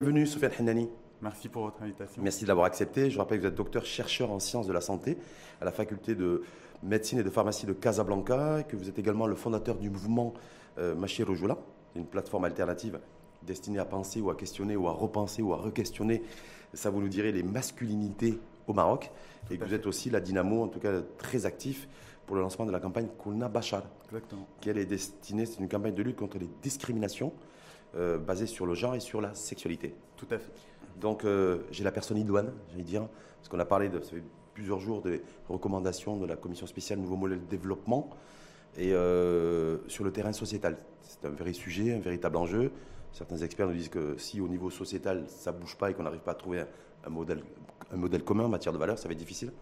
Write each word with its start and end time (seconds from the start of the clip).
Bienvenue 0.00 0.28
Sofiane 0.28 0.52
Hennani. 0.60 0.88
Merci 1.20 1.48
pour 1.48 1.64
votre 1.64 1.82
invitation. 1.82 2.22
Merci 2.22 2.44
de 2.44 2.48
l'avoir 2.48 2.66
accepté. 2.66 3.10
Je 3.10 3.18
rappelle 3.18 3.38
que 3.38 3.42
vous 3.42 3.48
êtes 3.48 3.56
docteur 3.56 3.84
chercheur 3.84 4.30
en 4.30 4.38
sciences 4.38 4.68
de 4.68 4.72
la 4.72 4.80
santé 4.80 5.18
à 5.60 5.64
la 5.64 5.72
faculté 5.72 6.14
de 6.14 6.44
médecine 6.84 7.18
et 7.18 7.24
de 7.24 7.30
pharmacie 7.30 7.66
de 7.66 7.72
Casablanca 7.72 8.60
et 8.60 8.64
que 8.64 8.76
vous 8.76 8.88
êtes 8.88 9.00
également 9.00 9.26
le 9.26 9.34
fondateur 9.34 9.74
du 9.74 9.90
mouvement 9.90 10.34
euh, 10.78 10.94
Machi 10.94 11.24
une 11.96 12.06
plateforme 12.06 12.44
alternative 12.44 13.00
destinée 13.42 13.80
à 13.80 13.84
penser 13.84 14.20
ou 14.20 14.30
à 14.30 14.36
questionner 14.36 14.76
ou 14.76 14.86
à 14.86 14.92
repenser 14.92 15.42
ou 15.42 15.52
à 15.52 15.56
re-questionner, 15.56 16.22
ça 16.74 16.90
vous 16.90 17.00
nous 17.00 17.08
direz, 17.08 17.32
les 17.32 17.42
masculinités 17.42 18.38
au 18.68 18.74
Maroc. 18.74 19.10
et 19.50 19.58
que 19.58 19.64
vous 19.64 19.74
êtes 19.74 19.88
aussi 19.88 20.10
la 20.10 20.20
dynamo, 20.20 20.62
en 20.62 20.68
tout 20.68 20.78
cas 20.78 21.00
très 21.16 21.44
actif 21.44 21.88
pour 22.24 22.36
le 22.36 22.42
lancement 22.42 22.66
de 22.66 22.70
la 22.70 22.78
campagne 22.78 23.08
Koulna 23.18 23.48
Bachar. 23.48 23.82
Exactement. 24.04 24.46
Qui 24.60 24.70
est 24.70 24.86
destinée, 24.86 25.44
c'est 25.44 25.58
une 25.58 25.68
campagne 25.68 25.94
de 25.94 26.04
lutte 26.04 26.18
contre 26.18 26.38
les 26.38 26.48
discriminations 26.62 27.32
euh, 27.96 28.18
basée 28.18 28.46
sur 28.46 28.66
le 28.66 28.74
genre 28.74 28.94
et 28.94 29.00
sur 29.00 29.20
la 29.20 29.34
sexualité. 29.34 29.94
Tout 30.16 30.26
à 30.30 30.38
fait. 30.38 30.52
Donc 31.00 31.24
euh, 31.24 31.58
j'ai 31.70 31.84
la 31.84 31.92
personne 31.92 32.18
idoine, 32.18 32.52
j'allais 32.70 32.82
dire, 32.82 33.08
parce 33.36 33.48
qu'on 33.48 33.58
a 33.58 33.64
parlé, 33.64 33.88
de, 33.88 34.00
ça 34.00 34.10
fait 34.10 34.22
plusieurs 34.54 34.80
jours, 34.80 35.00
des 35.02 35.22
recommandations 35.48 36.16
de 36.16 36.26
la 36.26 36.36
commission 36.36 36.66
spéciale 36.66 36.98
Nouveau 36.98 37.16
modèle 37.16 37.40
de 37.40 37.46
développement 37.46 38.10
et 38.76 38.92
euh, 38.92 39.78
sur 39.88 40.04
le 40.04 40.10
terrain 40.10 40.32
sociétal. 40.32 40.76
C'est 41.02 41.24
un 41.24 41.30
vrai 41.30 41.52
sujet, 41.52 41.94
un 41.94 42.00
véritable 42.00 42.36
enjeu. 42.36 42.72
Certains 43.12 43.38
experts 43.38 43.68
nous 43.68 43.74
disent 43.74 43.88
que 43.88 44.18
si 44.18 44.40
au 44.40 44.48
niveau 44.48 44.70
sociétal 44.70 45.24
ça 45.28 45.52
ne 45.52 45.58
bouge 45.58 45.76
pas 45.76 45.90
et 45.90 45.94
qu'on 45.94 46.02
n'arrive 46.02 46.20
pas 46.20 46.32
à 46.32 46.34
trouver 46.34 46.64
un, 47.04 47.10
modèle, 47.10 47.42
un 47.92 47.96
modèle 47.96 48.22
commun 48.22 48.44
en 48.44 48.48
matière 48.48 48.72
de 48.72 48.78
valeur, 48.78 48.98
ça 48.98 49.08
va 49.08 49.12
être 49.12 49.18
difficile. 49.18 49.52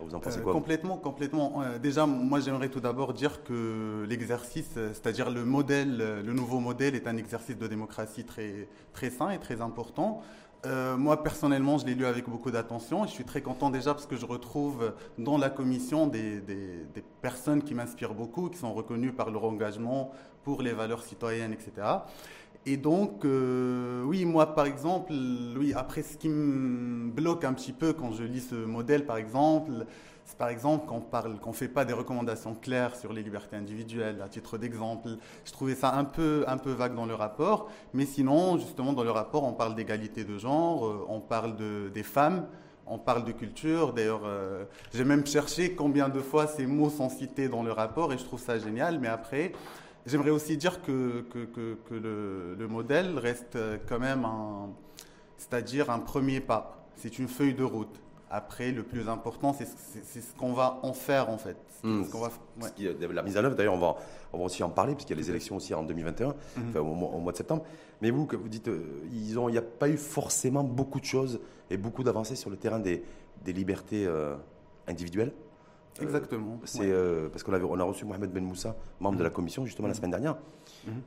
Vous 0.00 0.14
en 0.14 0.20
pensez 0.20 0.40
quoi 0.40 0.52
Complètement, 0.52 0.96
complètement. 0.96 1.62
déjà, 1.80 2.06
moi 2.06 2.40
j'aimerais 2.40 2.68
tout 2.68 2.80
d'abord 2.80 3.12
dire 3.12 3.44
que 3.44 4.04
l'exercice, 4.08 4.72
c'est-à-dire 4.74 5.30
le 5.30 5.44
modèle, 5.44 6.22
le 6.24 6.32
nouveau 6.32 6.58
modèle 6.58 6.94
est 6.94 7.06
un 7.06 7.16
exercice 7.16 7.56
de 7.56 7.66
démocratie 7.68 8.24
très, 8.24 8.66
très 8.92 9.10
sain 9.10 9.30
et 9.30 9.38
très 9.38 9.60
important. 9.60 10.22
Euh, 10.64 10.96
moi, 10.96 11.22
personnellement, 11.22 11.78
je 11.78 11.86
l'ai 11.86 11.94
lu 11.94 12.06
avec 12.06 12.28
beaucoup 12.28 12.52
d'attention 12.52 13.04
et 13.04 13.08
je 13.08 13.12
suis 13.12 13.24
très 13.24 13.42
content 13.42 13.70
déjà 13.70 13.94
parce 13.94 14.06
que 14.06 14.16
je 14.16 14.26
retrouve 14.26 14.92
dans 15.18 15.36
la 15.36 15.50
commission 15.50 16.06
des, 16.06 16.40
personnes 17.20 17.62
qui 17.62 17.74
m'inspirent 17.74 18.14
beaucoup, 18.14 18.48
qui 18.48 18.58
sont 18.58 18.72
reconnues 18.72 19.12
par 19.12 19.30
leur 19.30 19.44
engagement 19.44 20.12
pour 20.44 20.62
les 20.62 20.72
valeurs 20.72 21.02
citoyennes, 21.02 21.52
etc. 21.52 21.86
Et 22.64 22.76
donc, 22.76 23.24
euh, 23.24 24.04
oui, 24.04 24.24
moi, 24.24 24.54
par 24.54 24.66
exemple, 24.66 25.12
oui, 25.56 25.72
après, 25.74 26.02
ce 26.02 26.16
qui 26.16 26.28
me 26.28 27.10
bloque 27.10 27.44
un 27.44 27.54
petit 27.54 27.72
peu 27.72 27.92
quand 27.92 28.12
je 28.12 28.22
lis 28.22 28.40
ce 28.40 28.54
modèle, 28.54 29.04
par 29.04 29.16
exemple, 29.16 29.86
par 30.36 30.48
exemple 30.48 30.86
qu'on 30.86 31.00
parle, 31.00 31.38
qu'on 31.38 31.52
fait 31.52 31.68
pas 31.68 31.84
des 31.84 31.92
recommandations 31.92 32.54
claires 32.54 32.96
sur 32.96 33.12
les 33.12 33.22
libertés 33.22 33.56
individuelles. 33.56 34.20
À 34.22 34.28
titre 34.28 34.58
d'exemple, 34.58 35.10
je 35.44 35.52
trouvais 35.52 35.74
ça 35.74 35.94
un 35.94 36.04
peu, 36.04 36.44
vague 36.66 36.94
dans 36.94 37.06
le 37.06 37.14
rapport. 37.14 37.70
Mais 37.92 38.06
sinon, 38.06 38.58
justement, 38.58 38.92
dans 38.92 39.04
le 39.04 39.10
rapport, 39.10 39.44
on 39.44 39.52
parle 39.52 39.74
d'égalité 39.74 40.24
de 40.24 40.38
genre, 40.38 40.86
euh, 40.86 41.06
on 41.08 41.20
parle 41.20 41.56
de, 41.56 41.90
des 41.92 42.02
femmes, 42.02 42.46
on 42.86 42.98
parle 42.98 43.24
de 43.24 43.32
culture. 43.32 43.92
D'ailleurs, 43.92 44.22
euh, 44.24 44.64
j'ai 44.92 45.04
même 45.04 45.26
cherché 45.26 45.74
combien 45.74 46.08
de 46.08 46.20
fois 46.20 46.46
ces 46.46 46.66
mots 46.66 46.90
sont 46.90 47.08
cités 47.08 47.48
dans 47.48 47.62
le 47.62 47.72
rapport 47.72 48.12
et 48.12 48.18
je 48.18 48.24
trouve 48.24 48.40
ça 48.40 48.58
génial. 48.58 48.98
Mais 49.00 49.08
après, 49.08 49.52
j'aimerais 50.06 50.30
aussi 50.30 50.56
dire 50.56 50.82
que, 50.82 51.24
le, 51.90 52.54
le, 52.58 52.68
modèle 52.68 53.18
reste 53.18 53.58
quand 53.88 53.98
même 53.98 54.26
c'est-à-dire 55.36 55.90
un 55.90 55.98
premier 55.98 56.40
pas. 56.40 56.86
C'est 56.96 57.18
une 57.18 57.28
feuille 57.28 57.54
de 57.54 57.64
route. 57.64 58.00
Après, 58.34 58.72
le 58.72 58.82
plus 58.82 59.10
important, 59.10 59.52
c'est 59.52 59.66
ce 59.66 60.34
qu'on 60.38 60.54
va 60.54 60.80
en 60.82 60.94
faire, 60.94 61.28
en 61.28 61.36
fait. 61.36 61.56
Hmm. 61.82 62.02
va, 62.02 62.30
la 63.12 63.22
mise 63.22 63.36
en 63.36 63.44
œuvre, 63.44 63.56
d'ailleurs, 63.56 63.74
on 63.74 63.78
va, 63.78 63.96
on 64.32 64.38
va 64.38 64.44
aussi 64.44 64.62
en 64.62 64.70
parler, 64.70 64.94
puisqu'il 64.94 65.14
y 65.14 65.18
a 65.18 65.20
les 65.20 65.28
élections 65.28 65.56
aussi 65.56 65.74
en 65.74 65.82
2021, 65.82 66.34
mhm. 66.56 66.76
au, 66.76 66.94
mois 66.94 67.32
de 67.32 67.36
septembre. 67.36 67.62
Mais 68.00 68.10
vous, 68.10 68.24
que 68.24 68.36
vous 68.36 68.48
dites, 68.48 68.68
euh, 68.68 69.02
il 69.12 69.36
n'y 69.36 69.58
a 69.58 69.62
pas 69.62 69.90
eu 69.90 69.98
forcément 69.98 70.64
beaucoup 70.64 70.98
de 70.98 71.04
choses 71.04 71.40
et 71.68 71.76
beaucoup 71.76 72.02
d'avancées 72.02 72.36
sur 72.36 72.48
le 72.48 72.56
terrain 72.56 72.78
des, 72.78 73.04
des 73.44 73.52
libertés 73.52 74.06
euh, 74.06 74.34
individuelles 74.86 75.32
euh, 76.00 76.02
Exactement. 76.02 76.58
parce 76.58 77.42
qu'on 77.42 77.52
on 77.52 77.80
a 77.80 77.84
reçu 77.84 78.06
Mohamed 78.06 78.30
Ben 78.30 78.42
Moussa, 78.42 78.74
membre 78.98 79.18
de 79.18 79.24
la 79.24 79.28
mhm. 79.28 79.34
commission, 79.34 79.66
justement 79.66 79.88
la 79.88 79.92
mhm. 79.92 79.98
semaine 79.98 80.10
dernière, 80.10 80.36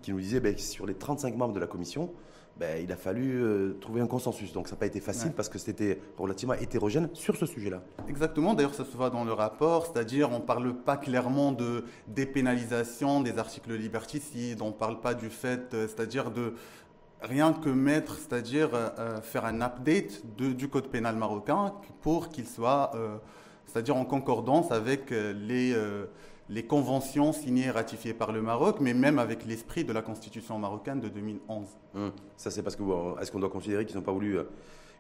qui 0.04 0.12
nous 0.12 0.20
disait 0.20 0.42
ben, 0.42 0.56
sur 0.60 0.86
les 0.86 0.94
35 0.94 1.36
membres 1.36 1.54
de 1.56 1.60
la 1.60 1.68
commission, 1.68 2.12
ben, 2.58 2.82
il 2.82 2.92
a 2.92 2.96
fallu 2.96 3.44
euh, 3.44 3.78
trouver 3.82 4.02
un 4.02 4.08
consensus. 4.08 4.54
Donc 4.54 4.68
ça 4.68 4.76
n'a 4.76 4.80
pas 4.80 4.86
été 4.86 5.02
facile 5.02 5.34
parce 5.34 5.50
que 5.50 5.60
c'était 5.60 6.00
relativement 6.18 6.54
hétérogène 6.54 7.10
sur 7.14 7.36
ce 7.36 7.46
sujet-là. 7.46 7.82
Exactement, 8.08 8.54
d'ailleurs 8.54 8.74
ça 8.74 8.86
se 8.86 8.96
voit 8.96 9.10
dans 9.10 9.26
le 9.26 9.34
rapport, 9.34 9.86
c'est-à-dire 9.86 10.32
on 10.32 10.40
ne 10.40 10.44
parle 10.44 10.74
pas 10.74 10.96
clairement 10.96 11.52
de 11.52 11.84
dépénalisation 12.08 13.20
des 13.22 13.38
articles 13.38 13.74
liberticides, 13.74 14.62
on 14.62 14.68
ne 14.68 14.74
parle 14.74 15.02
pas 15.02 15.14
du 15.14 15.30
fait, 15.30 15.74
euh, 15.74 15.88
c'est-à-dire 15.88 16.32
de 16.32 16.54
rien 17.22 17.52
que 17.52 17.70
mettre, 17.70 18.16
c'est-à-dire 18.16 18.70
euh, 18.74 19.20
faire 19.22 19.46
un 19.46 19.62
update 19.62 20.22
du 20.38 20.70
code 20.70 20.88
pénal 20.88 21.16
marocain 21.16 21.74
pour 22.02 22.30
qu'il 22.30 22.48
soit, 22.48 22.92
c'est-à-dire 23.66 23.96
en 23.96 24.06
concordance 24.06 24.72
avec 24.72 25.10
les 25.10 25.76
les 26.50 26.64
conventions 26.64 27.34
signées 27.34 27.66
et 27.66 27.72
ratifiées 27.72 28.14
par 28.14 28.32
le 28.32 28.42
Maroc, 28.42 28.78
mais 28.80 28.94
même 28.94 29.20
avec 29.20 29.46
l'esprit 29.46 29.84
de 29.84 29.94
la 29.94 30.02
constitution 30.02 30.60
marocaine 30.60 31.00
de 31.00 31.10
2011. 31.10 31.68
Hum. 31.96 32.12
Ça, 32.38 32.52
c'est 32.52 32.62
parce 32.62 32.76
que 32.76 32.84
est-ce 33.22 33.32
qu'on 33.32 33.40
doit 33.40 33.50
considérer 33.50 33.86
qu'ils 33.86 33.96
n'ont 33.96 34.04
pas 34.04 34.12
voulu, 34.12 34.38
euh, 34.38 34.44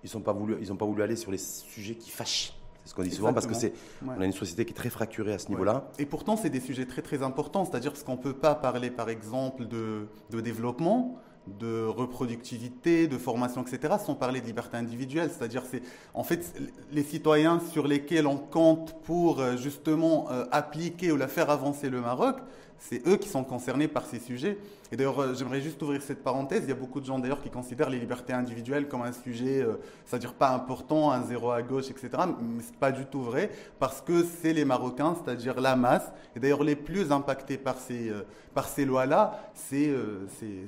ils 0.03 0.21
pas 0.21 0.33
voulu, 0.33 0.57
ils 0.59 0.71
ont 0.71 0.77
pas 0.77 0.85
voulu 0.85 1.03
aller 1.03 1.15
sur 1.15 1.31
les 1.31 1.37
sujets 1.37 1.95
qui 1.95 2.09
fâchent? 2.09 2.53
C'est 2.83 2.91
ce 2.91 2.95
qu'on 2.95 3.03
dit 3.03 3.11
souvent 3.11 3.33
parce 3.33 3.47
que 3.47 3.55
c'est, 3.55 3.73
on 4.05 4.21
a 4.21 4.25
une 4.25 4.31
société 4.31 4.63
qui 4.63 4.71
est 4.71 4.75
très 4.75 4.91
fracturée 4.91 5.33
à 5.33 5.39
ce 5.39 5.49
niveau-là. 5.49 5.89
Et 5.97 6.05
pourtant, 6.05 6.37
c'est 6.37 6.51
des 6.51 6.59
sujets 6.59 6.85
très 6.85 7.01
très 7.01 7.23
importants. 7.23 7.65
C'est-à-dire 7.65 7.91
parce 7.91 8.03
qu'on 8.03 8.17
peut 8.17 8.35
pas 8.35 8.53
parler, 8.53 8.91
par 8.91 9.09
exemple, 9.09 9.65
de, 9.67 10.07
de 10.29 10.39
développement 10.39 11.19
de 11.47 11.85
reproductivité, 11.85 13.07
de 13.07 13.17
formation, 13.17 13.61
etc., 13.61 13.95
sans 14.03 14.15
parler 14.15 14.41
de 14.41 14.45
liberté 14.45 14.77
individuelle. 14.77 15.29
C'est-à-dire, 15.35 15.63
c'est 15.69 15.81
en 16.13 16.23
fait 16.23 16.53
les 16.91 17.03
citoyens 17.03 17.59
sur 17.71 17.87
lesquels 17.87 18.27
on 18.27 18.37
compte 18.37 18.95
pour 19.03 19.39
euh, 19.39 19.57
justement 19.57 20.31
euh, 20.31 20.45
appliquer 20.51 21.11
ou 21.11 21.17
la 21.17 21.27
faire 21.27 21.49
avancer 21.49 21.89
le 21.89 22.01
Maroc, 22.01 22.37
c'est 22.79 23.07
eux 23.07 23.17
qui 23.17 23.27
sont 23.29 23.43
concernés 23.43 23.87
par 23.87 24.05
ces 24.05 24.19
sujets. 24.19 24.57
Et 24.91 24.95
d'ailleurs, 24.95 25.19
euh, 25.19 25.33
j'aimerais 25.33 25.61
juste 25.61 25.81
ouvrir 25.81 26.01
cette 26.01 26.23
parenthèse. 26.23 26.63
Il 26.63 26.69
y 26.69 26.71
a 26.71 26.75
beaucoup 26.75 26.99
de 26.99 27.05
gens 27.05 27.17
d'ailleurs 27.17 27.41
qui 27.41 27.49
considèrent 27.49 27.89
les 27.89 27.99
libertés 27.99 28.33
individuelles 28.33 28.87
comme 28.87 29.01
un 29.01 29.11
sujet, 29.11 29.61
euh, 29.61 29.75
c'est-à-dire 30.05 30.33
pas 30.33 30.49
important, 30.49 31.11
un 31.11 31.23
zéro 31.23 31.51
à 31.51 31.61
gauche, 31.61 31.89
etc. 31.89 32.09
Mais 32.39 32.63
c'est 32.63 32.75
pas 32.75 32.91
du 32.91 33.05
tout 33.05 33.21
vrai 33.21 33.49
parce 33.79 34.01
que 34.01 34.23
c'est 34.23 34.53
les 34.53 34.65
Marocains, 34.65 35.15
c'est-à-dire 35.15 35.59
la 35.59 35.75
masse. 35.75 36.11
Et 36.35 36.39
d'ailleurs, 36.39 36.63
les 36.63 36.75
plus 36.75 37.11
impactés 37.11 37.57
par 37.57 37.79
ces, 37.79 38.09
euh, 38.09 38.21
par 38.53 38.67
ces 38.67 38.85
lois-là, 38.85 39.39
c'est 39.53 39.93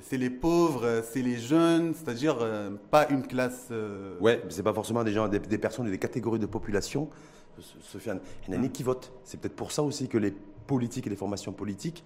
c'est 0.02 0.16
les 0.16 0.30
pauvres, 0.30 1.02
c'est 1.10 1.22
les 1.22 1.36
jeunes, 1.36 1.94
c'est-à-dire 1.94 2.38
pas 2.90 3.08
une 3.08 3.26
classe. 3.26 3.68
Ouais, 4.20 4.42
c'est 4.48 4.62
pas 4.62 4.74
forcément 4.74 5.04
des 5.04 5.12
gens, 5.12 5.28
des, 5.28 5.58
personnes 5.58 5.86
et 5.88 5.90
des 5.90 5.98
catégories 5.98 6.38
de 6.38 6.46
population. 6.46 7.08
Sofiane 7.82 8.20
Henani 8.46 8.70
qui 8.70 8.82
votent. 8.82 9.12
C'est 9.24 9.40
peut-être 9.40 9.56
pour 9.56 9.72
ça 9.72 9.82
aussi 9.82 10.08
que 10.08 10.18
les 10.18 10.34
politiques 10.72 11.06
et 11.08 11.10
les 11.10 11.16
formations 11.16 11.52
politiques 11.52 12.04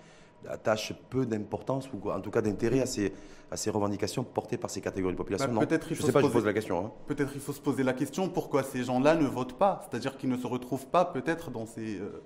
attachent 0.48 0.94
peu 1.10 1.26
d'importance 1.26 1.88
ou 1.92 2.10
en 2.10 2.20
tout 2.20 2.30
cas 2.30 2.42
d'intérêt 2.42 2.80
à 2.80 2.86
ces, 2.86 3.12
à 3.50 3.56
ces 3.56 3.70
revendications 3.70 4.24
portées 4.24 4.56
par 4.56 4.70
ces 4.70 4.80
catégories 4.80 5.14
de 5.14 5.18
population. 5.18 5.52
Bah, 5.52 5.66
peut-être 5.66 5.88
il 5.90 5.96
faut 5.96 6.02
je 6.02 6.06
sais 6.06 6.12
pas, 6.12 6.22
je 6.22 6.26
pose 6.26 6.44
la 6.44 6.52
question. 6.52 6.86
Hein. 6.86 6.90
Peut-être 7.06 7.32
il 7.34 7.40
faut 7.40 7.52
se 7.52 7.60
poser 7.60 7.82
la 7.82 7.92
question 7.92 8.28
pourquoi 8.28 8.62
ces 8.62 8.84
gens-là 8.84 9.14
ne 9.14 9.26
votent 9.26 9.58
pas, 9.58 9.86
c'est-à-dire 9.88 10.16
qu'ils 10.16 10.30
ne 10.30 10.36
se 10.36 10.46
retrouvent 10.46 10.86
pas 10.86 11.04
peut-être 11.04 11.50
dans 11.50 11.66
ces 11.66 11.98
euh, 11.98 12.22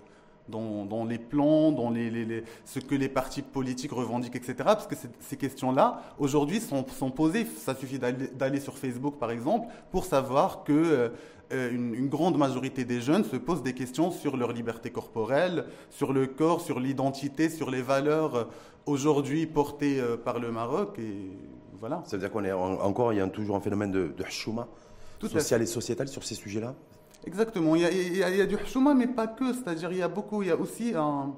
dans, 0.49 1.05
les 1.05 1.19
plans, 1.19 1.73
dans 1.73 1.91
les, 1.91 2.45
ce 2.65 2.79
que 2.79 2.95
les 2.95 3.09
partis 3.09 3.43
politiques 3.43 3.93
revendiquent, 3.93 4.37
etc. 4.37 4.55
Parce 4.65 4.87
que 4.87 4.95
ces 5.21 5.37
questions-là, 5.37 6.03
aujourd'hui, 6.19 6.61
sont, 6.61 6.85
posées. 7.11 7.47
Ça 7.59 7.75
suffit 7.75 7.99
d'aller 7.99 8.61
sur 8.61 8.79
Facebook, 8.79 9.19
par 9.19 9.31
exemple, 9.31 9.69
pour 9.91 10.05
savoir 10.05 10.65
que 10.65 10.73
euh, 10.73 11.09
euh, 11.53 11.71
une, 11.73 12.09
grande 12.09 12.37
majorité 12.37 12.85
des 12.85 13.01
jeunes 13.01 13.25
se 13.25 13.37
posent 13.37 13.63
des 13.63 13.75
questions 13.75 14.11
sur 14.11 14.37
leur 14.37 14.53
liberté 14.53 14.91
corporelle, 14.91 15.67
sur 15.91 16.13
le 16.13 16.27
corps, 16.27 16.61
sur 16.61 16.81
l'identité, 16.81 17.49
sur 17.49 17.71
les 17.71 17.83
valeurs 17.83 18.35
euh, 18.35 18.45
aujourd'hui 18.87 19.47
portées 19.47 20.03
par 20.25 20.39
le 20.39 20.53
Maroc. 20.53 20.99
Et 20.99 21.31
voilà. 21.79 22.03
Ça 22.07 22.17
veut 22.17 22.21
dire 22.21 22.31
qu'on 22.31 22.45
est 22.45 22.53
encore, 22.53 23.13
il 23.13 23.17
y 23.17 23.21
a 23.21 23.29
toujours 23.29 23.57
un 23.57 23.61
phénomène 23.61 23.91
de, 23.91 24.13
de 24.17 24.25
chouma 24.25 24.69
social 25.25 25.63
et 25.63 25.67
sociétal 25.67 26.09
sur 26.09 26.25
ces 26.25 26.35
sujets-là? 26.35 26.75
Exactement. 27.27 27.75
Il 27.75 27.83
y, 27.83 28.23
a, 28.23 28.47
du 28.47 28.57
chouma, 28.67 28.95
mais 28.95 29.07
pas 29.07 29.27
que. 29.27 29.53
C'est-à-dire, 29.53 29.91
il 29.91 29.99
y 29.99 30.03
a 30.03 30.09
beaucoup, 30.09 30.43
il 30.43 30.49
y 30.49 30.51
a 30.51 30.57
aussi 30.57 30.93
un. 30.95 31.35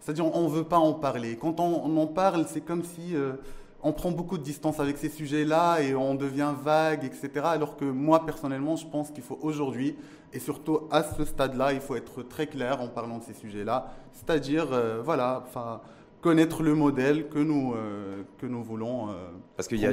C'est-à-dire, 0.00 0.26
on 0.26 0.48
ne 0.48 0.54
veut 0.54 0.64
pas 0.64 0.78
en 0.78 0.94
parler. 0.94 1.36
Quand 1.36 1.60
on, 1.60 1.96
en 1.96 2.06
parle, 2.06 2.46
c'est 2.48 2.60
comme 2.60 2.82
si 2.82 3.14
euh, 3.14 3.34
on 3.82 3.92
prend 3.92 4.10
beaucoup 4.10 4.38
de 4.38 4.42
distance 4.42 4.78
avec 4.80 4.96
ces 4.98 5.08
sujets-là 5.08 5.80
et 5.80 5.94
on 5.94 6.14
devient 6.14 6.54
vague, 6.62 7.04
etc. 7.04 7.30
Alors 7.44 7.76
que 7.76 7.84
moi, 7.84 8.24
personnellement, 8.24 8.76
je 8.76 8.86
pense 8.86 9.10
qu'il 9.10 9.24
faut 9.24 9.38
aujourd'hui, 9.42 9.96
et 10.32 10.38
surtout 10.38 10.80
à 10.90 11.02
ce 11.02 11.24
stade-là, 11.24 11.72
il 11.72 11.80
faut 11.80 11.96
être 11.96 12.22
très 12.22 12.46
clair 12.46 12.80
en 12.80 12.88
parlant 12.88 13.18
de 13.18 13.24
ces 13.24 13.34
sujets-là. 13.34 13.92
C'est-à-dire, 14.12 14.72
euh, 14.72 15.02
voilà, 15.02 15.42
enfin 15.46 15.80
connaître 16.20 16.62
le 16.62 16.74
modèle 16.74 17.28
que 17.28 17.40
nous, 17.40 17.74
euh, 17.74 18.22
que 18.38 18.46
nous 18.46 18.62
voulons 18.62 19.10
euh, 19.10 19.14
parce 19.56 19.66
qu'il 19.66 19.80
y 19.80 19.86
a, 19.86 19.92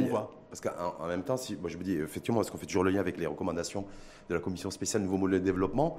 Parce 0.49 0.61
qu'en 0.61 1.07
même 1.07 1.23
temps, 1.23 1.37
si, 1.37 1.57
moi 1.57 1.69
je 1.69 1.77
me 1.77 1.83
dis, 1.83 1.93
effectivement, 1.93 2.39
parce 2.39 2.51
qu'on 2.51 2.59
fait 2.59 2.67
toujours 2.67 2.83
le 2.83 2.91
lien 2.91 2.99
avec 2.99 3.17
les 3.17 3.25
recommandations 3.25 3.85
de 4.29 4.35
la 4.35 4.39
commission 4.39 4.69
spéciale 4.69 5.01
Nouveau 5.01 5.17
Modèle 5.17 5.39
de 5.39 5.45
Développement, 5.45 5.97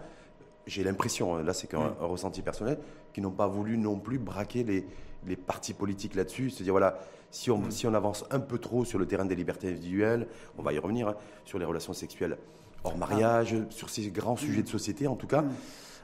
j'ai 0.67 0.85
l'impression, 0.85 1.37
hein, 1.37 1.43
là 1.43 1.53
c'est 1.53 1.67
qu'un 1.67 1.95
ressenti 2.01 2.43
personnel, 2.43 2.79
qu'ils 3.13 3.23
n'ont 3.23 3.31
pas 3.31 3.47
voulu 3.47 3.79
non 3.79 3.99
plus 3.99 4.19
braquer 4.19 4.65
les, 4.65 4.87
les 5.27 5.37
partis 5.37 5.75
politiques 5.75 6.15
là-dessus. 6.15 6.51
C'est-à-dire, 6.51 6.73
voilà, 6.73 6.99
si 7.31 7.51
on, 7.51 7.71
si 7.71 7.87
on 7.87 7.95
avance 7.95 8.25
un 8.31 8.41
peu 8.41 8.59
trop 8.59 8.85
sur 8.85 8.99
le 8.99 9.07
terrain 9.07 9.25
des 9.25 9.35
libertés 9.35 9.69
individuelles, 9.69 10.27
on 10.59 10.63
va 10.63 10.73
y 10.73 10.79
revenir, 10.79 11.09
hein, 11.09 11.15
sur 11.45 11.59
les 11.59 11.65
relations 11.65 11.93
sexuelles 11.93 12.37
hors 12.85 12.97
mariage, 12.97 13.55
sur 13.71 13.91
ces 13.91 14.11
grands 14.11 14.37
sujets 14.37 14.63
de 14.63 14.69
société 14.69 15.07
en 15.07 15.17
tout 15.17 15.27
cas. 15.27 15.45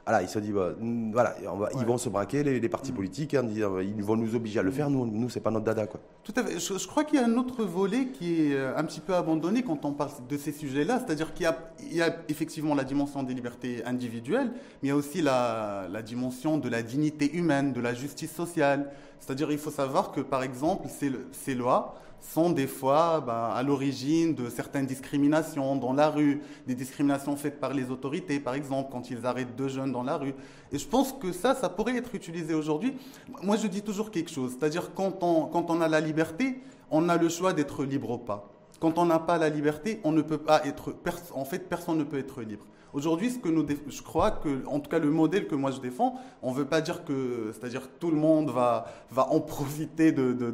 Voilà, 0.06 0.22
ils 0.22 0.28
se 0.28 0.38
dit, 0.38 0.52
bah, 0.52 0.70
voilà, 1.12 1.34
ils 1.80 1.84
vont 1.84 1.98
se 1.98 2.08
braquer, 2.08 2.44
les, 2.44 2.68
partis 2.68 2.92
mm. 2.92 2.94
politiques, 2.94 3.34
hein, 3.34 3.44
ils 3.50 4.04
vont 4.04 4.16
nous 4.16 4.36
obliger 4.36 4.60
à 4.60 4.62
le 4.62 4.70
faire, 4.70 4.88
nous, 4.88 5.04
nous 5.04 5.28
c'est 5.28 5.40
pas 5.40 5.50
notre 5.50 5.64
dada. 5.64 5.88
Quoi. 5.88 5.98
Tout 6.22 6.32
à 6.36 6.44
fait. 6.44 6.60
Je, 6.60 6.86
crois 6.86 7.02
qu'il 7.02 7.18
y 7.18 7.22
a 7.22 7.26
un 7.26 7.36
autre 7.36 7.64
volet 7.64 8.06
qui 8.06 8.42
est 8.42 8.54
euh, 8.54 8.76
un 8.76 8.84
petit 8.84 9.00
peu 9.00 9.14
abandonné 9.14 9.64
quand 9.64 9.84
on 9.84 9.92
parle 9.92 10.12
de 10.28 10.36
ces 10.36 10.52
sujets-là, 10.52 11.02
c'est-à-dire 11.04 11.34
qu'il 11.34 11.50
y, 11.90 12.00
a, 12.00 12.16
effectivement 12.28 12.76
la 12.76 12.84
dimension 12.84 13.24
des 13.24 13.34
libertés 13.34 13.84
individuelles, 13.84 14.52
mais 14.80 14.84
il 14.84 14.88
y 14.90 14.92
a 14.92 14.96
aussi 14.96 15.22
la, 15.22 15.88
la 15.90 16.02
dimension 16.02 16.56
de 16.58 16.68
la 16.68 16.82
dignité 16.82 17.34
humaine, 17.34 17.72
de 17.72 17.80
la 17.80 17.92
justice 17.92 18.32
sociale. 18.32 18.92
C'est-à-dire 19.18 19.50
il 19.50 19.58
faut 19.58 19.72
savoir 19.72 20.12
que, 20.12 20.20
par 20.20 20.44
exemple, 20.44 20.86
ces, 20.88 21.10
ces 21.32 21.56
lois, 21.56 21.96
sont 22.20 22.50
des 22.50 22.66
fois 22.66 23.20
ben, 23.20 23.50
à 23.54 23.62
l'origine 23.62 24.34
de 24.34 24.48
certaines 24.48 24.86
discriminations 24.86 25.76
dans 25.76 25.92
la 25.92 26.08
rue, 26.08 26.42
des 26.66 26.74
discriminations 26.74 27.36
faites 27.36 27.60
par 27.60 27.72
les 27.72 27.90
autorités, 27.90 28.40
par 28.40 28.54
exemple, 28.54 28.90
quand 28.92 29.10
ils 29.10 29.24
arrêtent 29.24 29.56
deux 29.56 29.68
jeunes 29.68 29.92
dans 29.92 30.02
la 30.02 30.16
rue. 30.16 30.34
Et 30.72 30.78
je 30.78 30.86
pense 30.86 31.12
que 31.12 31.32
ça, 31.32 31.54
ça 31.54 31.68
pourrait 31.68 31.96
être 31.96 32.14
utilisé 32.14 32.54
aujourd'hui. 32.54 32.94
Moi, 33.42 33.56
je 33.56 33.66
dis 33.66 33.82
toujours 33.82 34.10
quelque 34.10 34.30
chose, 34.30 34.56
c'est-à-dire 34.58 34.92
quand 34.94 35.22
on, 35.22 35.46
quand 35.46 35.70
on 35.70 35.80
a 35.80 35.88
la 35.88 36.00
liberté, 36.00 36.60
on 36.90 37.08
a 37.08 37.16
le 37.16 37.28
choix 37.28 37.52
d'être 37.52 37.84
libre 37.84 38.10
ou 38.10 38.18
pas. 38.18 38.50
Quand 38.80 38.98
on 38.98 39.06
n'a 39.06 39.18
pas 39.18 39.38
la 39.38 39.48
liberté, 39.48 40.00
on 40.04 40.12
ne 40.12 40.22
peut 40.22 40.38
pas 40.38 40.64
être. 40.66 40.94
En 41.34 41.44
fait, 41.44 41.60
personne 41.60 41.98
ne 41.98 42.04
peut 42.04 42.18
être 42.18 42.42
libre. 42.42 42.66
Aujourd'hui, 42.96 43.30
ce 43.30 43.38
que 43.38 43.50
nous, 43.50 43.66
je 43.88 44.00
crois 44.00 44.30
que, 44.30 44.66
en 44.66 44.80
tout 44.80 44.88
cas, 44.88 44.98
le 44.98 45.10
modèle 45.10 45.46
que 45.46 45.54
moi 45.54 45.70
je 45.70 45.80
défends, 45.80 46.14
on 46.40 46.52
ne 46.52 46.56
veut 46.56 46.64
pas 46.64 46.80
dire 46.80 47.04
que, 47.04 47.50
c'est-à-dire 47.52 47.90
tout 48.00 48.10
le 48.10 48.16
monde 48.16 48.48
va, 48.48 48.86
va 49.10 49.28
en 49.28 49.40
profiter 49.40 50.12
de, 50.12 50.32
de, 50.32 50.50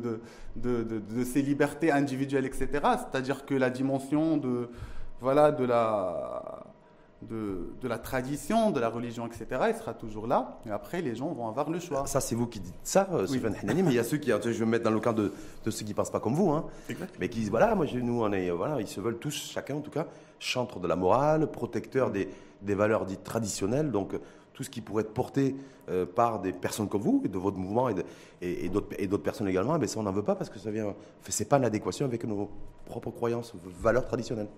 de, 0.56 0.82
de, 0.82 1.24
ses 1.24 1.40
libertés 1.40 1.92
individuelles, 1.92 2.44
etc. 2.44 2.66
C'est-à-dire 2.72 3.46
que 3.46 3.54
la 3.54 3.70
dimension 3.70 4.38
de, 4.38 4.68
voilà, 5.20 5.52
de 5.52 5.64
la, 5.64 6.64
de, 7.30 7.74
de, 7.80 7.86
la 7.86 7.98
tradition, 7.98 8.72
de 8.72 8.80
la 8.80 8.88
religion, 8.88 9.24
etc., 9.28 9.46
elle 9.68 9.76
sera 9.76 9.94
toujours 9.94 10.26
là. 10.26 10.58
Et 10.66 10.70
après, 10.70 11.00
les 11.00 11.14
gens 11.14 11.28
vont 11.28 11.46
avoir 11.46 11.70
le 11.70 11.78
choix. 11.78 12.08
Ça, 12.08 12.20
c'est 12.20 12.34
vous 12.34 12.48
qui 12.48 12.58
dites 12.58 12.74
ça, 12.82 13.08
euh, 13.12 13.24
oui. 13.30 13.40
mais 13.62 13.82
il 13.82 13.92
y 13.92 14.00
a 14.00 14.04
ceux 14.04 14.16
qui, 14.16 14.30
je 14.30 14.48
vais 14.48 14.64
me 14.64 14.70
mettre 14.72 14.84
dans 14.84 14.90
le 14.90 14.98
camp 14.98 15.12
de, 15.12 15.32
de 15.64 15.70
ceux 15.70 15.84
qui 15.84 15.92
ne 15.92 15.96
pensent 15.96 16.10
pas 16.10 16.18
comme 16.18 16.34
vous, 16.34 16.50
hein, 16.50 16.64
mais 17.20 17.28
qui 17.28 17.38
disent, 17.38 17.50
voilà, 17.50 17.76
moi, 17.76 17.86
nous, 17.94 18.20
on 18.20 18.32
est, 18.32 18.50
voilà, 18.50 18.80
ils 18.80 18.88
se 18.88 19.00
veulent 19.00 19.18
tous, 19.18 19.52
chacun 19.52 19.76
en 19.76 19.80
tout 19.80 19.92
cas, 19.92 20.08
chantre 20.42 20.80
de 20.80 20.88
la 20.88 20.96
morale, 20.96 21.50
protecteur 21.50 22.10
des, 22.10 22.28
des 22.62 22.74
valeurs 22.74 23.06
dites 23.06 23.24
traditionnelles, 23.24 23.90
donc 23.90 24.14
tout 24.52 24.62
ce 24.62 24.70
qui 24.70 24.80
pourrait 24.80 25.02
être 25.04 25.14
porté 25.14 25.56
euh, 25.88 26.04
par 26.04 26.40
des 26.40 26.52
personnes 26.52 26.88
comme 26.88 27.00
vous, 27.00 27.22
et 27.24 27.28
de 27.28 27.38
votre 27.38 27.56
mouvement, 27.56 27.88
et, 27.88 27.94
et, 28.42 28.66
et 28.66 28.68
d'autres 29.06 29.22
personnes 29.22 29.48
également, 29.48 29.78
mais 29.78 29.86
ça, 29.86 30.00
on 30.00 30.02
n'en 30.02 30.12
veut 30.12 30.22
pas 30.22 30.34
parce 30.34 30.50
que 30.50 30.58
ça 30.58 30.70
vient, 30.70 30.94
c'est 31.28 31.48
pas 31.48 31.58
en 31.58 31.62
adéquation 31.62 32.06
avec 32.06 32.24
nos 32.24 32.50
propres 32.84 33.10
croyances, 33.10 33.52
valeurs 33.80 34.06
traditionnelles. 34.06 34.48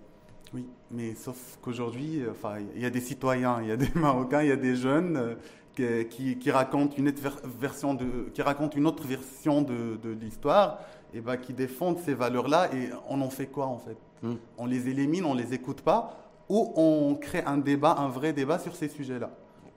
Oui, 0.52 0.66
mais 0.90 1.14
sauf 1.14 1.58
qu'aujourd'hui, 1.62 2.22
euh, 2.22 2.30
enfin, 2.30 2.56
il 2.74 2.82
y 2.82 2.86
a 2.86 2.90
des 2.90 3.00
citoyens, 3.00 3.58
il 3.62 3.68
y 3.68 3.72
a 3.72 3.76
des 3.76 3.90
Marocains, 3.94 4.42
il 4.42 4.48
y 4.48 4.52
a 4.52 4.56
des 4.56 4.76
jeunes 4.76 5.16
euh, 5.16 6.04
qui, 6.04 6.38
qui, 6.38 6.50
racontent 6.50 6.94
une 6.96 7.08
autre 7.08 7.22
version 7.60 7.94
de, 7.94 8.30
qui 8.32 8.42
racontent 8.42 8.76
une 8.76 8.86
autre 8.86 9.04
version 9.06 9.62
de, 9.62 9.96
de 10.02 10.10
l'histoire, 10.10 10.80
et 11.12 11.20
ben, 11.20 11.36
qui 11.36 11.52
défendent 11.52 11.98
ces 11.98 12.14
valeurs-là, 12.14 12.74
et 12.74 12.90
on 13.08 13.20
en 13.20 13.30
fait 13.30 13.46
quoi 13.46 13.66
en 13.66 13.78
fait? 13.78 13.96
Hmm. 14.24 14.36
On 14.56 14.64
les 14.64 14.88
élimine, 14.88 15.26
on 15.26 15.34
les 15.34 15.52
écoute 15.52 15.82
pas, 15.82 16.16
ou 16.48 16.72
on 16.76 17.14
crée 17.14 17.42
un 17.44 17.58
débat, 17.58 17.94
un 17.98 18.08
vrai 18.08 18.32
débat 18.32 18.58
sur 18.58 18.74
ces 18.74 18.88
sujets-là. 18.88 19.30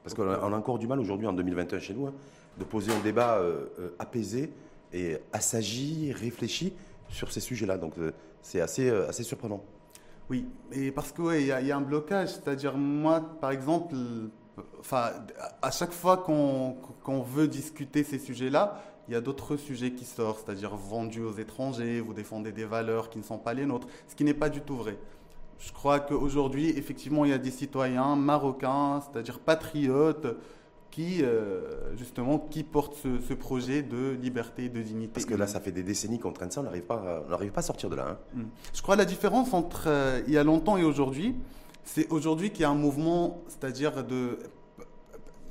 Parce 0.03 0.13
qu'on 0.15 0.29
a, 0.29 0.57
encore 0.57 0.79
du 0.79 0.87
mal 0.87 1.01
aujourd'hui, 1.01 1.27
en 1.27 1.33
2021 1.33 1.79
chez 1.79 1.93
nous, 1.93 2.07
hein, 2.07 2.13
de 2.57 2.63
poser 2.63 2.93
un 2.93 2.99
débat 3.01 3.39
euh, 3.39 3.65
euh, 3.77 3.89
apaisé 3.99 4.53
et 4.93 5.17
assagi, 5.33 6.13
réfléchi 6.13 6.71
sur 7.09 7.29
ces 7.29 7.41
sujets-là. 7.41 7.77
Donc 7.77 7.97
euh, 7.97 8.13
c'est 8.41 8.61
assez, 8.61 8.89
assez 8.89 9.23
surprenant. 9.23 9.61
Oui, 10.29 10.45
et 10.71 10.91
parce 10.91 11.11
qu'il 11.11 11.45
y, 11.45 11.51
a 11.51 11.77
un 11.77 11.81
blocage. 11.81 12.29
C'est-à-dire, 12.29 12.77
moi, 12.77 13.21
par 13.41 13.51
exemple, 13.51 13.95
enfin, 14.79 15.11
à 15.61 15.71
chaque 15.71 15.91
fois 15.91 16.17
qu'on 16.17 17.21
veut 17.21 17.49
discuter 17.49 18.05
ces 18.05 18.19
sujets-là, 18.19 18.81
il 19.07 19.13
y 19.13 19.17
a 19.17 19.21
d'autres 19.21 19.57
sujets 19.57 19.91
qui 19.91 20.05
sortent, 20.05 20.45
c'est-à-dire 20.45 20.75
vendus 20.75 21.23
aux 21.23 21.33
étrangers, 21.33 22.01
vous 22.01 22.13
défendez 22.13 22.51
des 22.51 22.65
valeurs 22.65 23.09
qui 23.09 23.17
ne 23.17 23.23
sont 23.23 23.37
pas 23.37 23.53
les 23.53 23.65
nôtres, 23.65 23.87
ce 24.07 24.15
qui 24.15 24.23
n'est 24.23 24.33
pas 24.33 24.49
du 24.49 24.61
tout 24.61 24.75
vrai. 24.75 24.97
Je 25.59 25.71
crois 25.71 25.99
qu'aujourd'hui, 25.99 26.69
effectivement, 26.69 27.25
il 27.25 27.31
y 27.31 27.33
a 27.33 27.37
des 27.37 27.51
citoyens 27.51 28.15
marocains, 28.15 29.01
c'est-à-dire 29.01 29.39
patriotes, 29.39 30.27
qui, 30.91 31.21
euh, 31.21 31.95
justement, 31.95 32.39
qui 32.39 32.63
portent 32.63 32.95
ce, 32.95 33.33
projet 33.33 33.83
de 33.83 34.17
liberté, 34.19 34.69
de 34.69 34.81
dignité. 34.81 35.13
Parce 35.13 35.25
que 35.25 35.35
là, 35.35 35.47
ça 35.47 35.59
fait 35.59 35.71
des 35.71 35.83
décennies 35.83 36.19
qu'on 36.19 36.31
traîne 36.31 36.49
ça, 36.51 36.61
on 36.61 36.63
n'arrive 36.63 36.83
pas, 36.83 37.23
pas 37.27 37.59
à 37.59 37.61
sortir 37.61 37.89
de 37.89 37.95
là. 37.95 38.07
Hein. 38.09 38.17
Hmm. 38.33 38.45
Je 38.73 38.81
crois 38.81 38.95
que 38.95 38.99
la 38.99 39.05
différence 39.05 39.53
entre 39.53 39.85
euh, 39.87 40.21
il 40.27 40.33
y 40.33 40.37
a 40.37 40.43
longtemps 40.43 40.77
et 40.77 40.83
aujourd'hui, 40.83 41.35
c'est 41.83 42.11
aujourd'hui 42.11 42.51
qu'il 42.51 42.61
y 42.61 42.65
a 42.65 42.69
un 42.69 42.75
mouvement, 42.75 43.43
c'est-à-dire 43.47 44.03
de 44.03 44.39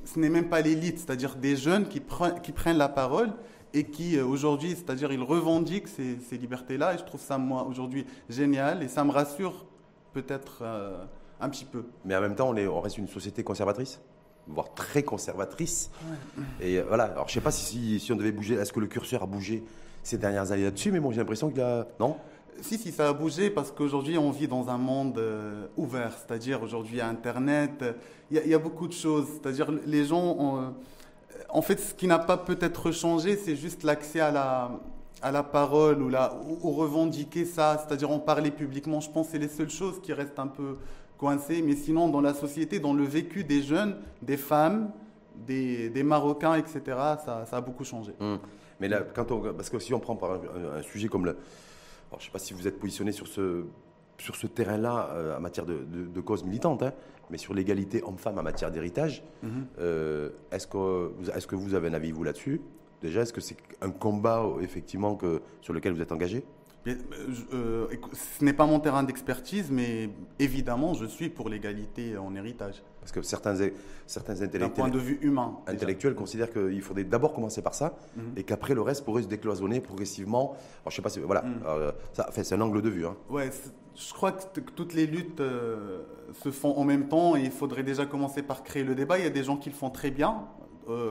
ce 0.07 0.19
n'est 0.19 0.29
même 0.29 0.49
pas 0.49 0.61
l'élite, 0.61 0.99
c'est-à-dire 0.99 1.35
des 1.35 1.55
jeunes 1.55 1.87
qui, 1.87 2.01
qui, 2.43 2.51
prennent 2.51 2.77
la 2.77 2.89
parole 2.89 3.31
et 3.73 3.83
qui 3.83 4.17
euh, 4.17 4.25
aujourd'hui, 4.25 4.71
c'est-à-dire 4.71 5.11
ils 5.11 5.21
revendiquent 5.21 5.87
ces, 5.87 6.37
libertés-là. 6.37 6.95
Et 6.95 6.97
je 6.97 7.03
trouve 7.03 7.21
ça, 7.21 7.37
moi, 7.37 7.65
aujourd'hui, 7.67 8.05
génial 8.29 8.83
et 8.83 8.87
ça 8.87 9.03
me 9.03 9.11
rassure 9.11 9.65
peut-être 10.13 10.59
euh, 10.61 11.03
un 11.41 11.49
petit 11.49 11.65
peu. 11.65 11.85
Mais 12.05 12.15
en 12.15 12.21
même 12.21 12.35
temps, 12.35 12.49
on, 12.49 12.55
est, 12.55 12.67
on 12.67 12.79
reste 12.79 12.97
une 12.97 13.07
société 13.07 13.43
conservatrice 13.43 13.99
voire 14.49 14.73
très 14.73 15.03
conservatrice. 15.03 15.91
Et 16.61 16.77
euh, 16.77 16.85
voilà, 16.87 17.03
alors 17.05 17.27
je 17.27 17.31
ne 17.31 17.33
sais 17.33 17.43
pas 17.43 17.51
si, 17.51 17.99
si, 17.99 18.13
on 18.13 18.15
devait 18.15 18.31
bouger, 18.31 18.55
est-ce 18.55 18.71
que 18.71 18.79
le 18.79 18.87
curseur 18.87 19.23
a 19.23 19.25
bougé 19.25 19.61
ces 20.03 20.17
dernières 20.17 20.53
années 20.53 20.63
là-dessus, 20.63 20.89
mais 20.93 21.01
bon, 21.01 21.11
j'ai 21.11 21.17
l'impression 21.17 21.49
qu'il 21.49 21.59
a... 21.59 21.85
Non? 21.99 22.15
Si, 22.61 22.77
si, 22.77 22.91
ça 22.91 23.09
a 23.09 23.13
bougé 23.13 23.49
parce 23.49 23.71
qu'aujourd'hui, 23.71 24.17
on 24.17 24.31
vit 24.31 24.47
dans 24.47 24.69
un 24.69 24.77
monde 24.77 25.17
euh, 25.17 25.67
ouvert. 25.77 26.13
C'est-à-dire, 26.17 26.61
aujourd'hui, 26.61 27.01
Internet, 27.01 27.83
il 28.31 28.45
y, 28.45 28.53
a 28.53 28.59
beaucoup 28.59 28.87
de 28.87 28.93
choses. 28.93 29.27
C'est-à-dire, 29.33 29.71
les 29.85 30.05
gens 30.05 30.57
euh, 30.59 30.69
En 31.49 31.61
fait, 31.61 31.79
ce 31.79 31.93
qui 31.93 32.07
n'a 32.07 32.19
pas 32.19 32.37
peut-être 32.37 32.91
changé, 32.91 33.37
c'est 33.37 33.55
juste 33.55 33.83
l'accès 33.83 34.19
à 34.19 34.31
la, 34.31 34.71
à 35.21 35.31
la 35.31 35.43
parole 35.43 36.01
ou, 36.01 36.09
la, 36.09 36.35
ou, 36.61 36.71
revendiquer 36.71 37.45
ça. 37.45 37.83
C'est-à-dire, 37.85 38.11
en 38.11 38.19
parler 38.19 38.51
publiquement. 38.51 38.99
Je 38.99 39.09
pense 39.09 39.27
que 39.27 39.31
c'est 39.33 39.39
les 39.39 39.47
seules 39.47 39.69
choses 39.69 40.01
qui 40.01 40.13
restent 40.13 40.39
un 40.39 40.47
peu 40.47 40.77
coincées. 41.17 41.61
Mais 41.61 41.75
sinon, 41.75 42.09
dans 42.09 42.21
la 42.21 42.33
société, 42.33 42.79
dans 42.79 42.93
le 42.93 43.03
vécu 43.03 43.43
des 43.43 43.61
jeunes, 43.61 43.95
des 44.21 44.37
femmes, 44.37 44.91
des, 45.35 45.89
des 45.89 46.03
Marocains, 46.03 46.55
etc., 46.55 46.81
ça, 46.85 47.45
ça, 47.45 47.57
a 47.57 47.61
beaucoup 47.61 47.83
changé. 47.83 48.13
Hum. 48.19 48.39
Mais 48.79 48.87
là, 48.87 49.01
quand 49.13 49.31
on, 49.31 49.53
parce 49.53 49.69
que 49.69 49.79
si 49.79 49.93
on 49.93 49.99
prend 49.99 50.15
par 50.15 50.33
un 50.33 50.81
sujet 50.83 51.07
comme 51.07 51.25
le 51.25 51.37
je 52.11 52.15
ne 52.15 52.21
sais 52.21 52.31
pas 52.31 52.39
si 52.39 52.53
vous 52.53 52.67
êtes 52.67 52.79
positionné 52.79 53.11
sur 53.11 53.27
ce, 53.27 53.65
sur 54.17 54.35
ce 54.35 54.47
terrain-là 54.47 55.09
euh, 55.11 55.37
en 55.37 55.41
matière 55.41 55.65
de, 55.65 55.79
de, 55.83 56.21
cause 56.21 56.43
militante, 56.43 56.83
hein, 56.83 56.93
mais 57.29 57.37
sur 57.37 57.53
l'égalité 57.53 58.01
homme-femme 58.03 58.37
en 58.37 58.43
matière 58.43 58.71
d'héritage. 58.71 59.23
Mhm. 59.43 59.67
Euh, 59.79 60.29
est-ce, 60.51 60.67
que, 60.67 61.11
est-ce 61.35 61.47
que 61.47 61.55
vous 61.55 61.73
avez 61.73 61.89
un 61.89 61.93
avis, 61.93 62.11
vous, 62.11 62.23
là-dessus? 62.23 62.61
Déjà, 63.01 63.21
est-ce 63.21 63.33
que 63.33 63.41
c'est 63.41 63.57
un 63.81 63.91
combat, 63.91 64.43
effectivement, 64.61 65.15
que, 65.15 65.41
sur 65.61 65.73
lequel 65.73 65.93
vous 65.93 66.01
êtes 66.01 66.11
engagé? 66.11 66.43
Euh, 67.53 67.87
ce 68.13 68.43
n'est 68.43 68.53
pas 68.53 68.65
mon 68.65 68.79
terrain 68.79 69.03
d'expertise, 69.03 69.69
mais 69.71 70.09
évidemment, 70.39 70.93
je 70.93 71.05
suis 71.05 71.29
pour 71.29 71.49
l'égalité 71.49 72.17
en 72.17 72.35
héritage. 72.35 72.83
Parce 72.99 73.11
que 73.11 73.21
certains, 73.21 73.55
certains 74.05 74.41
intellectuels, 74.41 74.61
D'un 74.61 74.69
point 74.69 74.89
de 74.89 74.99
vue 74.99 75.17
humain, 75.21 75.57
intellectuels 75.67 76.15
considèrent 76.15 76.51
qu'il 76.51 76.81
faudrait 76.81 77.03
d'abord 77.03 77.33
commencer 77.33 77.61
par 77.61 77.73
ça, 77.73 77.97
mhm. 78.15 78.33
et 78.35 78.43
qu'après 78.43 78.73
le 78.73 78.81
reste 78.81 79.05
pourrait 79.05 79.23
se 79.23 79.27
décloisonner 79.27 79.79
progressivement. 79.79 80.55
Alors, 80.81 80.91
je 80.91 80.95
sais 80.95 81.01
pas 81.01 81.09
si, 81.09 81.19
voilà, 81.19 81.41
mhm. 81.43 81.61
euh, 81.65 81.91
ça, 82.13 82.29
c'est 82.31 82.53
un 82.53 82.61
angle 82.61 82.81
de 82.81 82.89
vue. 82.89 83.05
Hein. 83.05 83.15
Ouais, 83.29 83.49
je 83.95 84.13
crois 84.13 84.31
que, 84.31 84.59
toutes 84.59 84.93
les 84.93 85.07
luttes 85.07 85.39
euh, 85.39 86.03
se 86.33 86.51
font 86.51 86.77
en 86.77 86.83
même 86.83 87.07
temps, 87.07 87.35
et 87.35 87.41
il 87.41 87.51
faudrait 87.51 87.83
déjà 87.83 88.05
commencer 88.05 88.43
par 88.43 88.63
créer 88.63 88.83
le 88.83 88.95
débat. 88.95 89.17
Il 89.17 89.23
y 89.23 89.27
a 89.27 89.31
des 89.31 89.43
gens 89.43 89.57
qui 89.57 89.69
le 89.69 89.75
font 89.75 89.89
très 89.89 90.11
bien. 90.11 90.45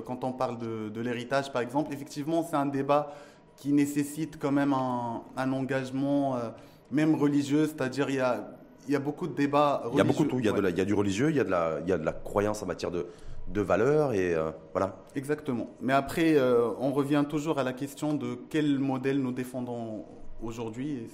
quand 0.07 0.25
on 0.25 0.33
parle 0.33 0.59
de, 0.59 0.89
de 0.89 1.01
l'héritage, 1.03 1.53
par 1.53 1.61
exemple, 1.61 1.93
effectivement, 1.93 2.43
c'est 2.43 2.57
un 2.57 2.65
débat 2.65 3.13
qui 3.57 3.73
nécessite 3.73 4.39
quand 4.39 4.53
même 4.53 4.73
un, 4.73 5.53
engagement, 5.53 6.37
euh, 6.37 6.51
même 6.91 7.15
religieux, 7.15 7.67
c'est-à-dire 7.67 8.11
il 8.11 8.17
y 8.17 8.21
a, 8.21 8.51
il 8.87 8.93
y 8.93 8.97
a 8.97 9.01
beaucoup 9.01 9.27
de 9.27 9.35
débats 9.35 9.83
religieux. 9.85 9.95
Il 9.95 9.99
y 9.99 10.01
a 10.01 10.05
beaucoup 10.05 10.25
de 10.25 10.29
tout, 10.29 10.39
il 10.39 10.47
y 10.47 10.49
a, 10.49 10.53
de 10.53 10.61
la, 10.61 10.71
il 10.71 10.79
y 10.79 10.81
a 10.81 10.85
du 10.85 10.95
religieux, 10.95 11.31
il 11.31 11.37
y 11.37 11.41
a 11.41 11.45
de 11.45 11.51
la, 11.51 11.79
il 11.83 11.89
y 11.89 11.93
a 11.93 11.99
de 11.99 12.05
la 12.05 12.13
croyance 12.13 12.63
en 12.63 12.67
matière 12.67 12.91
de, 12.91 13.07
de 13.49 13.61
valeurs 13.61 14.13
et 14.13 14.35
euh, 14.35 14.51
voilà. 14.73 14.97
Exactement. 15.15 15.71
Mais 15.81 15.93
après, 15.93 16.37
euh, 16.37 16.71
on 16.79 16.93
revient 16.93 17.25
toujours 17.29 17.59
à 17.59 17.63
la 17.63 17.73
question 17.73 18.15
de 18.15 18.39
quel 18.51 18.79
modèle 18.79 19.21
nous 19.21 19.33
défendons 19.33 20.05
aujourd'hui. 20.43 21.09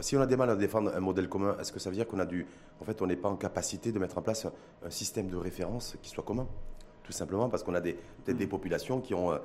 Si 0.00 0.16
on 0.16 0.20
a 0.20 0.26
des 0.26 0.36
mal 0.36 0.50
à 0.50 0.56
défendre 0.56 0.92
un 0.94 1.00
modèle 1.00 1.28
commun, 1.28 1.56
est-ce 1.60 1.72
que 1.72 1.78
ça 1.78 1.90
veut 1.90 1.96
dire 1.96 2.08
qu'on 2.08 2.18
a 2.18 2.26
du, 2.26 2.46
en 2.80 2.84
fait, 2.84 3.00
on 3.00 3.06
n'est 3.06 3.16
pas 3.16 3.28
en 3.28 3.36
capacité 3.36 3.92
de 3.92 3.98
mettre 3.98 4.18
en 4.18 4.22
place 4.22 4.46
un, 4.84 4.90
système 4.90 5.28
de 5.28 5.36
référence 5.36 5.96
qui 6.02 6.10
soit 6.10 6.24
commun, 6.24 6.46
tout 7.04 7.12
simplement 7.12 7.48
parce 7.48 7.62
qu'on 7.62 7.74
a 7.74 7.80
des, 7.80 7.92
peut-être 8.24 8.36
des 8.36 8.46
mm. 8.46 8.50
populations 8.50 9.00
qui 9.00 9.14
ont 9.14 9.38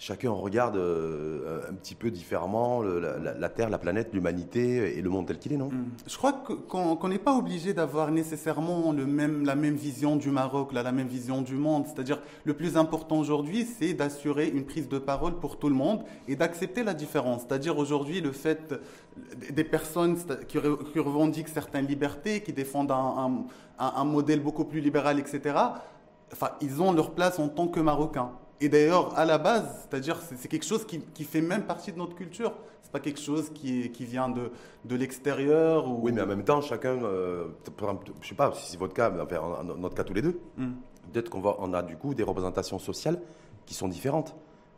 chacun 0.00 0.30
regarde 0.30 0.76
euh, 0.76 1.60
un 1.70 1.74
petit 1.74 1.94
peu 1.94 2.10
différemment 2.10 2.82
la, 2.82 3.48
Terre, 3.50 3.68
la 3.68 3.76
planète, 3.76 4.14
l'humanité 4.14 4.96
et 4.96 5.02
le 5.02 5.10
monde 5.10 5.26
tel 5.26 5.38
qu'il 5.38 5.52
est, 5.52 5.58
non? 5.58 5.68
Mm. 5.68 5.90
Je 6.06 6.16
crois 6.16 6.32
qu'on 6.32 7.08
n'est 7.08 7.18
pas 7.18 7.34
obligé 7.36 7.74
d'avoir 7.74 8.10
nécessairement 8.10 8.92
la 8.94 9.54
même 9.54 9.74
vision 9.74 10.16
du 10.16 10.30
Maroc, 10.30 10.72
la 10.72 10.90
même 10.90 11.06
vision 11.06 11.42
du 11.42 11.54
monde. 11.54 11.84
C'est-à-dire, 11.86 12.18
le 12.44 12.54
plus 12.54 12.78
important 12.78 13.18
aujourd'hui, 13.18 13.66
c'est 13.78 13.92
d'assurer 13.92 14.48
une 14.48 14.64
prise 14.64 14.88
de 14.88 14.98
parole 14.98 15.34
pour 15.34 15.58
tout 15.58 15.68
le 15.68 15.74
monde 15.74 16.02
et 16.26 16.34
d'accepter 16.34 16.82
la 16.82 16.94
différence. 16.94 17.42
C'est-à-dire, 17.42 17.76
aujourd'hui, 17.76 18.22
le 18.22 18.32
fait 18.32 18.74
des 19.52 19.64
personnes 19.64 20.16
qui, 20.48 20.58
revendiquent 20.98 21.48
certaines 21.48 21.86
libertés, 21.86 22.40
qui 22.40 22.54
défendent 22.54 22.90
un, 22.90 23.44
un 23.78 24.04
modèle 24.04 24.40
beaucoup 24.40 24.64
plus 24.64 24.80
libéral, 24.80 25.18
etc., 25.18 25.54
enfin, 26.32 26.52
ils 26.62 26.80
ont 26.80 26.92
leur 26.92 27.10
place 27.10 27.38
en 27.38 27.48
tant 27.48 27.68
que 27.68 27.80
Marocains. 27.80 28.30
Et 28.60 28.68
d'ailleurs, 28.68 29.18
à 29.18 29.24
la 29.24 29.38
base, 29.38 29.88
c'est-à-dire, 29.88 30.18
c'est 30.36 30.48
quelque 30.48 30.66
chose 30.66 30.84
qui, 30.84 31.00
qui, 31.00 31.24
fait 31.24 31.40
même 31.40 31.64
partie 31.64 31.92
de 31.92 31.98
notre 31.98 32.14
culture. 32.14 32.52
C'est 32.82 32.92
pas 32.92 33.00
quelque 33.00 33.20
chose 33.20 33.50
qui, 33.54 33.90
qui 33.90 34.04
vient 34.04 34.28
de, 34.28 34.50
de 34.84 34.96
l'extérieur. 34.96 35.88
Ou... 35.88 36.00
Oui, 36.02 36.12
mais 36.12 36.20
en 36.20 36.26
même 36.26 36.44
temps, 36.44 36.60
chacun, 36.60 37.02
euh, 37.02 37.46
je 38.20 38.28
sais 38.28 38.34
pas 38.34 38.52
si 38.54 38.72
c'est 38.72 38.78
votre 38.78 38.92
cas, 38.92 39.10
mais 39.10 39.22
enfin, 39.22 39.64
notre 39.64 39.94
cas 39.94 40.04
tous 40.04 40.12
les 40.12 40.20
deux, 40.20 40.40
hmm. 40.58 40.72
peut-être 41.12 41.30
qu'on 41.30 41.42
on 41.58 41.72
a 41.72 41.82
du 41.82 41.96
coup 41.96 42.12
des 42.12 42.22
représentations 42.22 42.78
sociales 42.78 43.20
qui 43.64 43.72
sont 43.72 43.88
différentes. 43.88 44.36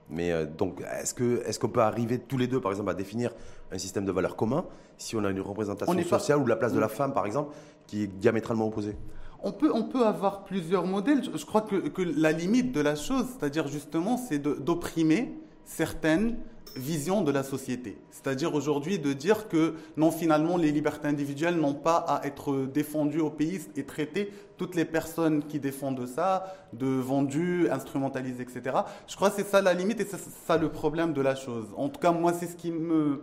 Mais 0.09 0.31
euh, 0.31 0.47
donc, 0.47 0.81
est-ce 1.01 1.15
qu'on 1.15 1.43
est 1.45 1.59
qu'on 1.59 1.69
peut 1.69 1.81
arriver 1.81 2.19
tous 2.21 2.39
les 2.39 2.47
deux, 2.47 2.61
par 2.61 2.71
exemple, 2.71 2.91
à 2.91 2.95
définir 2.95 3.33
un 3.73 3.79
système 3.79 4.05
de 4.05 4.13
valeurs 4.13 4.37
commun 4.37 4.65
si 4.97 5.17
on 5.17 5.25
a 5.25 5.31
une 5.31 5.41
représentation 5.41 6.01
sociale 6.05 6.39
ou 6.39 6.47
la 6.47 6.57
place 6.57 6.73
de 6.73 6.79
la 6.79 6.87
hmm. 6.87 6.91
femme, 6.91 7.13
par 7.13 7.27
exemple, 7.27 7.53
qui 7.89 8.05
est 8.05 8.07
diamétralement 8.07 8.67
opposée? 8.69 8.95
On 9.43 9.53
peut, 9.53 9.71
on 9.75 9.83
peut 9.83 10.07
avoir 10.07 10.45
plusieurs 10.45 10.87
modèles. 10.87 11.23
Je, 11.25 11.45
crois 11.45 11.63
que, 11.63 11.77
que, 11.77 12.03
la 12.03 12.33
limite 12.33 12.73
de 12.73 12.81
la 12.81 12.95
chose, 12.95 13.27
c'est-à-dire 13.39 13.69
justement, 13.69 14.17
c'est 14.17 14.39
d'opprimer 14.39 15.35
certaines 15.65 16.37
visions 16.77 17.23
de 17.23 17.31
la 17.31 17.43
société. 17.43 17.99
C'est-à-dire 18.11 18.55
aujourd'hui 18.55 18.99
de 18.99 19.13
dire 19.13 19.49
que 19.49 19.75
non, 19.97 20.11
finalement, 20.11 20.57
les 20.57 20.73
libertés 20.73 21.09
individuelles 21.09 21.57
n'ont 21.57 21.75
pas 21.75 21.97
à 21.97 22.27
être 22.27 22.67
défendues 22.67 23.21
au 23.21 23.31
pays 23.31 23.61
et 23.77 23.85
traiter 23.85 24.33
toutes 24.57 24.75
les 24.75 24.85
personnes 24.85 25.43
qui 25.45 25.59
défendent 25.59 26.07
ça 26.07 26.55
de 26.73 26.87
vendues, 26.87 27.69
instrumentalisées, 27.71 28.43
etc. 28.43 28.77
Je 29.07 29.17
crois 29.17 29.31
que 29.31 29.37
c'est 29.37 29.49
ça 29.49 29.61
la 29.61 29.75
limite 29.75 30.01
et 30.01 30.05
c'est 30.05 30.21
ça 30.47 30.57
le 30.57 30.71
problème 30.71 31.13
de 31.13 31.21
la 31.21 31.35
chose. 31.35 31.67
En 31.77 31.89
tout 31.89 32.01
cas, 32.01 32.13
moi, 32.13 32.33
c'est 32.33 32.47
ce 32.47 32.57
qui 32.57 32.71
me 32.71 33.23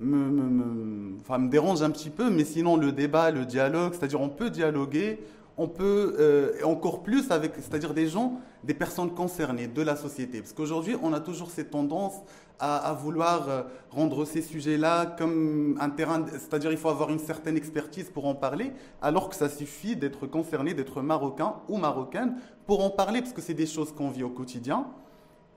me, 0.00 0.30
me, 0.30 1.18
enfin, 1.20 1.38
me 1.38 1.50
dérange 1.50 1.82
un 1.82 1.90
petit 1.90 2.08
peu, 2.08 2.30
mais 2.30 2.44
sinon 2.44 2.76
le 2.76 2.90
débat, 2.90 3.30
le 3.30 3.44
dialogue, 3.44 3.92
c'est-à-dire 3.92 4.20
on 4.20 4.30
peut 4.30 4.48
dialoguer, 4.48 5.20
on 5.60 5.68
peut 5.68 6.16
euh, 6.18 6.52
encore 6.64 7.02
plus 7.02 7.30
avec, 7.30 7.52
c'est-à-dire 7.56 7.92
des 7.92 8.06
gens, 8.06 8.40
des 8.64 8.72
personnes 8.72 9.12
concernées 9.12 9.66
de 9.66 9.82
la 9.82 9.94
société. 9.94 10.40
Parce 10.40 10.54
qu'aujourd'hui, 10.54 10.96
on 11.02 11.12
a 11.12 11.20
toujours 11.20 11.50
cette 11.50 11.70
tendance 11.70 12.14
à, 12.58 12.94
vouloir 12.94 13.48
euh, 13.48 13.62
rendre 13.90 14.24
ces 14.24 14.40
sujets-là 14.40 15.04
comme 15.18 15.76
un 15.78 15.90
terrain, 15.90 16.24
c'est-à-dire 16.30 16.72
il 16.72 16.78
faut 16.78 16.88
avoir 16.88 17.10
une 17.10 17.18
certaine 17.18 17.58
expertise 17.58 18.08
pour 18.08 18.26
en 18.26 18.34
parler, 18.34 18.72
alors 19.02 19.28
que 19.28 19.36
ça 19.36 19.50
suffit 19.50 19.96
d'être 19.96 20.26
concerné, 20.26 20.72
d'être 20.72 21.02
marocain 21.02 21.56
ou 21.68 21.76
marocaine 21.76 22.36
pour 22.66 22.82
en 22.82 22.88
parler, 22.88 23.20
parce 23.20 23.34
que 23.34 23.42
c'est 23.42 23.54
des 23.54 23.66
choses 23.66 23.92
qu'on 23.92 24.08
vit 24.08 24.22
au 24.22 24.30
quotidien. 24.30 24.86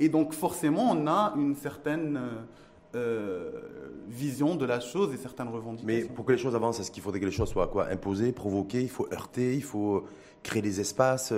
Et 0.01 0.09
donc 0.09 0.33
forcément, 0.33 0.91
on 0.91 1.07
a 1.07 1.33
une 1.37 1.55
certaine... 1.55 2.17
Euh, 2.17 2.41
euh, 2.95 3.51
vision 4.07 4.55
de 4.55 4.65
la 4.65 4.79
chose 4.79 5.13
et 5.13 5.17
certaines 5.17 5.47
revendications. 5.47 5.87
Mais 5.87 6.03
pour 6.03 6.25
que 6.25 6.31
les 6.31 6.37
choses 6.37 6.55
avancent, 6.55 6.79
est-ce 6.79 6.91
qu'il 6.91 7.03
faudrait 7.03 7.19
que 7.19 7.25
les 7.25 7.31
choses 7.31 7.49
soient 7.49 7.67
quoi 7.67 7.87
Imposées, 7.89 8.31
provoquées, 8.31 8.81
il 8.81 8.89
faut 8.89 9.07
heurter, 9.11 9.55
il 9.55 9.63
faut 9.63 10.03
créer 10.43 10.61
des 10.61 10.79
espaces 10.79 11.33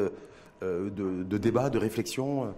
euh, 0.64 0.90
de, 0.90 1.38
débat, 1.38 1.70
de 1.70 1.78
réflexion 1.78 2.54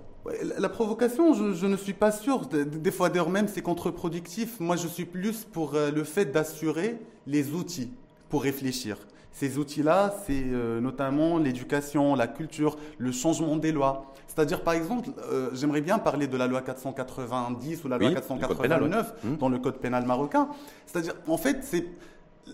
la 0.58 0.70
provocation, 0.70 1.34
je, 1.34 1.66
ne 1.66 1.77
suis 1.77 1.94
pas 1.94 2.12
sûr. 2.12 2.48
Des 2.48 2.92
fois, 2.92 3.10
d'ailleurs 3.10 3.30
même, 3.30 3.48
c'est 3.48 3.62
contre-productif. 3.62 4.60
Moi, 4.60 4.75
je 4.75 4.88
suis 4.88 5.06
plus 5.06 5.46
pour 5.46 5.75
euh, 5.75 5.92
le 5.92 6.04
fait 6.04 6.25
d'assurer 6.25 6.98
les 7.25 7.54
outils 7.54 7.92
pour 8.30 8.44
réfléchir. 8.44 8.98
Ces 9.31 9.57
outils-là, 9.57 10.15
c'est 10.25 10.43
notamment 10.81 11.38
l'éducation, 11.38 12.15
la 12.15 12.27
culture, 12.27 12.77
le 12.98 13.12
changement 13.12 13.55
des 13.57 13.72
lois. 13.72 14.13
C'est-à-dire, 14.38 14.62
par 14.62 14.75
exemple, 14.75 15.10
euh, 15.31 15.50
j'aimerais 15.53 15.81
bien 15.81 15.98
parler 15.98 16.27
de 16.27 16.38
la 16.38 16.46
loi 16.46 16.62
490 16.62 17.84
ou 17.84 17.88
la 17.88 17.98
loi 17.98 18.12
489 18.12 19.13
mmh. 19.24 19.36
dans 19.38 19.50
le 19.50 19.57
code 19.57 19.79
pénal 19.79 20.05
marocain. 20.05 20.50
C'est-à-dire, 20.86 21.15
en 21.27 21.38
fait, 21.38 21.63
c'est 21.63 21.88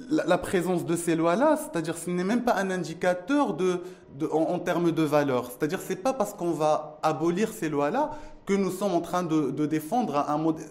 la, 0.10 0.38
présence 0.38 0.86
de 0.86 0.96
ces 0.96 1.18
lois-là, 1.18 1.58
c'est-à-dire, 1.58 1.98
ce 1.98 2.10
n'est 2.10 2.24
même 2.24 2.44
pas 2.44 2.56
un 2.56 2.72
indicateur 2.72 3.54
de, 3.54 3.82
en, 4.32 4.60
termes 4.60 4.94
de 4.94 5.04
valeur. 5.04 5.52
C'est-à-dire, 5.52 5.80
c'est 5.86 5.98
pas 5.98 6.14
parce 6.14 6.34
qu'on 6.34 6.52
va 6.52 7.00
abolir 7.04 7.52
ces 7.52 7.68
lois-là 7.68 8.12
que 8.46 8.54
nous 8.54 8.72
sommes 8.72 8.94
en 8.94 9.02
train 9.02 9.24
de, 9.24 9.66
défendre 9.66 10.24
un 10.30 10.38
mode. 10.38 10.62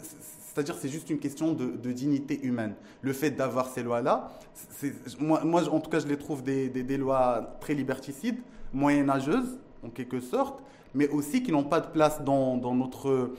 C'est-à-dire, 0.52 0.76
c'est 0.78 0.88
juste 0.88 1.08
une 1.08 1.18
question 1.18 1.54
de, 1.54 1.92
dignité 1.92 2.38
humaine. 2.42 2.74
Le 3.00 3.14
fait 3.14 3.30
d'avoir 3.30 3.68
ces 3.68 3.82
lois-là, 3.82 4.32
moi, 5.18 5.42
moi, 5.44 5.66
en 5.68 5.80
tout 5.80 5.88
cas, 5.88 5.98
je 5.98 6.06
les 6.06 6.18
trouve 6.18 6.42
des, 6.42 6.68
des 6.68 6.96
lois 6.98 7.56
très 7.60 7.72
liberticides, 7.72 8.38
moyenâgeuses, 8.74 9.58
en 9.82 9.88
quelque 9.88 10.20
sorte, 10.20 10.62
mais 10.94 11.08
aussi 11.08 11.42
qui 11.42 11.52
n'ont 11.52 11.64
pas 11.64 11.80
de 11.80 11.86
place 11.86 12.22
dans, 12.22 12.58
dans, 12.58 12.74
notre, 12.74 13.30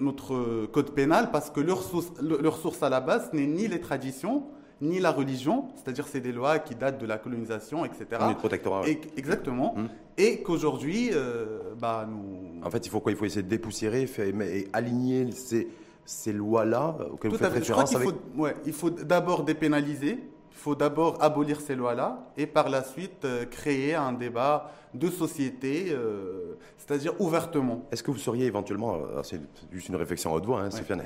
notre 0.00 0.66
code 0.66 0.92
pénal 0.92 1.30
parce 1.30 1.48
que 1.50 1.60
leur 1.60 1.82
source, 1.82 2.12
leur 2.20 2.56
source 2.56 2.82
à 2.82 2.88
la 2.88 3.00
base 3.00 3.32
n'est 3.32 3.46
ni 3.46 3.68
les 3.68 3.80
traditions, 3.80 4.44
ni 4.80 4.98
la 4.98 5.12
religion, 5.12 5.68
c'est-à-dire 5.76 6.08
c'est 6.08 6.20
des 6.20 6.32
lois 6.32 6.58
qui 6.58 6.74
datent 6.74 7.00
de 7.00 7.06
la 7.06 7.18
colonisation, 7.18 7.84
etc. 7.84 8.06
Ni 8.26 8.34
protectorat. 8.34 8.88
Et, 8.88 9.00
exactement. 9.16 9.74
Hum. 9.76 9.88
Et 10.18 10.42
qu'aujourd'hui, 10.42 11.10
euh, 11.12 11.60
bah, 11.78 12.06
nous... 12.10 12.60
En 12.66 12.70
fait, 12.70 12.84
il 12.84 12.90
faut 12.90 12.98
quoi? 12.98 13.12
Il 13.12 13.16
faut 13.16 13.24
essayer 13.24 13.44
de 13.44 13.48
dépoussiérer 13.48 14.08
et 14.18 14.68
aligner 14.72 15.30
ces, 15.30 15.68
ces 16.04 16.32
lois-là 16.32 16.96
auxquelles 17.12 17.30
vous 17.30 17.38
faites 17.38 17.52
référence. 17.52 17.94
Avec... 17.94 18.08
Faut, 18.08 18.14
ouais, 18.36 18.56
il 18.66 18.72
faut 18.72 18.90
d'abord 18.90 19.44
dépénaliser, 19.44 20.18
il 20.50 20.56
faut 20.56 20.74
d'abord 20.74 21.22
abolir 21.22 21.60
ces 21.60 21.74
lois-là 21.74 22.30
et 22.36 22.46
par 22.46 22.68
la 22.68 22.82
suite 22.82 23.24
euh, 23.24 23.44
créer 23.44 23.94
un 23.94 24.12
débat 24.12 24.70
de 24.94 25.08
société, 25.08 25.86
euh, 25.90 26.58
c'est-à-dire 26.76 27.18
ouvertement. 27.20 27.86
Est-ce 27.90 28.02
que 28.02 28.10
vous 28.10 28.18
seriez 28.18 28.46
éventuellement, 28.46 28.98
c'est 29.22 29.40
juste 29.70 29.88
une 29.88 29.96
réflexion 29.96 30.32
à 30.32 30.36
haute 30.36 30.44
voix, 30.44 30.60
hein, 30.60 30.70
Sofiane 30.70 31.02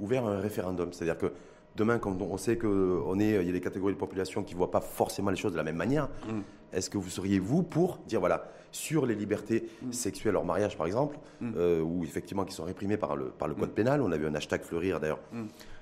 ouvert 0.00 0.26
à 0.26 0.30
un 0.30 0.40
référendum? 0.40 0.92
C'est-à-dire 0.92 1.18
que 1.18 1.32
demain, 1.76 1.98
quand 1.98 2.20
on 2.20 2.36
sait 2.36 2.58
qu'il 2.58 2.68
y 2.68 3.48
a 3.48 3.52
des 3.52 3.60
catégories 3.60 3.94
de 3.94 3.98
population 3.98 4.42
qui 4.42 4.54
ne 4.54 4.58
voient 4.58 4.70
pas 4.70 4.80
forcément 4.80 5.30
les 5.30 5.36
choses 5.36 5.52
de 5.52 5.56
la 5.56 5.62
même 5.62 5.76
manière, 5.76 6.08
mm. 6.28 6.40
est-ce 6.72 6.90
que 6.90 6.98
vous 6.98 7.08
seriez, 7.08 7.38
vous, 7.38 7.62
pour 7.62 7.98
dire, 8.06 8.20
voilà, 8.20 8.48
sur 8.70 9.06
les 9.06 9.14
libertés 9.14 9.68
mm. 9.82 9.92
sexuelles 9.92 10.36
hors 10.36 10.44
mariage, 10.44 10.76
par 10.76 10.86
exemple, 10.86 11.18
mm. 11.40 11.52
euh, 11.56 11.80
ou 11.82 12.04
effectivement 12.04 12.44
qui 12.44 12.54
sont 12.54 12.64
réprimées 12.64 12.96
par 12.96 13.16
le, 13.16 13.26
par 13.26 13.48
le 13.48 13.54
code 13.54 13.70
pénal, 13.70 14.02
on 14.02 14.12
a 14.12 14.16
vu 14.16 14.26
un 14.26 14.34
hashtag 14.34 14.62
fleurir 14.62 15.00
d'ailleurs, 15.00 15.20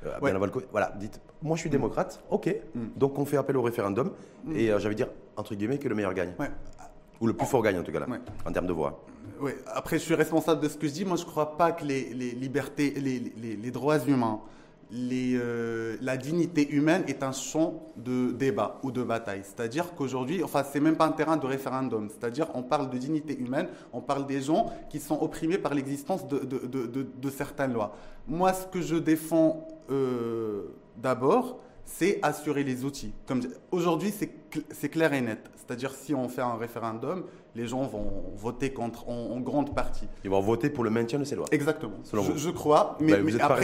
euh, 0.06 0.48
voilà, 0.70 0.92
dites, 0.98 1.20
moi 1.42 1.56
je 1.56 1.62
suis 1.62 1.70
démocrate, 1.70 2.22
ok, 2.30 2.54
donc 2.96 3.18
on 3.18 3.24
fait 3.24 3.36
appel 3.36 3.56
au 3.56 3.62
référendum, 3.62 4.12
et 4.54 4.70
euh, 4.70 4.78
j'avais 4.78 4.94
dire, 4.94 5.08
entre 5.36 5.54
guillemets, 5.54 5.78
que 5.78 5.88
le 5.88 5.94
meilleur 5.94 6.14
gagne. 6.14 6.32
Ou 7.20 7.26
le 7.26 7.34
plus 7.34 7.46
fort 7.46 7.62
gagne 7.62 7.78
en 7.78 7.82
tout 7.82 7.92
cas, 7.92 8.00
là, 8.00 8.06
en 8.46 8.52
termes 8.52 8.66
de 8.66 8.72
voix. 8.72 9.04
Oui, 9.40 9.52
après 9.66 9.98
je 9.98 10.04
suis 10.04 10.14
responsable 10.14 10.62
de 10.62 10.68
ce 10.68 10.78
que 10.78 10.86
je 10.86 10.92
dis, 10.92 11.04
moi 11.04 11.16
je 11.16 11.24
ne 11.24 11.28
crois 11.28 11.56
pas 11.58 11.72
que 11.72 11.84
les, 11.84 12.14
les 12.14 12.30
libertés, 12.30 12.92
les, 12.96 13.18
les, 13.36 13.56
les 13.56 13.70
droits 13.70 13.98
humains, 13.98 14.40
euh, 14.92 15.96
la 16.00 16.16
dignité 16.16 16.68
humaine 16.70 17.04
est 17.06 17.22
un 17.22 17.32
champ 17.32 17.92
de 17.96 18.32
débat 18.32 18.80
ou 18.82 18.90
de 18.90 19.02
bataille. 19.02 19.42
C'est-à-dire 19.44 19.94
qu'aujourd'hui, 19.94 20.42
enfin, 20.42 20.64
c'est 20.64 20.80
même 20.80 20.96
pas 20.96 21.06
un 21.06 21.12
terrain 21.12 21.36
de 21.36 21.46
référendum. 21.46 22.08
C'est-à-dire, 22.08 22.48
on 22.54 22.62
parle 22.62 22.90
de 22.90 22.98
dignité 22.98 23.38
humaine, 23.38 23.68
on 23.92 24.00
parle 24.00 24.26
des 24.26 24.40
gens 24.40 24.72
qui 24.88 24.98
sont 24.98 25.20
opprimés 25.22 25.58
par 25.58 25.74
l'existence 25.74 26.26
de, 26.26 27.30
certaines 27.30 27.72
lois. 27.72 27.94
Moi, 28.26 28.52
ce 28.52 28.66
que 28.66 28.80
je 28.80 28.96
défends 28.96 29.66
euh, 29.90 30.62
d'abord, 30.96 31.60
c'est 31.96 32.18
assurer 32.22 32.64
les 32.64 32.84
outils. 32.84 33.12
Comme 33.26 33.42
aujourd'hui, 33.70 34.12
c'est 34.12 34.88
clair 34.88 35.12
et 35.12 35.20
net. 35.20 35.50
C'est-à-dire, 35.56 35.94
si 35.94 36.14
on 36.14 36.28
fait 36.28 36.40
un 36.40 36.56
référendum, 36.56 37.24
les 37.54 37.66
gens 37.66 37.82
vont 37.82 38.24
voter 38.36 38.72
contre 38.72 39.08
en, 39.08 39.38
grande 39.40 39.74
partie. 39.74 40.06
Ils 40.24 40.30
vont 40.30 40.40
voter 40.40 40.70
pour 40.70 40.84
le 40.84 40.90
maintien 40.90 41.18
de 41.18 41.24
ces 41.24 41.36
lois. 41.36 41.46
Exactement. 41.50 41.98
je, 42.04 42.50
crois. 42.50 42.96
Mais, 43.00 43.20
vous 43.20 43.30
n'êtes 43.30 43.38
pas, 43.38 43.58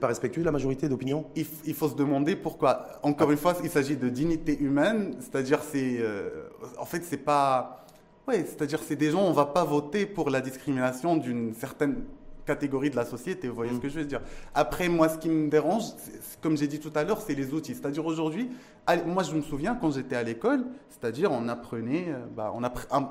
pas, 0.00 0.06
respectueux 0.06 0.42
de 0.42 0.46
la 0.46 0.52
majorité 0.52 0.88
d'opinion? 0.88 1.26
Il, 1.36 1.74
faut 1.74 1.88
se 1.88 1.94
demander 1.94 2.36
pourquoi. 2.36 2.86
Encore 3.02 3.28
ah. 3.28 3.32
une 3.32 3.38
fois, 3.38 3.54
il 3.62 3.70
s'agit 3.70 3.96
de 3.96 4.08
dignité 4.08 4.58
humaine, 4.58 5.16
c'est-à-dire 5.20 5.60
c'est, 5.62 5.98
euh, 5.98 6.48
en 6.78 6.86
fait, 6.86 7.02
c'est 7.04 7.18
pas, 7.18 7.86
ouais, 8.28 8.44
c'est-à-dire 8.46 8.80
c'est 8.86 8.96
des 8.96 9.10
gens, 9.10 9.22
on 9.22 9.32
va 9.32 9.46
pas 9.46 9.64
voter 9.64 10.06
pour 10.06 10.30
la 10.30 10.40
discrimination 10.40 11.16
d'une 11.16 11.54
certaine 11.54 12.04
catégorie 12.50 12.90
de 12.90 12.96
la 12.96 13.04
société, 13.04 13.48
vous 13.48 13.54
voyez 13.54 13.72
ce 13.72 13.76
mm. 13.76 13.80
que 13.80 13.88
je 13.88 13.98
veux 14.00 14.04
dire. 14.04 14.20
Après, 14.54 14.88
moi, 14.88 15.08
ce 15.08 15.18
qui 15.18 15.28
me 15.28 15.48
dérange, 15.48 15.84
comme 16.40 16.56
j'ai 16.56 16.66
dit 16.66 16.80
tout 16.80 16.92
à 16.96 17.04
l'heure, 17.04 17.20
c'est 17.20 17.34
les 17.34 17.54
outils. 17.54 17.74
C'est-à-dire 17.74 18.04
aujourd'hui, 18.04 18.50
moi, 19.06 19.22
je 19.22 19.34
me 19.34 19.40
souviens 19.40 19.74
quand 19.76 19.92
j'étais 19.92 20.16
à 20.16 20.24
l'école, 20.24 20.64
c'est-à-dire 20.88 21.30
on 21.30 21.48
apprenait, 21.48 22.06
euh, 22.08 22.26
bah, 22.36 22.52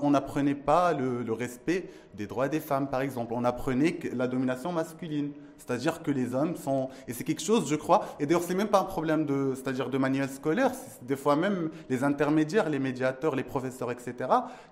on, 0.02 0.14
apprenait 0.14 0.56
pas 0.56 0.94
le, 0.94 1.24
le, 1.24 1.34
respect 1.34 1.90
des 2.16 2.28
droits 2.28 2.50
des 2.50 2.60
femmes, 2.60 2.90
par 2.90 3.02
exemple. 3.02 3.34
On 3.36 3.46
apprenait 3.46 3.98
la 4.14 4.28
domination 4.28 4.72
masculine. 4.74 5.32
C'est-à-dire 5.60 6.02
que 6.02 6.10
les 6.12 6.34
hommes 6.34 6.56
sont... 6.56 6.90
Et 7.08 7.14
c'est 7.14 7.24
quelque 7.24 7.44
chose, 7.44 7.70
je 7.70 7.76
crois, 7.76 8.06
et 8.20 8.26
d'ailleurs, 8.26 8.44
c'est 8.44 8.56
même 8.56 8.68
pas 8.70 8.80
un 8.80 8.86
problème 8.86 9.26
de, 9.26 9.54
c'est-à-dire 9.56 9.90
de 9.90 9.98
manuel 9.98 10.30
scolaire, 10.30 10.72
des 11.04 11.16
fois 11.16 11.36
même 11.36 11.70
les 11.90 12.04
intermédiaires, 12.04 12.70
les 12.70 12.80
médiateurs, 12.80 13.36
les 13.36 13.44
professeurs, 13.44 13.92
etc., 13.92 14.16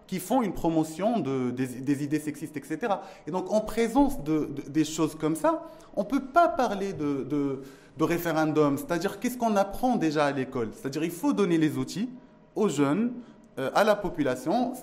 qui 0.07 0.19
font 0.19 0.41
une 0.41 0.53
promotion 0.53 1.19
de, 1.19 1.51
des, 1.51 2.03
idées 2.03 2.19
sexistes, 2.19 2.57
etc. 2.57 2.93
Et 3.27 3.31
donc, 3.31 3.51
en 3.51 3.61
présence 3.61 4.23
de, 4.23 4.49
des 4.67 4.85
choses 4.85 5.15
comme 5.15 5.35
ça, 5.35 5.69
on 5.95 6.01
ne 6.01 6.07
peut 6.07 6.23
pas 6.23 6.47
parler 6.47 6.93
de, 6.93 7.23
de 7.23 8.03
référendum. 8.03 8.77
C'est-à-dire, 8.77 9.19
qu'est-ce 9.19 9.37
qu'on 9.37 9.55
apprend 9.55 9.95
déjà 9.95 10.25
à 10.25 10.31
l'école? 10.31 10.69
C'est-à-dire, 10.73 11.03
il 11.03 11.11
faut 11.11 11.33
donner 11.33 11.57
les 11.57 11.77
outils 11.77 12.09
aux 12.55 12.69
jeunes, 12.69 13.11
euh, 13.59 13.71
à 13.73 13.83
la 13.83 13.95
population. 13.95 14.73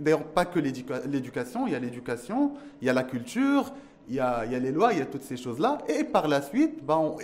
D'ailleurs, 0.00 0.24
pas 0.24 0.46
que 0.46 0.58
l'éducation, 0.58 1.66
il 1.66 1.74
y 1.74 1.76
a 1.76 1.78
l'éducation, 1.78 2.52
il 2.80 2.86
y 2.86 2.90
a 2.90 2.94
la 2.94 3.02
culture, 3.02 3.74
il 4.08 4.14
y 4.14 4.20
a, 4.20 4.44
il 4.44 4.52
y 4.52 4.54
a 4.54 4.58
les 4.58 4.72
lois, 4.72 4.92
il 4.92 4.98
y 4.98 5.02
a 5.02 5.06
toutes 5.06 5.22
ces 5.22 5.36
choses-là. 5.36 5.78
Et 5.88 6.04
par 6.04 6.28
la 6.28 6.42
suite, 6.42 6.84
ben, 6.84 7.14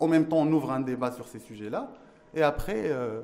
en 0.00 0.08
même 0.08 0.26
temps, 0.26 0.38
on 0.38 0.52
ouvre 0.52 0.70
un 0.70 0.80
débat 0.80 1.12
sur 1.12 1.26
ces 1.26 1.38
sujets-là. 1.38 1.90
Et 2.34 2.42
après, 2.42 2.84
euh, 2.86 3.22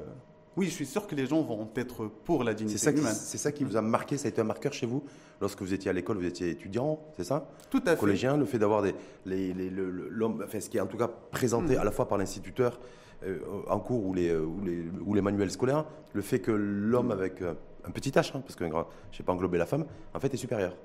oui, 0.57 0.67
je 0.67 0.71
suis 0.71 0.87
sûr 0.87 1.07
que 1.07 1.15
les 1.15 1.27
gens 1.27 1.43
vont 1.43 1.69
être 1.77 2.07
pour 2.07 2.45
la 2.45 2.55
dignité 2.55 2.79
ça 2.79 2.91
humaine. 2.91 3.13
C'est 3.13 3.39
ça 3.39 3.53
qui 3.53 3.65
vous 3.65 3.77
a 3.77 3.83
marqué, 3.83 4.17
ça 4.17 4.27
a 4.27 4.29
été 4.31 4.41
un 4.41 4.45
marqueur 4.45 4.73
chez 4.73 4.87
vous 4.87 5.03
lorsque 5.41 5.61
vous 5.63 5.75
étiez 5.75 5.91
à 5.91 5.93
l'école, 5.93 6.19
vous 6.19 6.27
étiez 6.27 6.51
étudiant, 6.51 7.01
c'est 7.17 7.25
ça? 7.25 7.49
Tout 7.71 7.83
à 7.87 7.93
fait. 7.93 8.01
Collégien, 8.01 8.37
le 8.37 8.45
fait 8.45 8.59
d'avoir 8.59 8.83
des, 8.83 8.95
les, 9.27 9.53
l'homme, 9.71 10.43
enfin, 10.45 10.61
ce 10.61 10.69
qui 10.69 10.77
est 10.77 10.81
en 10.81 10.87
tout 10.87 10.97
cas 10.97 11.09
présenté 11.09 11.77
mm. 11.77 11.81
à 11.81 11.85
la 11.85 11.91
fois 11.91 12.07
par 12.07 12.19
l'instituteur 12.19 12.79
euh, 13.25 13.39
en 13.69 13.81
cours 13.81 14.07
ou 14.07 14.15
les, 14.15 14.29
euh, 14.29 14.45
ou, 14.45 14.61
les, 14.65 14.85
ou 15.05 15.15
les 15.15 15.23
manuels 15.23 15.51
scolaires, 15.51 15.85
le 16.13 16.23
fait 16.23 16.41
que 16.41 16.53
l'homme 16.53 17.11
avec 17.11 17.43
euh, 17.43 17.55
un 17.85 17.91
petit 17.91 18.11
h, 18.11 18.19
hein, 18.35 18.41
parce 18.41 18.55
que 18.55 18.65
je 18.65 18.71
ne 18.71 18.83
sais 19.13 19.23
pas 19.23 19.33
englober 19.33 19.59
la 19.59 19.67
femme, 19.67 19.87
en 20.15 20.21
fait 20.21 20.33
est 20.33 20.39
supérieur. 20.39 20.77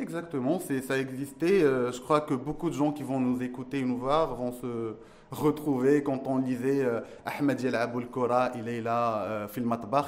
Exactement, 0.00 0.60
ça 0.60 0.94
a 0.94 0.98
existé. 0.98 1.60
je 1.60 2.00
crois 2.00 2.20
que 2.20 2.34
beaucoup 2.34 2.70
de 2.70 2.74
gens 2.74 2.92
qui 2.92 3.02
vont 3.02 3.20
nous 3.20 3.42
écouter 3.42 3.80
et 3.80 3.84
nous 3.84 3.98
voir 3.98 4.34
vont 4.34 4.52
se 4.52 4.94
retrouver 5.30 6.02
quand 6.02 6.26
on 6.26 6.38
lisait 6.38 6.84
euh, 6.84 7.00
Ahmed 7.26 7.60
Yalabul 7.60 8.06
Kora, 8.06 8.50
il 8.56 8.68
est 8.68 8.80
là, 8.80 9.22
euh, 9.24 9.46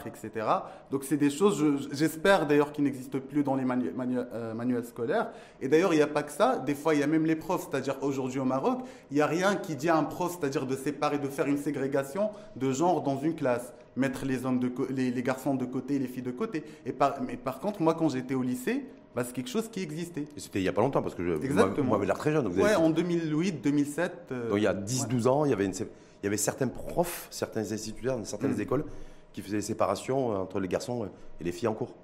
etc. 0.07 0.47
Donc 0.91 1.05
c'est 1.05 1.17
des 1.17 1.31
choses, 1.31 1.89
j'espère 1.93 2.47
d'ailleurs 2.47 2.73
qu'ils 2.73 2.85
n'existent 2.85 3.19
plus 3.19 3.43
dans 3.43 3.55
les 3.55 3.65
euh, 3.65 4.55
manuels 4.55 4.85
scolaires. 4.85 5.31
Et 5.61 5.69
d'ailleurs, 5.69 5.93
il 5.93 5.97
n'y 5.97 6.03
a 6.03 6.07
pas 6.07 6.23
que 6.23 6.33
ça, 6.33 6.59
des 6.59 6.75
fois 6.75 6.95
il 6.95 7.01
y 7.01 7.03
a 7.03 7.07
même 7.07 7.27
les 7.27 7.37
profs, 7.37 7.69
c'est-à-dire 7.71 7.97
aujourd'hui 8.03 8.41
au 8.41 8.45
Maroc, 8.45 8.81
il 9.11 9.17
n'y 9.17 9.21
a 9.21 9.27
rien 9.27 9.57
qui 9.57 9.77
dit 9.77 9.89
à 9.89 9.97
un 9.97 10.05
prof, 10.05 10.39
c'est-à-dire 10.41 10.67
de 10.67 10.77
séparer, 10.77 11.19
de 11.19 11.29
faire 11.29 11.47
une 11.47 11.59
ségrégation 11.59 12.31
de 12.57 12.73
genre 12.73 13.03
dans 13.03 13.19
une 13.19 13.35
classe 13.35 13.73
mettre 13.97 14.25
les, 14.25 15.23
garçons 15.23 15.55
de 15.55 15.65
côté 15.65 15.99
les 15.99 16.07
filles 16.07 16.23
de 16.23 16.31
côté. 16.31 16.65
Mais 16.87 17.37
par 17.37 17.59
contre, 17.59 17.83
moi, 17.83 17.95
quand 17.95 18.09
j'étais 18.09 18.35
au 18.35 18.43
lycée, 18.43 18.87
bah, 19.14 19.25
c'est 19.25 19.33
quelque 19.33 19.50
chose 19.50 19.69
qui 19.69 19.83
existait. 19.83 20.26
Et 20.37 20.40
c'était 20.40 20.61
il 20.61 20.62
n'y 20.62 20.69
a 20.69 20.73
pas 20.73 20.83
longtemps, 20.83 21.02
parce 21.02 21.14
que 21.14 21.25
je, 21.25 21.45
Exactement. 21.45 21.88
moi, 21.88 21.97
j'avais 21.97 22.07
l'air 22.07 22.19
très 22.19 22.33
jeune. 22.33 22.47
Oui, 22.47 22.75
en 22.75 22.90
2008, 22.90 23.61
2007. 23.62 24.12
Euh, 24.31 24.49
donc 24.50 24.59
il 24.59 24.62
y 24.62 24.67
a 24.67 24.75
10-12 24.75 25.26
ans, 25.26 25.45
il 25.45 25.50
y, 25.50 25.52
avait 25.52 25.64
une, 25.64 25.75
il 25.75 26.25
y 26.25 26.26
avait 26.26 26.37
certains 26.37 26.69
profs, 26.69 27.26
certains 27.31 27.73
instituteurs 27.73 28.19
certaines 28.25 28.55
mm. 28.55 28.61
écoles 28.61 28.85
qui 29.33 29.43
faisaient 29.43 29.59
des 29.59 29.62
séparations 29.62 30.40
entre 30.40 30.61
les 30.61 30.69
garçons 30.69 31.09
et 31.40 31.45
les 31.45 31.52
filles 31.52 31.69
en 31.69 31.75
cours. 31.75 31.95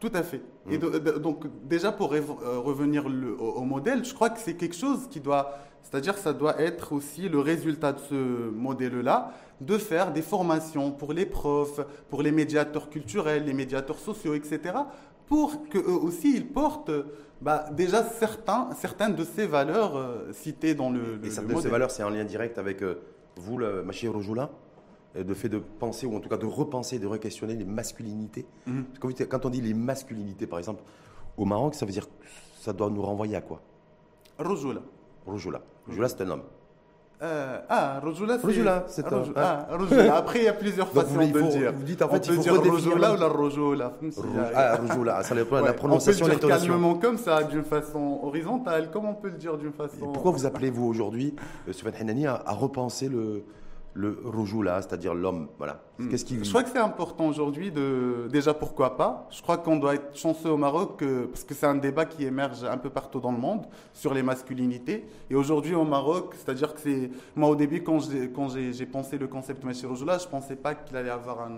Tout 0.00 0.10
à 0.14 0.22
fait. 0.22 0.42
Et 0.70 0.78
mm. 0.78 1.18
donc 1.18 1.44
déjà 1.64 1.92
pour 1.92 2.12
euh, 2.14 2.20
revenir 2.58 3.08
le, 3.08 3.38
au, 3.38 3.62
modèle, 3.62 4.04
je 4.04 4.14
crois 4.14 4.30
que 4.30 4.38
c'est 4.38 4.54
quelque 4.54 4.76
chose 4.76 5.08
qui 5.10 5.20
doit, 5.20 5.58
c'est-à-dire 5.84 6.18
ça 6.18 6.32
doit 6.32 6.60
être 6.60 6.92
aussi 6.92 7.28
le 7.28 7.38
résultat 7.38 7.92
de 7.92 8.00
ce 8.00 8.50
modèle-là, 8.50 9.32
de 9.60 9.78
faire 9.78 10.12
des 10.12 10.22
formations 10.22 10.90
pour 10.90 11.12
les 11.12 11.26
profs, 11.26 11.80
pour 12.08 12.22
les 12.22 12.32
médiateurs 12.32 12.90
culturels, 12.90 13.44
les 13.44 13.52
médiateurs 13.52 13.98
sociaux, 13.98 14.34
etc., 14.34 14.74
pour 15.26 15.68
qu'eux 15.68 15.86
aussi 15.86 16.34
ils 16.36 16.46
portent 16.46 16.90
bah, 17.40 17.66
déjà 17.72 18.02
certains, 18.02 18.70
certaines 18.76 19.14
de 19.14 19.24
ces 19.24 19.46
valeurs 19.46 19.96
euh, 19.96 20.32
citées 20.32 20.74
dans 20.74 20.90
le, 20.90 21.16
le 21.16 21.26
Et 21.26 21.30
certaines 21.30 21.56
de 21.56 21.60
ces 21.62 21.68
valeurs, 21.68 21.90
c'est 21.90 22.02
en 22.02 22.10
lien 22.10 22.24
direct 22.24 22.58
avec 22.58 22.82
euh, 22.82 22.96
vous, 23.36 23.56
le 23.58 23.82
Machi 23.82 24.08
Rojoula 24.08 24.50
de 25.14 25.32
fait 25.32 25.48
de 25.48 25.58
penser, 25.58 26.06
ou 26.06 26.16
en 26.16 26.20
tout 26.20 26.28
cas 26.28 26.36
de 26.36 26.44
repenser, 26.44 26.98
de 26.98 27.06
re-questionner 27.06 27.54
les 27.54 27.64
masculinités. 27.64 28.46
Mhm. 28.66 28.84
Quand 29.28 29.46
on 29.46 29.48
dit 29.48 29.60
les 29.60 29.72
masculinités, 29.72 30.48
par 30.48 30.58
exemple, 30.58 30.82
au 31.36 31.44
Maroc, 31.44 31.76
ça 31.76 31.86
veut 31.86 31.92
dire 31.92 32.08
ça 32.60 32.72
doit 32.72 32.90
nous 32.90 33.02
renvoyer 33.02 33.36
à 33.36 33.40
quoi? 33.40 33.60
Rojoula. 34.38 34.80
Rojoula. 35.26 35.60
Rojoula, 35.86 36.08
c'est 36.08 36.20
un 36.22 36.30
homme. 36.30 36.42
Euh, 37.22 37.58
ah, 37.68 38.00
Rojoula, 38.02 38.38
c'est. 38.38 38.46
Rojoula, 38.46 38.84
c'est 38.88 39.06
un. 39.06 39.22
Ah, 39.36 39.68
Rojoula. 39.70 40.16
Après, 40.16 40.40
il 40.40 40.44
y 40.44 40.48
a 40.48 40.52
plusieurs 40.52 40.88
façons 40.88 41.26
de 41.26 41.38
faut, 41.38 41.48
dire. 41.48 41.72
Vous 41.72 41.84
dites 41.84 42.02
en 42.02 42.08
fait, 42.08 42.28
on 42.28 42.32
il 42.32 42.36
faut 42.36 42.42
dire 42.42 42.72
Rojoula 42.72 43.14
ou 43.14 43.16
la 43.16 43.28
Rojoula. 43.28 43.92
Ah, 44.54 44.76
Rojoula, 44.76 45.22
ça 45.22 45.34
ouais, 45.34 45.44
la 45.64 45.72
prononciation, 45.72 46.26
l'intonation. 46.26 46.46
On 46.46 46.48
peut 46.48 46.48
le 46.48 46.58
dire 46.58 46.68
calmement 46.68 46.94
comme 46.96 47.18
ça, 47.18 47.44
d'une 47.44 47.64
façon 47.64 48.20
horizontale. 48.22 48.90
Comment 48.92 49.10
on 49.10 49.14
peut 49.14 49.28
le 49.28 49.38
dire 49.38 49.56
d'une 49.56 49.72
façon. 49.72 50.12
pourquoi 50.12 50.32
vous 50.32 50.44
appelez-vous 50.44 50.84
aujourd'hui, 50.84 51.34
euh, 51.68 51.72
Sufyan 51.72 51.92
Hanani, 51.98 52.26
à, 52.26 52.42
à 52.44 52.52
repenser 52.52 53.08
le, 53.08 53.44
le 53.94 54.62
là, 54.62 54.82
c'est-à-dire 54.82 55.14
l'homme. 55.14 55.48
Voilà. 55.58 55.80
Hmm. 55.98 56.08
Qu'est-ce 56.08 56.24
qui... 56.24 56.42
Je 56.42 56.48
crois 56.48 56.64
que 56.64 56.70
c'est 56.70 56.78
important 56.78 57.26
aujourd'hui 57.26 57.70
de. 57.70 58.28
Déjà, 58.30 58.52
pourquoi 58.52 58.96
pas 58.96 59.28
Je 59.30 59.40
crois 59.40 59.56
qu'on 59.58 59.76
doit 59.76 59.94
être 59.94 60.16
chanceux 60.16 60.50
au 60.50 60.56
Maroc 60.56 61.02
parce 61.30 61.44
que 61.44 61.54
c'est 61.54 61.66
un 61.66 61.76
débat 61.76 62.04
qui 62.04 62.24
émerge 62.24 62.64
un 62.64 62.76
peu 62.76 62.90
partout 62.90 63.20
dans 63.20 63.32
le 63.32 63.38
monde 63.38 63.66
sur 63.92 64.12
les 64.12 64.22
masculinités. 64.22 65.06
Et 65.30 65.34
aujourd'hui, 65.36 65.74
au 65.74 65.84
Maroc, 65.84 66.34
c'est-à-dire 66.36 66.74
que 66.74 66.80
c'est. 66.80 67.10
Moi, 67.36 67.48
au 67.48 67.56
début, 67.56 67.82
quand 67.82 68.00
j'ai, 68.00 68.30
quand 68.30 68.48
j'ai, 68.48 68.86
pensé 68.86 69.16
le 69.16 69.28
concept 69.28 69.62
de 69.62 70.06
là, 70.06 70.18
je 70.18 70.24
ne 70.24 70.30
pensais 70.30 70.56
pas 70.56 70.74
qu'il 70.74 70.96
allait 70.96 71.10
avoir 71.10 71.42
un. 71.42 71.52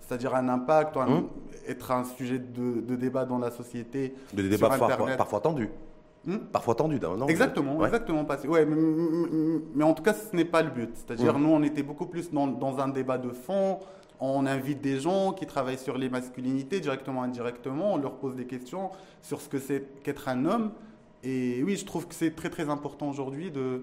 C'est-à-dire 0.00 0.34
un 0.34 0.48
impact, 0.48 0.96
hmm. 0.96 1.22
être 1.68 1.92
un 1.92 2.04
sujet 2.04 2.40
de, 2.40 2.96
débat 2.96 3.24
dans 3.24 3.38
la 3.38 3.52
société. 3.52 4.14
De 4.34 4.42
débat 4.42 4.68
parfois, 4.68 5.16
parfois 5.16 5.40
tendu. 5.40 5.70
Hmm? 6.24 6.38
Parfois 6.52 6.76
tendu, 6.76 7.00
non 7.00 7.26
Exactement, 7.26 7.84
exactement. 7.84 8.24
Passé. 8.24 8.46
Ouais, 8.46 8.64
mais, 8.64 9.84
en 9.84 9.92
tout 9.92 10.02
cas, 10.02 10.14
ce 10.14 10.34
n'est 10.36 10.44
pas 10.44 10.62
le 10.62 10.70
but. 10.70 10.90
C'est-à-dire, 10.94 11.36
hmm. 11.36 11.42
nous, 11.42 11.50
on 11.50 11.62
était 11.62 11.82
beaucoup 11.82 12.06
plus 12.06 12.30
dans, 12.30 12.46
dans, 12.46 12.78
un 12.78 12.88
débat 12.88 13.18
de 13.18 13.30
fond. 13.30 13.80
On 14.20 14.46
invite 14.46 14.80
des 14.80 15.00
gens 15.00 15.32
qui 15.32 15.46
travaillent 15.46 15.78
sur 15.78 15.98
les 15.98 16.08
masculinités, 16.08 16.78
directement, 16.78 17.24
indirectement. 17.24 17.94
On 17.94 17.96
leur 17.96 18.18
pose 18.18 18.36
des 18.36 18.46
questions 18.46 18.90
sur 19.20 19.40
ce 19.40 19.48
que 19.48 19.58
c'est 19.58 20.00
qu'être 20.04 20.28
un 20.28 20.44
homme. 20.44 20.70
Et 21.24 21.62
oui, 21.64 21.76
je 21.76 21.84
trouve 21.84 22.06
que 22.06 22.14
c'est 22.14 22.34
très, 22.34 22.50
très 22.50 22.68
important 22.68 23.10
aujourd'hui 23.10 23.50
de. 23.50 23.82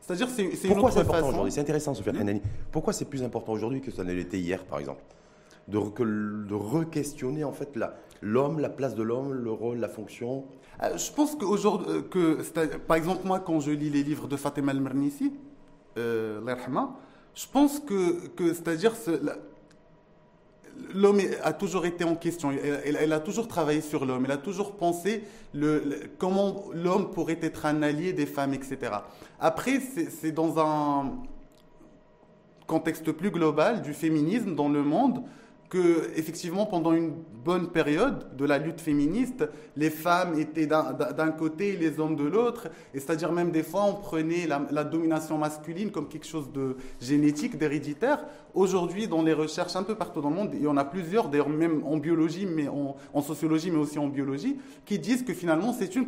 C'est-à-dire, 0.00 0.28
c'est 0.28 0.44
une 0.44 0.74
Pourquoi 0.74 0.92
c'est 0.92 1.00
important 1.00 1.28
aujourd'hui? 1.28 1.52
C'est 1.52 1.60
intéressant, 1.60 1.94
Sophia 1.94 2.12
mmh. 2.12 2.40
Pourquoi 2.70 2.92
c'est 2.92 3.04
plus 3.04 3.22
important 3.24 3.52
aujourd'hui 3.52 3.80
que 3.80 3.90
ça 3.90 4.04
ne 4.04 4.12
l'était 4.12 4.38
hier, 4.38 4.64
par 4.64 4.78
exemple? 4.78 5.02
De, 5.66 5.78
de 5.78 6.54
re-questionner, 6.54 7.44
en 7.44 7.52
fait, 7.52 7.76
l'homme, 8.22 8.60
la, 8.60 8.68
la 8.68 8.74
place 8.74 8.94
de 8.94 9.02
l'homme, 9.02 9.32
le 9.32 9.50
rôle, 9.50 9.78
la 9.78 9.88
fonction 9.88 10.44
je 10.96 11.12
pense 11.12 11.34
qu'aujourd'hui, 11.34 12.02
euh, 12.16 12.78
par 12.86 12.96
exemple, 12.96 13.26
moi, 13.26 13.40
quand 13.40 13.60
je 13.60 13.70
lis 13.70 13.90
les 13.90 14.02
livres 14.02 14.26
de 14.26 14.36
Fatima 14.36 14.72
al-Mernissi, 14.72 15.32
euh, 15.98 16.40
je 17.34 17.46
pense 17.52 17.80
que, 17.80 18.30
c'est-à-dire, 18.38 18.94
l'homme 20.94 21.20
a 21.42 21.52
toujours 21.52 21.84
été 21.84 22.04
en 22.04 22.16
question. 22.16 22.50
Elle, 22.50 23.12
a 23.12 23.20
toujours 23.20 23.46
travaillé 23.46 23.82
sur 23.82 24.06
l'homme. 24.06 24.24
Elle 24.24 24.32
a 24.32 24.38
toujours 24.38 24.76
pensé 24.76 25.24
comment 26.18 26.64
l'homme 26.72 27.10
pourrait 27.10 27.38
être 27.42 27.66
un 27.66 27.82
allié 27.82 28.12
des 28.12 28.26
femmes, 28.26 28.54
etc. 28.54 28.92
Après, 29.38 29.80
c'est 29.80 30.32
dans 30.32 30.58
un 30.58 31.12
contexte 32.66 33.10
plus 33.12 33.30
global 33.30 33.82
du 33.82 33.92
féminisme 33.92 34.54
dans 34.54 34.68
le 34.68 34.82
monde 34.82 35.24
que 35.70 36.10
effectivement 36.16 36.66
pendant 36.66 36.92
une 36.92 37.12
bonne 37.44 37.70
période 37.70 38.36
de 38.36 38.44
la 38.44 38.58
lutte 38.58 38.80
féministe, 38.80 39.48
les 39.76 39.88
femmes 39.88 40.38
étaient 40.38 40.66
d'un 40.66 41.30
côté 41.30 41.76
les 41.76 42.00
hommes 42.00 42.16
de 42.16 42.24
l'autre, 42.24 42.68
et 42.92 42.98
c'est-à-dire 42.98 43.32
même 43.32 43.52
des 43.52 43.62
fois 43.62 43.84
on 43.84 43.94
prenait 43.94 44.46
la, 44.46 44.84
domination 44.84 45.38
masculine 45.38 45.92
comme 45.92 46.08
quelque 46.08 46.26
chose 46.26 46.50
de 46.52 46.76
génétique, 47.00 47.56
d'héréditaire. 47.56 48.24
Aujourd'hui, 48.52 49.06
dans 49.06 49.22
les 49.22 49.32
recherches 49.32 49.76
un 49.76 49.84
peu 49.84 49.94
partout 49.94 50.20
dans 50.20 50.30
le 50.30 50.34
monde, 50.34 50.50
il 50.54 50.62
y 50.62 50.66
en 50.66 50.76
a 50.76 50.84
plusieurs, 50.84 51.28
d'ailleurs 51.28 51.48
même 51.48 51.84
en 51.86 51.98
biologie, 51.98 52.46
mais 52.46 52.66
en, 52.68 53.22
sociologie, 53.22 53.70
mais 53.70 53.78
aussi 53.78 53.98
en 53.98 54.08
biologie, 54.08 54.58
qui 54.84 54.98
disent 54.98 55.22
que 55.22 55.32
finalement 55.32 55.72
c'est 55.72 55.94
une 55.94 56.04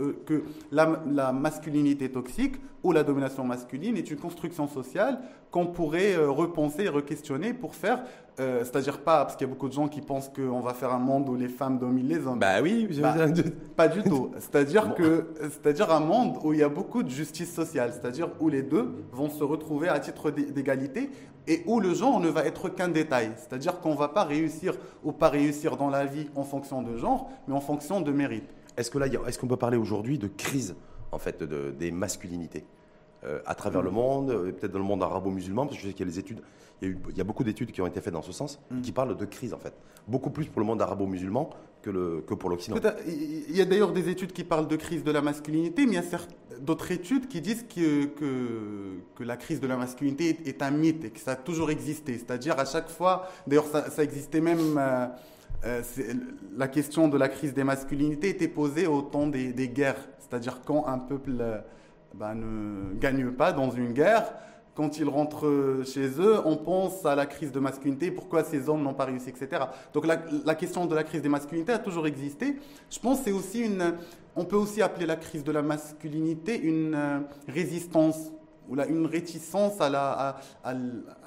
euh, 0.00 0.12
que 0.24 0.44
la, 0.70 1.02
la 1.10 1.32
masculinité 1.32 2.08
toxique 2.08 2.54
ou 2.84 2.92
la 2.92 3.02
domination 3.02 3.44
masculine 3.44 3.96
est 3.96 4.10
une 4.10 4.18
construction 4.18 4.68
sociale 4.68 5.20
qu'on 5.50 5.66
pourrait 5.66 6.14
euh, 6.14 6.30
repenser 6.30 6.84
et 6.84 6.88
re-questionner 6.88 7.52
pour 7.52 7.74
faire 7.74 8.04
euh, 8.40 8.60
c'est-à-dire 8.64 9.00
pas, 9.00 9.24
parce 9.24 9.36
qu'il 9.36 9.46
y 9.46 9.50
a 9.50 9.52
beaucoup 9.52 9.68
de 9.68 9.74
gens 9.74 9.88
qui 9.88 10.00
pensent 10.00 10.30
qu'on 10.30 10.60
va 10.60 10.72
faire 10.72 10.92
un 10.92 10.98
monde 10.98 11.28
où 11.28 11.34
les 11.34 11.48
femmes 11.48 11.78
dominent 11.78 12.08
les 12.08 12.26
hommes. 12.26 12.38
Bah 12.38 12.62
oui, 12.62 12.88
bah, 13.00 13.14
pas 13.76 13.88
du 13.88 14.02
tout. 14.02 14.30
C'est-à-dire 14.38 14.94
que, 14.94 15.28
c'est-à-dire 15.42 15.92
un 15.92 16.00
monde 16.00 16.38
où 16.42 16.54
il 16.54 16.60
y 16.60 16.62
a 16.62 16.68
beaucoup 16.70 17.02
de 17.02 17.10
justice 17.10 17.52
sociale, 17.52 17.92
c'est-à-dire 17.92 18.30
où 18.40 18.48
les 18.48 18.62
deux 18.62 19.04
vont 19.12 19.28
se 19.28 19.44
retrouver 19.44 19.88
à 19.88 20.00
titre 20.00 20.30
d'égalité 20.30 21.10
et 21.46 21.62
où 21.66 21.78
le 21.80 21.92
genre 21.92 22.20
ne 22.20 22.28
va 22.28 22.44
être 22.46 22.68
qu'un 22.70 22.88
détail. 22.88 23.32
C'est-à-dire 23.36 23.80
qu'on 23.80 23.92
ne 23.92 23.98
va 23.98 24.08
pas 24.08 24.24
réussir 24.24 24.74
ou 25.04 25.12
pas 25.12 25.28
réussir 25.28 25.76
dans 25.76 25.90
la 25.90 26.06
vie 26.06 26.28
en 26.34 26.44
fonction 26.44 26.82
de 26.82 26.96
genre, 26.96 27.30
mais 27.46 27.54
en 27.54 27.60
fonction 27.60 28.00
de 28.00 28.12
mérite. 28.12 28.48
Est-ce 28.76 28.90
que 28.90 28.98
là, 28.98 29.06
est-ce 29.26 29.38
qu'on 29.38 29.48
peut 29.48 29.56
parler 29.56 29.76
aujourd'hui 29.76 30.18
de 30.18 30.28
crise 30.28 30.74
en 31.10 31.18
fait 31.18 31.42
de, 31.42 31.70
des 31.70 31.90
masculinités 31.90 32.64
euh, 33.24 33.40
à 33.46 33.54
travers 33.54 33.82
le 33.82 33.90
monde, 33.90 34.30
euh, 34.30 34.52
peut-être 34.52 34.72
dans 34.72 34.78
le 34.78 34.84
monde 34.84 35.02
arabo-musulman, 35.02 35.66
parce 35.66 35.76
que 35.76 35.82
je 35.82 35.88
sais 35.88 35.92
qu'il 35.92 36.06
y 36.06 36.08
a 36.08 36.12
les 36.12 36.18
études, 36.18 36.40
il 36.82 36.88
y 36.88 36.92
a, 36.92 36.96
il 37.10 37.16
y 37.18 37.20
a, 37.20 37.24
beaucoup 37.24 37.44
d'études 37.44 37.70
qui 37.70 37.80
ont 37.80 37.86
été 37.86 38.00
faites 38.00 38.12
dans 38.12 38.22
ce 38.22 38.32
sens, 38.32 38.60
mm. 38.70 38.80
qui 38.82 38.92
parlent 38.92 39.16
de 39.16 39.24
crise 39.24 39.54
en 39.54 39.58
fait. 39.58 39.74
Beaucoup 40.08 40.30
plus 40.30 40.46
pour 40.46 40.60
le 40.60 40.66
monde 40.66 40.82
arabo-musulman 40.82 41.50
que, 41.82 41.90
le, 41.90 42.24
que 42.26 42.34
pour 42.34 42.50
l'Occident. 42.50 42.76
Il 43.06 43.56
y 43.56 43.60
a 43.60 43.64
d'ailleurs 43.64 43.92
des 43.92 44.08
études 44.08 44.32
qui 44.32 44.44
parlent 44.44 44.68
de 44.68 44.76
crise 44.76 45.04
de 45.04 45.10
la 45.10 45.22
masculinité, 45.22 45.86
mais 45.86 45.92
il 45.92 45.94
y 45.94 45.98
a 45.98 46.18
d'autres 46.60 46.90
études 46.90 47.28
qui 47.28 47.40
disent 47.40 47.64
que, 47.64 48.06
que, 48.06 48.98
que, 49.14 49.24
la 49.24 49.36
crise 49.36 49.60
de 49.60 49.66
la 49.66 49.76
masculinité 49.76 50.36
est, 50.44 50.62
un 50.62 50.70
mythe 50.70 51.04
et 51.04 51.10
que 51.10 51.20
ça 51.20 51.32
a 51.32 51.36
toujours 51.36 51.70
existé. 51.70 52.14
C'est-à-dire 52.18 52.58
à 52.58 52.64
chaque 52.64 52.88
fois, 52.88 53.28
d'ailleurs 53.46 53.66
ça, 53.66 54.02
existait 54.02 54.40
même... 54.40 54.78
Euh, 54.78 55.06
euh, 55.64 55.80
la 56.56 56.66
question 56.66 57.06
de 57.06 57.16
la 57.16 57.28
crise 57.28 57.54
des 57.54 57.62
masculinités 57.62 58.30
était 58.30 58.48
posée 58.48 58.88
au 58.88 59.00
temps 59.00 59.28
des, 59.28 59.52
guerres, 59.68 60.08
c'est-à-dire 60.18 60.60
quand 60.64 60.88
un 60.88 60.98
peuple 60.98 61.36
euh, 61.38 61.58
ben, 62.14 62.34
ne 62.34 62.94
gagne 62.98 63.30
pas 63.30 63.52
dans 63.52 63.70
une 63.70 63.92
guerre, 63.92 64.32
quand 64.74 64.98
ils 64.98 65.08
rentrent 65.08 65.82
chez 65.84 66.08
eux, 66.18 66.40
on 66.46 66.56
pense 66.56 67.04
à 67.04 67.14
la 67.14 67.26
crise 67.26 67.52
de 67.52 67.60
masculinité, 67.60 68.10
pourquoi 68.10 68.42
ces 68.42 68.68
hommes 68.68 68.82
n'ont 68.82 68.94
pas 68.94 69.04
réussi, 69.04 69.28
etc. 69.28 69.64
Donc 69.92 70.06
la, 70.06 70.16
question 70.54 70.86
de 70.86 70.94
la 70.94 71.04
crise 71.04 71.20
des 71.22 71.28
masculinités 71.28 71.72
a 71.72 71.78
toujours 71.78 72.06
existé. 72.06 72.56
Je 72.90 72.98
pense 72.98 73.20
c'est 73.22 73.32
aussi 73.32 73.60
une, 73.60 73.94
on 74.34 74.44
peut 74.44 74.56
aussi 74.56 74.80
appeler 74.80 75.06
la 75.06 75.16
crise 75.16 75.44
de 75.44 75.52
la 75.52 75.62
masculinité 75.62 76.58
une 76.58 76.94
euh, 76.94 77.20
résistance 77.48 78.32
ou 78.68 78.80
une 78.80 79.06
réticence 79.06 79.74
à, 79.80 80.36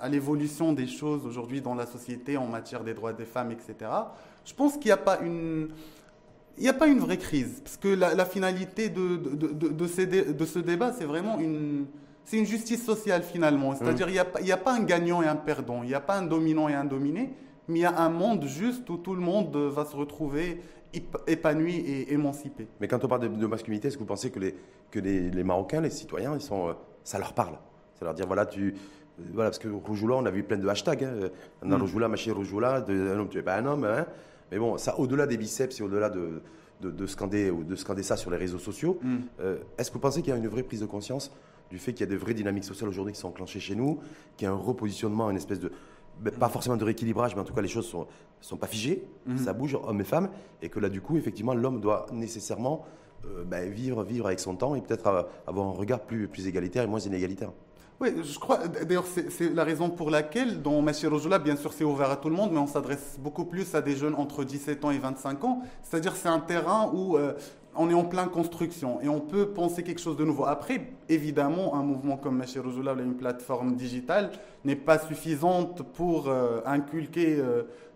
l'évolution 0.09 0.73
des 0.73 0.87
choses 0.87 1.25
aujourd'hui 1.25 1.61
dans 1.61 1.75
la 1.75 1.85
société 1.85 2.37
en 2.37 2.47
matière 2.47 2.83
des 2.83 2.93
droits 2.93 3.13
des 3.13 3.25
femmes, 3.25 3.51
etc. 3.51 3.91
Je 4.45 4.53
pense 4.53 4.73
qu'il 4.73 4.85
n'y 4.85 4.91
a 4.91 4.97
pas 4.97 5.19
une... 5.21 5.69
Il 6.57 6.63
n'y 6.63 6.69
a 6.69 6.73
pas 6.73 6.87
une 6.87 6.99
vraie 6.99 7.17
crise, 7.17 7.59
parce 7.61 7.75
que 7.75 7.89
la, 7.89 8.23
finalité 8.23 8.87
de, 8.87 9.17
de, 9.17 9.87
ce 9.87 10.59
débat, 10.59 10.93
c'est 10.93 11.03
vraiment 11.03 11.37
une, 11.37 11.85
c'est 12.25 12.37
une 12.37 12.45
justice 12.45 12.83
sociale 12.83 13.23
finalement. 13.23 13.71
Mmh. 13.71 13.77
C'est-à-dire 13.77 14.07
qu'il 14.07 14.43
n'y 14.43 14.51
a, 14.51 14.57
pas 14.57 14.73
un 14.73 14.83
gagnant 14.83 15.21
et 15.21 15.27
un 15.27 15.35
perdant, 15.35 15.83
il 15.83 15.89
n'y 15.89 15.95
a 15.95 16.01
pas 16.01 16.17
un 16.17 16.23
dominant 16.23 16.67
et 16.67 16.73
un 16.73 16.85
dominé, 16.85 17.33
mais 17.67 17.79
il 17.79 17.81
y 17.81 17.85
a 17.85 17.97
un 17.99 18.09
monde 18.09 18.45
juste 18.45 18.89
où 18.89 18.97
tout 18.97 19.15
le 19.15 19.21
monde 19.21 19.55
va 19.55 19.85
se 19.85 19.95
retrouver 19.95 20.61
épanoui 21.27 21.75
et 21.75 22.13
émancipé. 22.13 22.67
Mais 22.79 22.87
quand 22.87 23.03
on 23.03 23.07
parle 23.07 23.37
de, 23.37 23.47
masculinité, 23.47 23.87
est-ce 23.87 23.97
que 23.97 24.01
vous 24.01 24.07
pensez 24.07 24.31
que 24.31 24.39
les, 24.39 24.55
que 24.91 24.99
les, 24.99 25.43
Marocains, 25.43 25.81
les 25.81 25.89
citoyens, 25.89 26.33
ils 26.35 26.41
sont, 26.41 26.69
euh, 26.69 26.73
ça 27.03 27.19
leur 27.19 27.33
parle? 27.33 27.57
Ça 27.99 28.05
leur 28.05 28.13
dire, 28.13 28.27
voilà, 28.27 28.45
tu, 28.45 28.75
euh, 29.19 29.23
voilà, 29.33 29.49
parce 29.49 29.59
que 29.59 29.67
Roujoula, 29.67 30.15
on 30.15 30.25
a 30.25 30.31
vu 30.31 30.43
plein 30.43 30.57
de 30.57 30.67
hashtags. 30.67 31.03
Hein. 31.03 31.29
On 31.61 31.71
a 31.71 31.77
mm. 31.77 31.81
Roujoula, 31.81 32.07
ma 32.07 32.15
Roujoula, 32.15 32.85
un 32.87 33.19
homme, 33.19 33.29
tu 33.29 33.37
n'es 33.37 33.43
pas 33.43 33.57
un 33.57 33.65
homme. 33.65 33.83
Hein. 33.85 34.05
Mais 34.51 34.57
bon, 34.57 34.77
ça, 34.77 34.99
au-delà 34.99 35.27
des 35.27 35.37
biceps 35.37 35.79
et 35.79 35.83
au-delà 35.83 36.09
de, 36.09 36.41
de, 36.81 37.05
scander, 37.07 37.49
ou 37.49 37.63
de 37.63 37.75
scander 37.75 38.03
ça 38.03 38.15
sur 38.15 38.31
les 38.31 38.37
réseaux 38.37 38.59
sociaux, 38.59 38.99
mm. 39.01 39.15
euh, 39.41 39.57
est-ce 39.77 39.89
que 39.89 39.95
vous 39.95 40.01
pensez 40.01 40.21
qu'il 40.21 40.31
y 40.31 40.33
a 40.33 40.37
une 40.37 40.47
vraie 40.47 40.63
prise 40.63 40.81
de 40.81 40.85
conscience 40.85 41.31
du 41.75 41.81
fait 41.81 41.91
qu'il 41.91 42.05
y 42.05 42.07
a 42.07 42.09
des 42.09 42.15
vraies 42.15 42.33
dynamiques 42.33 42.63
sociales 42.63 42.87
aujourd'hui 42.87 43.13
qui 43.13 43.19
sont 43.19 43.27
enclenchées 43.27 43.59
chez 43.59 43.75
nous, 43.75 43.99
qu'il 44.37 44.45
y 44.45 44.47
a 44.47 44.53
un 44.53 44.55
repositionnement, 44.55 45.29
une 45.29 45.35
espèce 45.35 45.59
de, 45.59 45.73
ben, 46.21 46.31
pas 46.31 46.47
forcément 46.47 46.77
de 46.77 46.85
rééquilibrage, 46.85 47.35
mais 47.35 47.41
en 47.41 47.43
tout 47.43 47.53
cas 47.53 47.61
les 47.61 47.67
choses 47.67 47.85
sont, 47.85 48.07
sont 48.39 48.55
pas 48.55 48.67
figées, 48.67 49.03
mm. 49.25 49.37
ça 49.39 49.51
bouge, 49.51 49.77
hommes 49.83 49.99
et 49.99 50.05
femmes, 50.05 50.29
et 50.61 50.69
que 50.69 50.79
là 50.79 50.87
du 50.87 51.01
coup, 51.01 51.17
effectivement, 51.17 51.53
l'homme 51.53 51.81
doit 51.81 52.05
nécessairement 52.13 52.85
euh, 53.25 53.43
ben, 53.43 53.69
vivre, 53.69 54.05
vivre 54.05 54.27
avec 54.27 54.39
son 54.39 54.55
temps 54.55 54.73
et 54.75 54.81
peut-être 54.81 55.27
avoir 55.45 55.67
un 55.67 55.73
regard 55.73 55.99
plus, 55.99 56.29
plus 56.29 56.47
égalitaire 56.47 56.83
et 56.83 56.87
moins 56.87 57.01
inégalitaire. 57.01 57.51
Oui, 58.01 58.09
je 58.21 58.37
crois, 58.39 58.67
d'ailleurs, 58.67 59.05
c'est 59.07 59.53
la 59.53 59.63
raison 59.63 59.89
pour 59.89 60.09
laquelle, 60.09 60.61
dans 60.61 60.81
Machi 60.81 61.07
Rojoula, 61.07 61.39
bien 61.39 61.55
sûr, 61.55 61.71
c'est 61.71 61.85
ouvert 61.85 62.11
à 62.11 62.17
tout 62.17 62.27
le 62.27 62.35
monde, 62.35 62.49
mais 62.51 62.59
on 62.59 62.67
s'adresse 62.67 63.17
beaucoup 63.19 63.45
plus 63.45 63.73
à 63.73 63.81
des 63.81 63.95
jeunes 63.95 64.15
entre 64.15 64.43
17 64.43 64.83
ans 64.83 64.91
et 64.91 64.97
25 64.97 65.41
ans. 65.45 65.61
C'est-à-dire, 65.81 66.13
c'est 66.13 66.27
un 66.27 66.41
terrain 66.41 66.91
où 66.93 67.15
euh, 67.15 67.31
on 67.73 67.89
est 67.89 67.93
en 67.93 68.03
pleine 68.03 68.27
construction 68.27 68.99
et 69.01 69.07
on 69.07 69.21
peut 69.21 69.47
penser 69.47 69.81
quelque 69.81 70.01
chose 70.01 70.17
de 70.17 70.25
nouveau. 70.25 70.43
Après, 70.43 70.91
évidemment, 71.07 71.73
un 71.75 71.83
mouvement 71.83 72.17
comme 72.17 72.35
Machi 72.35 72.59
Rojoula, 72.59 72.95
une 73.01 73.15
plateforme 73.15 73.75
digitale, 73.75 74.31
n'est 74.65 74.75
pas 74.75 74.99
suffisante 74.99 75.81
pour 75.93 76.27
euh, 76.27 76.59
inculquer 76.65 77.41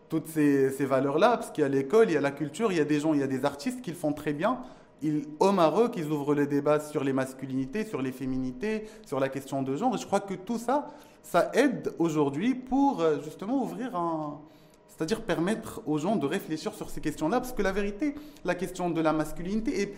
toutes 0.08 0.28
ces, 0.28 0.70
ces 0.72 0.86
valeurs-là, 0.86 1.32
parce 1.32 1.52
qu'il 1.52 1.64
y 1.64 1.66
a 1.66 1.70
l'école, 1.70 2.10
il 2.10 2.14
y 2.14 2.18
a 2.18 2.22
la 2.22 2.32
culture, 2.32 2.72
il 2.72 2.78
y 2.78 2.82
a 2.82 2.86
des 2.86 3.02
gens, 3.02 3.14
il 3.14 3.20
y 3.20 3.24
a 3.24 3.28
des 3.28 3.44
artistes 3.44 3.82
qui 3.82 3.92
le 3.92 3.98
font 3.98 4.14
très 4.14 4.32
bien 4.32 4.60
ils, 5.02 5.26
au 5.40 5.52
Maroc, 5.52 5.96
ils 5.98 6.10
ouvrent 6.10 6.36
le 6.36 6.48
débat 6.48 6.80
sur 6.80 7.04
les 7.04 7.14
masculinités, 7.14 7.86
sur 7.86 8.02
les 8.02 8.12
féminités, 8.12 8.88
sur 9.06 9.20
la 9.20 9.30
question 9.30 9.62
de 9.62 9.76
genre. 9.76 9.96
Et 9.96 9.98
je 9.98 10.06
crois 10.06 10.20
que 10.20 10.34
tout 10.34 10.58
ça, 10.58 10.88
ça 11.24 11.52
aide 11.54 11.94
aujourd'hui 12.00 12.56
pour 12.56 13.02
euh, 13.02 13.22
justement 13.24 13.64
ouvrir 13.64 13.96
un... 13.96 14.40
C'est-à-dire 14.88 15.22
permettre 15.22 15.82
aux 15.86 15.98
gens 15.98 16.18
de 16.18 16.26
réfléchir 16.26 16.74
sur 16.74 16.90
ces 16.90 17.00
questions-là. 17.00 17.40
Parce 17.40 17.54
que 17.54 17.62
la 17.62 17.72
vérité, 17.72 18.16
la 18.44 18.56
question 18.56 18.90
de 18.90 19.00
la 19.00 19.14
masculinité, 19.14 19.82
est, 19.82 19.94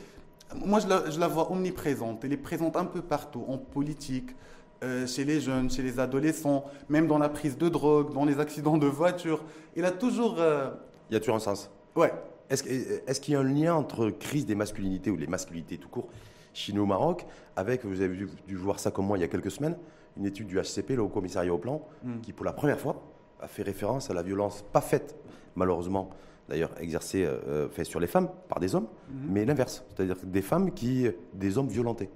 moi 0.64 0.80
je 0.80 0.88
la, 0.88 1.10
je 1.10 1.20
la 1.20 1.28
vois 1.28 1.52
omniprésente. 1.52 2.24
Elle 2.24 2.34
est 2.34 2.38
présente 2.38 2.76
un 2.76 2.86
peu 2.86 3.02
partout, 3.02 3.44
en 3.48 3.58
politique, 3.58 4.36
euh, 4.84 5.08
chez 5.08 5.26
les 5.26 5.42
jeunes, 5.42 5.72
chez 5.72 5.82
les 5.82 6.00
adolescents, 6.00 6.66
même 6.90 7.08
dans 7.08 7.18
la 7.18 7.30
prise 7.30 7.58
de 7.58 7.68
drogue, 7.70 8.14
dans 8.14 8.26
les 8.26 8.40
accidents 8.40 8.78
de 8.78 8.86
voiture. 8.86 9.44
Il 9.76 9.86
a 9.86 9.92
toujours... 9.92 10.36
Euh, 10.40 10.70
Il 11.10 11.14
y 11.14 11.18
a 11.18 11.20
toujours 11.20 11.36
un 11.36 11.40
sens. 11.40 11.70
Ouais, 11.96 12.14
est-ce 12.52 13.22
qu'il 13.22 13.34
y 13.34 13.38
a 13.38 13.40
un 13.40 13.44
lien 13.44 13.76
entre 13.76 14.10
crise 14.10 14.46
des 14.46 14.56
masculinités 14.56 15.10
ou 15.10 15.18
les 15.18 15.28
masculinités 15.28 15.78
tout 15.78 15.90
court 15.90 16.10
chez 16.54 16.74
nous 16.74 16.84
au 16.84 16.86
Maroc 16.86 17.26
avec, 17.56 17.86
vous 17.86 18.02
avez 18.02 18.16
dû, 18.48 18.56
voir 18.56 18.80
ça 18.80 18.92
comme 18.92 19.06
moi 19.06 19.18
il 19.18 19.22
y 19.22 19.24
a 19.24 19.28
quelques 19.28 19.52
semaines, 19.52 19.78
une 20.18 20.26
étude 20.26 20.48
du 20.48 20.60
HCP, 20.60 20.96
le 20.96 21.02
Haut 21.02 21.10
Commissariat 21.10 21.54
au 21.54 21.58
Plan, 21.58 21.82
hmm. 22.04 22.20
qui 22.22 22.34
pour 22.34 22.46
la 22.46 22.54
première 22.54 22.80
fois 22.80 23.02
a 23.40 23.48
fait 23.48 23.64
référence 23.64 24.10
à 24.10 24.14
la 24.14 24.22
violence 24.22 24.64
pas 24.72 24.82
faite, 24.82 25.16
malheureusement, 25.56 26.10
d'ailleurs 26.50 26.72
exercée 26.80 27.26
euh, 27.26 27.70
fait 27.70 27.84
sur 27.84 28.00
les 28.00 28.08
femmes 28.08 28.30
par 28.50 28.60
des 28.60 28.76
hommes, 28.76 28.88
hmm. 29.10 29.28
mais 29.30 29.46
l'inverse, 29.46 29.84
c'est-à-dire 29.90 30.18
des 30.24 30.42
femmes 30.42 30.72
qui, 30.74 31.08
des 31.34 31.58
hommes 31.58 31.70
violentés, 31.70 32.10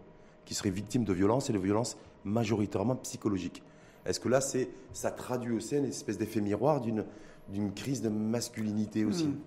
qui 0.45 0.53
seraient 0.53 0.69
victimes 0.69 1.05
de 1.05 1.13
violences 1.13 1.49
et 1.49 1.53
de 1.53 1.59
violences 1.59 1.97
majoritairement 2.23 2.95
psychologiques. 2.97 3.63
Est-ce 4.05 4.19
que 4.19 4.29
là, 4.29 4.41
c'est, 4.41 4.69
ça 4.93 5.11
traduit 5.11 5.55
aussi 5.55 5.77
une 5.77 5.85
espèce 5.85 6.17
d'effet 6.17 6.41
miroir 6.41 6.81
d'une, 6.81 7.05
d'une 7.49 7.73
crise 7.73 8.01
de 8.01 8.09
masculinité 8.09 9.05
aussi? 9.05 9.27
Hmm. 9.27 9.39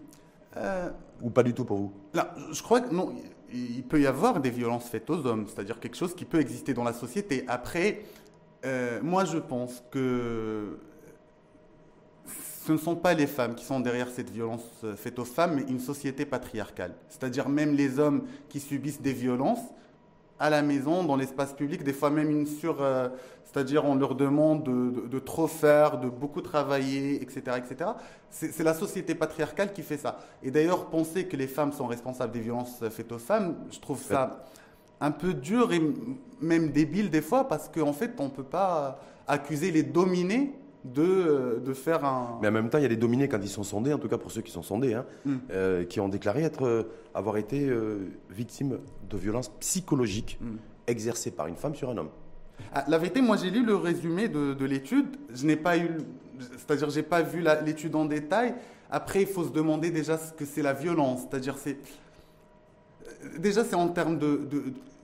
Euh, 0.57 0.91
Ou 1.23 1.31
pas 1.31 1.43
du 1.43 1.55
tout 1.55 1.65
pour 1.65 1.79
vous? 1.79 1.93
Là, 2.15 2.35
Je 2.53 2.63
crois 2.63 2.81
que 2.81 2.93
non, 2.95 3.15
il 3.53 3.83
peut 3.83 4.01
y 4.01 4.07
avoir 4.07 4.41
des 4.41 4.51
violences 4.51 4.89
faites 4.89 5.09
aux 5.11 5.27
hommes, 5.27 5.47
c'est-à-dire 5.47 5.81
quelque 5.81 5.97
chose 5.97 6.15
qui 6.15 6.25
peut 6.25 6.41
exister 6.41 6.75
dans 6.75 6.85
la 6.85 6.93
société. 6.93 7.45
Après, 7.49 8.03
euh, 8.65 9.01
moi 9.03 9.25
je 9.25 9.39
pense 9.39 9.83
que 9.91 10.79
ce 12.67 12.73
ne 12.73 12.79
sont 12.79 12.97
pas 12.97 13.15
les 13.15 13.27
femmes 13.27 13.55
qui 13.55 13.65
sont 13.65 13.81
derrière 13.81 14.11
cette 14.11 14.31
violence 14.31 14.85
faite 14.97 15.19
aux 15.19 15.25
femmes, 15.25 15.55
mais 15.55 15.63
une 15.63 15.81
société 15.81 16.27
patriarcale. 16.27 16.95
C'est-à-dire 17.09 17.49
même 17.49 17.75
les 17.75 17.99
hommes 17.99 18.25
qui 18.51 18.61
subissent 18.61 19.01
des 19.01 19.15
violences 19.15 19.63
à 20.39 20.51
la 20.51 20.63
maison, 20.63 21.05
dans 21.05 21.17
l'espace 21.17 21.53
public, 21.53 21.83
des 21.83 21.93
fois 21.93 22.11
même 22.11 22.31
une 22.31 22.47
sur... 22.47 22.83
Euh, 22.83 23.09
c'est-à-dire 23.51 23.87
on 23.87 23.95
leur 23.95 24.15
demande 24.15 24.63
de, 24.63 25.19
trop 25.19 25.47
faire, 25.47 25.99
de 25.99 26.11
beaucoup 26.11 26.43
travailler, 26.43 27.23
etc. 27.23 27.57
etc. 27.57 27.93
C'est 28.31 28.63
la 28.63 28.75
société 28.75 29.15
patriarcale 29.15 29.73
qui 29.73 29.81
fait 29.81 29.97
ça. 29.97 30.19
Et 30.43 30.51
d'ailleurs, 30.51 30.91
penser 30.91 31.25
que 31.25 31.35
les 31.35 31.47
femmes 31.47 31.73
sont 31.73 31.87
responsables 31.87 32.33
des 32.33 32.41
violences 32.41 32.85
faites 32.91 33.11
aux 33.11 33.19
femmes, 33.19 33.57
je 33.71 33.81
trouve 33.81 34.03
ça 34.03 34.45
un 35.01 35.11
peu 35.11 35.33
dur 35.33 35.73
et 35.73 35.81
même 36.41 36.71
débile 36.73 37.09
des 37.09 37.23
fois, 37.23 37.49
parce 37.49 37.69
qu'en 37.69 37.93
fait, 37.95 38.13
on 38.19 38.25
ne 38.25 38.31
peut 38.31 38.43
pas 38.43 39.01
accuser 39.27 39.71
les 39.71 39.83
dominés 39.83 40.53
de, 40.85 41.61
de, 41.65 41.73
faire 41.75 42.05
un... 42.05 42.39
Mais 42.41 42.49
en 42.49 42.53
même 42.53 42.71
temps, 42.71 42.79
il 42.79 42.83
y 42.83 42.87
a 42.87 42.89
des 42.89 42.97
dominés 42.97 43.29
quand 43.29 43.41
ils 43.43 43.49
sont 43.49 43.65
sondés, 43.65 43.93
en 43.93 43.99
tout 43.99 44.09
cas 44.09 44.19
pour 44.19 44.31
ceux 44.31 44.43
qui 44.43 44.53
sont 44.53 44.63
sondés, 44.63 44.95
hein, 44.95 45.05
hmm. 45.25 45.37
euh, 45.51 45.85
qui 45.85 46.01
ont 46.01 46.09
déclaré 46.09 46.43
être, 46.43 46.67
euh, 46.67 46.83
avoir 47.15 47.37
été 47.37 47.69
euh, 47.69 48.11
victimes 48.31 48.79
de 49.09 49.17
violences 49.17 49.49
psychologiques 49.61 50.39
hmm. 50.41 50.57
exercées 50.87 51.31
par 51.31 51.47
une 51.47 51.57
femme 51.57 51.75
sur 51.75 51.91
un 51.91 51.97
homme. 51.97 52.11
Ah, 52.73 52.85
la 52.89 52.99
vérité, 52.99 53.21
moi 53.21 53.37
j'ai 53.37 53.51
lu 53.51 53.65
le 53.65 53.77
résumé 53.77 54.29
de, 54.29 54.65
l'étude. 54.65 55.17
Je 55.33 55.47
n'ai 55.47 55.57
pas 55.57 55.79
eu, 55.79 55.91
c'est-à-dire 56.57 56.91
j'ai 56.91 57.03
pas 57.03 57.23
vu 57.23 57.45
l'étude 57.65 57.95
en 57.95 58.05
détail. 58.05 58.55
Après, 58.91 59.23
il 59.23 59.29
faut 59.29 59.45
se 59.45 59.51
demander 59.51 59.91
déjà 59.91 60.19
ce 60.19 60.33
que 60.33 60.45
c'est 60.45 60.63
la 60.63 60.73
violence. 60.73 61.21
C'est-à-dire 61.23 61.57
c'est 61.57 61.79
déjà 63.39 63.65
c'est 63.65 63.77
en 63.77 63.89
termes 63.89 64.19
de, 64.19 64.41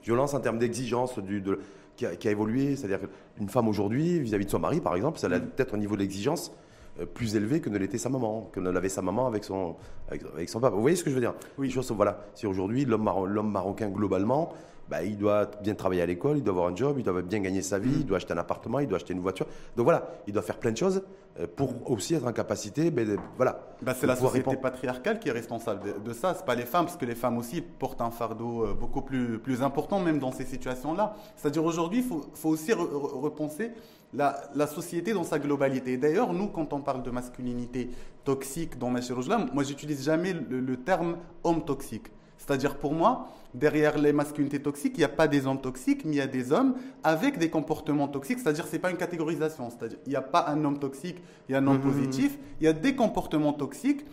violence, 0.03 0.33
en 0.33 0.39
termes 0.39 0.59
d'exigence 0.59 1.17
du 1.19 1.41
de, 1.41 1.59
qui, 1.95 2.05
a, 2.05 2.31
évolué. 2.31 2.75
C'est-à-dire 2.75 2.99
qu'une 3.37 3.49
femme 3.49 3.67
aujourd'hui 3.67 4.19
vis-à-vis 4.19 4.45
de 4.45 4.51
son 4.51 4.59
mari, 4.59 4.81
par 4.81 4.95
exemple, 4.95 5.19
ça 5.19 5.27
a 5.27 5.39
mm. 5.39 5.49
peut-être 5.55 5.75
un 5.75 5.77
niveau 5.77 5.95
d'exigence 5.95 6.51
euh, 6.99 7.05
plus 7.05 7.35
élevé 7.35 7.59
que 7.61 7.69
ne 7.69 7.77
l'était 7.77 7.97
sa 7.97 8.09
maman, 8.09 8.49
que 8.51 8.59
ne 8.59 8.69
l'avait 8.69 8.89
sa 8.89 9.01
maman 9.01 9.27
avec 9.27 9.43
son, 9.43 9.75
avec, 10.09 10.49
son 10.49 10.59
papa. 10.59 10.75
Vous 10.75 10.81
voyez 10.81 10.95
ce 10.95 11.03
que 11.03 11.09
je 11.09 11.15
veux 11.15 11.21
dire? 11.21 11.33
Oui. 11.57 11.69
Chose, 11.69 11.91
voilà. 11.91 12.25
Si 12.33 12.47
aujourd'hui, 12.47 12.85
l'homme 12.85 13.51
marocain, 13.51 13.89
globalement, 13.89 14.53
bah, 14.89 15.03
il 15.03 15.17
doit 15.17 15.49
bien 15.61 15.73
travailler 15.73 16.01
à 16.01 16.05
l'école, 16.05 16.37
il 16.37 16.43
doit 16.43 16.53
avoir 16.53 16.67
un 16.71 16.75
job, 16.75 16.95
il 16.97 17.03
doit 17.03 17.21
bien 17.21 17.39
gagner 17.39 17.61
sa 17.61 17.79
vie, 17.79 17.91
il 17.99 18.05
doit 18.05 18.17
acheter 18.17 18.33
un 18.33 18.37
appartement, 18.37 18.79
il 18.79 18.87
doit 18.87 18.97
acheter 18.97 19.13
une 19.13 19.19
voiture. 19.19 19.47
Donc 19.75 19.85
voilà, 19.85 20.07
il 20.27 20.33
doit 20.33 20.43
faire 20.43 20.59
plein 20.59 20.71
de 20.71 20.77
choses 20.77 21.01
euh, 21.39 21.47
pour 21.53 21.91
aussi 21.91 22.13
être 22.13 22.25
en 22.25 22.31
capacité, 22.31 22.91
ben, 22.91 23.17
voilà. 23.35 23.59
Bah, 23.81 23.93
c'est 23.93 24.07
la 24.07 24.15
société 24.15 24.55
patriarcale 24.55 25.19
qui 25.19 25.29
est 25.29 25.33
responsable 25.33 26.01
de, 26.01 26.13
ça. 26.13 26.33
ça. 26.33 26.35
C'est 26.35 26.45
pas 26.45 26.55
les 26.55 26.65
femmes, 26.65 26.85
parce 26.85 26.97
que 26.97 27.05
les 27.05 27.15
femmes 27.15 27.37
aussi 27.37 27.61
portent 27.61 28.01
un 28.01 28.11
fardeau 28.11 28.63
euh, 28.63 28.73
beaucoup 28.73 29.01
plus, 29.01 29.39
plus 29.39 29.61
important, 29.61 29.99
même 29.99 30.19
dans 30.19 30.31
ces 30.31 30.45
situations-là. 30.45 31.15
C'est-à-dire 31.35 31.65
aujourd'hui, 31.65 31.99
il 31.99 32.05
faut, 32.05 32.21
faut, 32.33 32.49
aussi 32.49 32.71
repenser 32.71 33.71
la, 34.13 34.39
la, 34.55 34.67
société 34.67 35.13
dans 35.13 35.23
sa 35.23 35.39
globalité. 35.39 35.97
D'ailleurs, 35.97 36.31
nous, 36.31 36.47
quand 36.47 36.71
on 36.73 36.79
parle 36.79 37.03
de 37.03 37.11
masculinité 37.11 37.89
toxique 38.23 38.77
dans 38.77 38.89
Machi 38.89 39.11
moi, 39.53 39.63
j'utilise 39.63 40.05
jamais 40.05 40.31
le, 40.31 40.59
le 40.59 40.77
terme 40.77 41.17
homme 41.43 41.65
toxique. 41.65 42.07
C'est-à-dire 42.45 42.75
pour 42.75 42.93
moi, 42.93 43.27
derrière 43.53 43.97
les 43.97 44.13
masculinités 44.13 44.61
toxiques, 44.61 44.93
il 44.95 44.99
n'y 44.99 45.05
a 45.05 45.09
pas 45.09 45.27
des 45.27 45.47
hommes 45.47 45.61
toxiques, 45.61 46.05
mais 46.05 46.11
il 46.11 46.17
y 46.17 46.21
a 46.21 46.27
des 46.27 46.51
hommes 46.51 46.75
avec 47.03 47.39
des 47.39 47.49
comportements 47.49 48.07
toxiques. 48.07 48.39
C'est-à-dire 48.39 48.67
c'est 48.67 48.79
pas 48.79 48.91
une 48.91 48.97
catégorisation. 48.97 49.69
C'est-à-dire 49.71 49.97
il 50.05 50.09
n'y 50.09 50.15
a 50.15 50.21
pas 50.21 50.45
un 50.47 50.63
homme 50.63 50.77
toxique, 50.77 51.17
il 51.49 51.53
y 51.53 51.55
a 51.55 51.57
un 51.59 51.67
homme 51.67 51.77
mmh, 51.77 51.79
mmh, 51.79 51.87
mmh. 51.87 51.91
positif. 51.91 52.39
Il 52.61 52.65
y 52.65 52.67
a 52.67 52.73
des 52.73 52.95
comportements 52.95 53.53
toxiques 53.53 54.05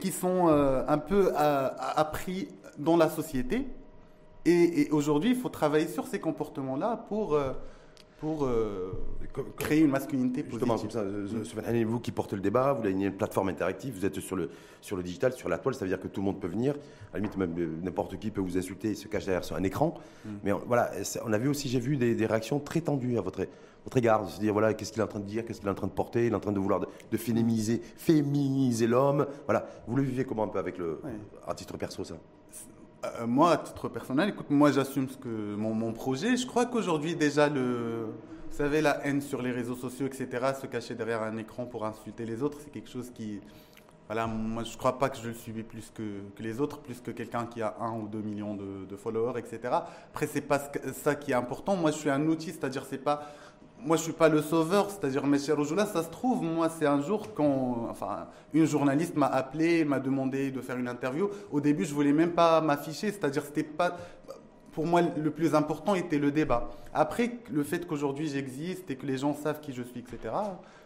qui 0.00 0.12
sont 0.12 0.48
euh, 0.48 0.84
un 0.86 0.98
peu 0.98 1.32
appris 1.34 2.48
dans 2.78 2.96
la 2.96 3.08
société. 3.08 3.66
Et, 4.44 4.88
aujourd'hui, 4.90 5.30
il 5.30 5.36
faut 5.36 5.48
travailler 5.48 5.86
sur 5.86 6.06
ces 6.06 6.18
comportements-là 6.18 7.06
pour, 7.08 7.34
euh, 7.34 7.52
pour 8.22 8.44
euh, 8.44 8.92
créer 9.56 9.80
une 9.80 9.90
masculinité 9.90 10.44
Justement, 10.48 10.78
comme 10.78 10.90
ça, 10.92 11.00
euh, 11.00 11.26
mm. 11.26 11.84
vous 11.84 11.98
qui 11.98 12.12
portez 12.12 12.36
le 12.36 12.40
débat, 12.40 12.72
vous 12.72 12.84
avez 12.86 12.92
une 12.92 13.10
plateforme 13.10 13.48
interactive, 13.48 13.94
vous 13.98 14.06
êtes 14.06 14.20
sur 14.20 14.36
le, 14.36 14.48
sur 14.80 14.96
le 14.96 15.02
digital, 15.02 15.32
sur 15.32 15.48
la 15.48 15.58
toile, 15.58 15.74
ça 15.74 15.84
veut 15.84 15.88
dire 15.88 16.00
que 16.00 16.06
tout 16.06 16.20
le 16.20 16.26
monde 16.26 16.40
peut 16.40 16.46
venir. 16.46 16.74
À 17.12 17.14
la 17.14 17.18
limite, 17.18 17.36
même 17.36 17.52
euh, 17.58 17.80
n'importe 17.82 18.16
qui 18.20 18.30
peut 18.30 18.40
vous 18.40 18.56
insulter 18.56 18.90
et 18.90 18.94
se 18.94 19.08
cache 19.08 19.24
derrière 19.24 19.42
sur 19.42 19.56
un 19.56 19.62
écran. 19.64 19.94
Mm. 20.24 20.28
Mais 20.44 20.52
voilà, 20.52 20.92
on 21.24 21.32
a 21.32 21.38
vu 21.38 21.48
aussi, 21.48 21.68
j'ai 21.68 21.80
vu 21.80 21.96
des, 21.96 22.24
réactions 22.24 22.60
très 22.60 22.80
tendues 22.80 23.18
à 23.18 23.22
votre, 23.22 23.44
votre 23.84 23.96
égard, 23.96 24.24
de 24.24 24.30
se 24.30 24.38
dire 24.38 24.52
voilà, 24.52 24.72
qu'est-ce 24.72 24.92
qu'il 24.92 25.00
est 25.00 25.04
en 25.04 25.08
train 25.08 25.18
de 25.18 25.26
dire, 25.26 25.44
qu'est-ce 25.44 25.58
qu'il 25.58 25.68
est 25.68 25.72
en 25.72 25.74
train 25.74 25.88
de 25.88 25.92
porter, 25.92 26.26
il 26.26 26.32
est 26.32 26.36
en 26.36 26.40
train 26.40 26.52
de 26.52 26.60
vouloir 26.60 26.78
de, 26.78 27.16
féminiser, 27.16 27.82
féminiser 27.96 28.86
l'homme. 28.86 29.26
Voilà, 29.46 29.66
vous 29.88 29.96
le 29.96 30.04
vivez 30.04 30.24
comment 30.24 30.44
un 30.44 30.48
peu 30.48 30.60
avec 30.60 30.78
le, 30.78 31.00
à 31.44 31.54
titre 31.54 31.76
perso 31.76 32.04
ça? 32.04 32.14
Euh, 33.04 33.26
moi, 33.26 33.52
à 33.52 33.56
titre 33.56 33.88
personnel, 33.88 34.28
écoute, 34.28 34.50
moi 34.50 34.70
j'assume 34.70 35.08
ce 35.08 35.16
que 35.16 35.54
mon, 35.56 35.74
mon, 35.74 35.92
projet. 35.92 36.36
Je 36.36 36.46
crois 36.46 36.66
qu'aujourd'hui 36.66 37.16
déjà 37.16 37.48
le, 37.48 38.06
vous 38.50 38.56
savez, 38.56 38.80
la 38.80 39.04
haine 39.06 39.20
sur 39.20 39.42
les 39.42 39.50
réseaux 39.50 39.74
sociaux, 39.74 40.06
etc., 40.06 40.28
se 40.60 40.66
cacher 40.66 40.94
derrière 40.94 41.22
un 41.22 41.36
écran 41.36 41.66
pour 41.66 41.84
insulter 41.84 42.24
les 42.24 42.42
autres, 42.42 42.58
c'est 42.62 42.70
quelque 42.70 42.90
chose 42.90 43.10
qui, 43.12 43.40
voilà, 44.06 44.26
moi 44.26 44.62
je 44.62 44.76
crois 44.76 44.98
pas 44.98 45.08
que 45.08 45.16
je 45.16 45.28
le 45.28 45.34
subis 45.34 45.62
plus 45.62 45.90
que, 45.92 46.20
que 46.36 46.42
les 46.42 46.60
autres, 46.60 46.78
plus 46.78 47.00
que 47.00 47.10
quelqu'un 47.10 47.46
qui 47.46 47.60
a 47.60 47.74
un 47.80 47.98
ou 47.98 48.06
deux 48.06 48.20
millions 48.20 48.54
de, 48.54 48.84
de 48.88 48.96
followers, 48.96 49.38
etc. 49.38 49.60
Après, 49.72 50.26
c'est 50.26 50.42
pas 50.42 50.60
ça 50.92 51.14
qui 51.14 51.32
est 51.32 51.34
important. 51.34 51.76
Moi, 51.76 51.90
je 51.90 51.96
suis 51.96 52.10
un 52.10 52.26
outil, 52.26 52.50
c'est-à-dire 52.50 52.84
c'est 52.88 52.98
pas 52.98 53.32
moi, 53.84 53.96
je 53.96 54.02
suis 54.02 54.12
pas 54.12 54.28
le 54.28 54.40
sauveur, 54.42 54.90
c'est-à-dire, 54.90 55.26
mes 55.26 55.38
chers 55.38 55.58
là, 55.74 55.86
ça 55.86 56.02
se 56.02 56.08
trouve, 56.08 56.42
moi, 56.42 56.68
c'est 56.68 56.86
un 56.86 57.00
jour 57.00 57.34
quand, 57.34 57.88
enfin, 57.90 58.28
une 58.52 58.64
journaliste 58.64 59.16
m'a 59.16 59.26
appelé, 59.26 59.84
m'a 59.84 59.98
demandé 59.98 60.50
de 60.50 60.60
faire 60.60 60.76
une 60.76 60.88
interview. 60.88 61.28
Au 61.50 61.60
début, 61.60 61.84
je 61.84 61.94
voulais 61.94 62.12
même 62.12 62.32
pas 62.32 62.60
m'afficher, 62.60 63.10
c'est-à-dire, 63.10 63.42
c'était 63.44 63.62
pas, 63.64 63.96
pour 64.72 64.86
moi, 64.86 65.02
le 65.02 65.30
plus 65.30 65.54
important 65.54 65.94
était 65.94 66.18
le 66.18 66.30
débat. 66.30 66.70
Après, 66.94 67.38
le 67.50 67.62
fait 67.62 67.86
qu'aujourd'hui 67.86 68.28
j'existe 68.28 68.90
et 68.90 68.96
que 68.96 69.06
les 69.06 69.18
gens 69.18 69.34
savent 69.34 69.60
qui 69.60 69.72
je 69.72 69.82
suis, 69.82 70.00
etc., 70.00 70.32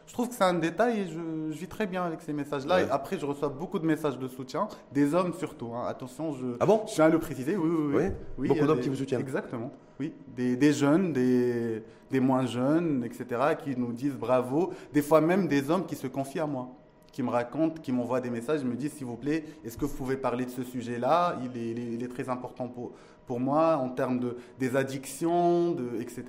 je 0.07 0.13
trouve 0.13 0.29
que 0.29 0.35
c'est 0.35 0.45
un 0.45 0.55
détail 0.55 1.01
et 1.01 1.07
je, 1.09 1.53
vis 1.53 1.67
très 1.69 1.87
bien 1.87 2.05
avec 2.05 2.21
ces 2.23 2.33
messages-là. 2.33 2.83
Et 2.83 2.91
après, 2.91 3.19
je 3.19 3.27
reçois 3.27 3.49
beaucoup 3.49 3.79
de 3.79 3.87
messages 3.87 4.19
de 4.19 4.29
soutien, 4.29 4.69
des 4.93 5.15
hommes 5.15 5.33
surtout. 5.35 5.73
Hein. 5.75 5.85
Attention, 5.89 6.33
je, 6.33 6.47
ah 6.61 6.67
bon 6.67 6.83
je 6.87 6.95
tiens 6.95 7.07
à 7.07 7.09
le 7.09 7.19
préciser. 7.19 7.57
Oui, 7.57 7.69
oui, 7.69 7.95
oui. 7.95 8.05
oui. 8.39 8.49
beaucoup 8.49 8.67
d'hommes 8.67 8.81
qui 8.81 8.89
vous 8.89 8.97
soutiennent. 8.97 9.21
Exactement. 9.21 9.73
Oui, 9.99 10.13
des, 10.37 10.57
des 10.57 10.73
jeunes, 10.73 11.13
des, 11.13 11.83
des, 12.11 12.21
moins 12.21 12.47
jeunes, 12.47 13.03
etc., 13.05 13.55
qui 13.63 13.77
nous 13.77 13.93
disent 13.93 14.17
bravo. 14.17 14.73
Des 14.93 15.03
fois 15.03 15.21
même 15.21 15.49
des 15.49 15.71
hommes 15.71 15.87
qui 15.87 15.97
se 15.97 16.07
confient 16.07 16.41
à 16.41 16.47
moi 16.47 16.69
qui 17.17 17.23
me 17.23 17.31
racontent, 17.31 17.81
qui 17.81 17.93
m'envoient 17.93 18.21
des 18.21 18.29
messages, 18.29 18.63
me 18.63 18.75
disent 18.75 18.93
s'il 18.93 19.07
vous 19.07 19.17
plaît, 19.17 19.43
est-ce 19.65 19.79
que 19.79 19.87
vous 19.87 19.97
pouvez 19.97 20.19
parler 20.19 20.45
de 20.45 20.51
ce 20.51 20.63
sujet-là? 20.63 21.39
Il 21.43 21.59
est, 21.59 21.71
il, 21.71 22.03
est, 22.03 22.09
très 22.09 22.29
important 22.29 22.69
pour, 22.69 22.93
pour 23.27 23.41
moi 23.41 23.79
en 23.79 23.89
termes 23.89 24.21
de, 24.21 24.37
des 24.59 24.77
addictions, 24.77 25.71
de, 25.71 25.99
etc. 25.99 26.25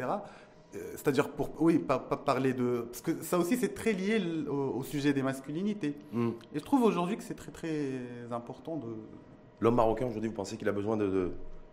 Euh, 0.76 0.80
c'est-à-dire, 0.94 1.30
pour, 1.30 1.50
oui, 1.62 1.80
pas, 1.80 2.00
parler 2.00 2.54
de. 2.54 2.88
Parce 2.92 3.02
que 3.02 3.24
ça 3.24 3.38
aussi, 3.38 3.58
c'est 3.58 3.74
très 3.74 3.94
lié 3.94 4.22
au, 4.48 4.84
sujet 4.84 5.14
des 5.14 5.24
masculinités. 5.24 5.96
Hmm. 6.12 6.32
Et 6.54 6.60
je 6.60 6.64
trouve 6.64 6.84
aujourd'hui 6.84 7.18
que 7.18 7.24
c'est 7.24 7.36
très, 7.36 7.52
très 7.52 8.02
important 8.32 8.78
de. 8.78 8.88
L'homme 9.60 9.76
marocain, 9.76 10.06
aujourd'hui, 10.08 10.30
vous 10.30 10.36
pensez 10.36 10.58
qu'il 10.58 10.68
a 10.70 10.74
besoin 10.74 10.98
de, 10.98 11.32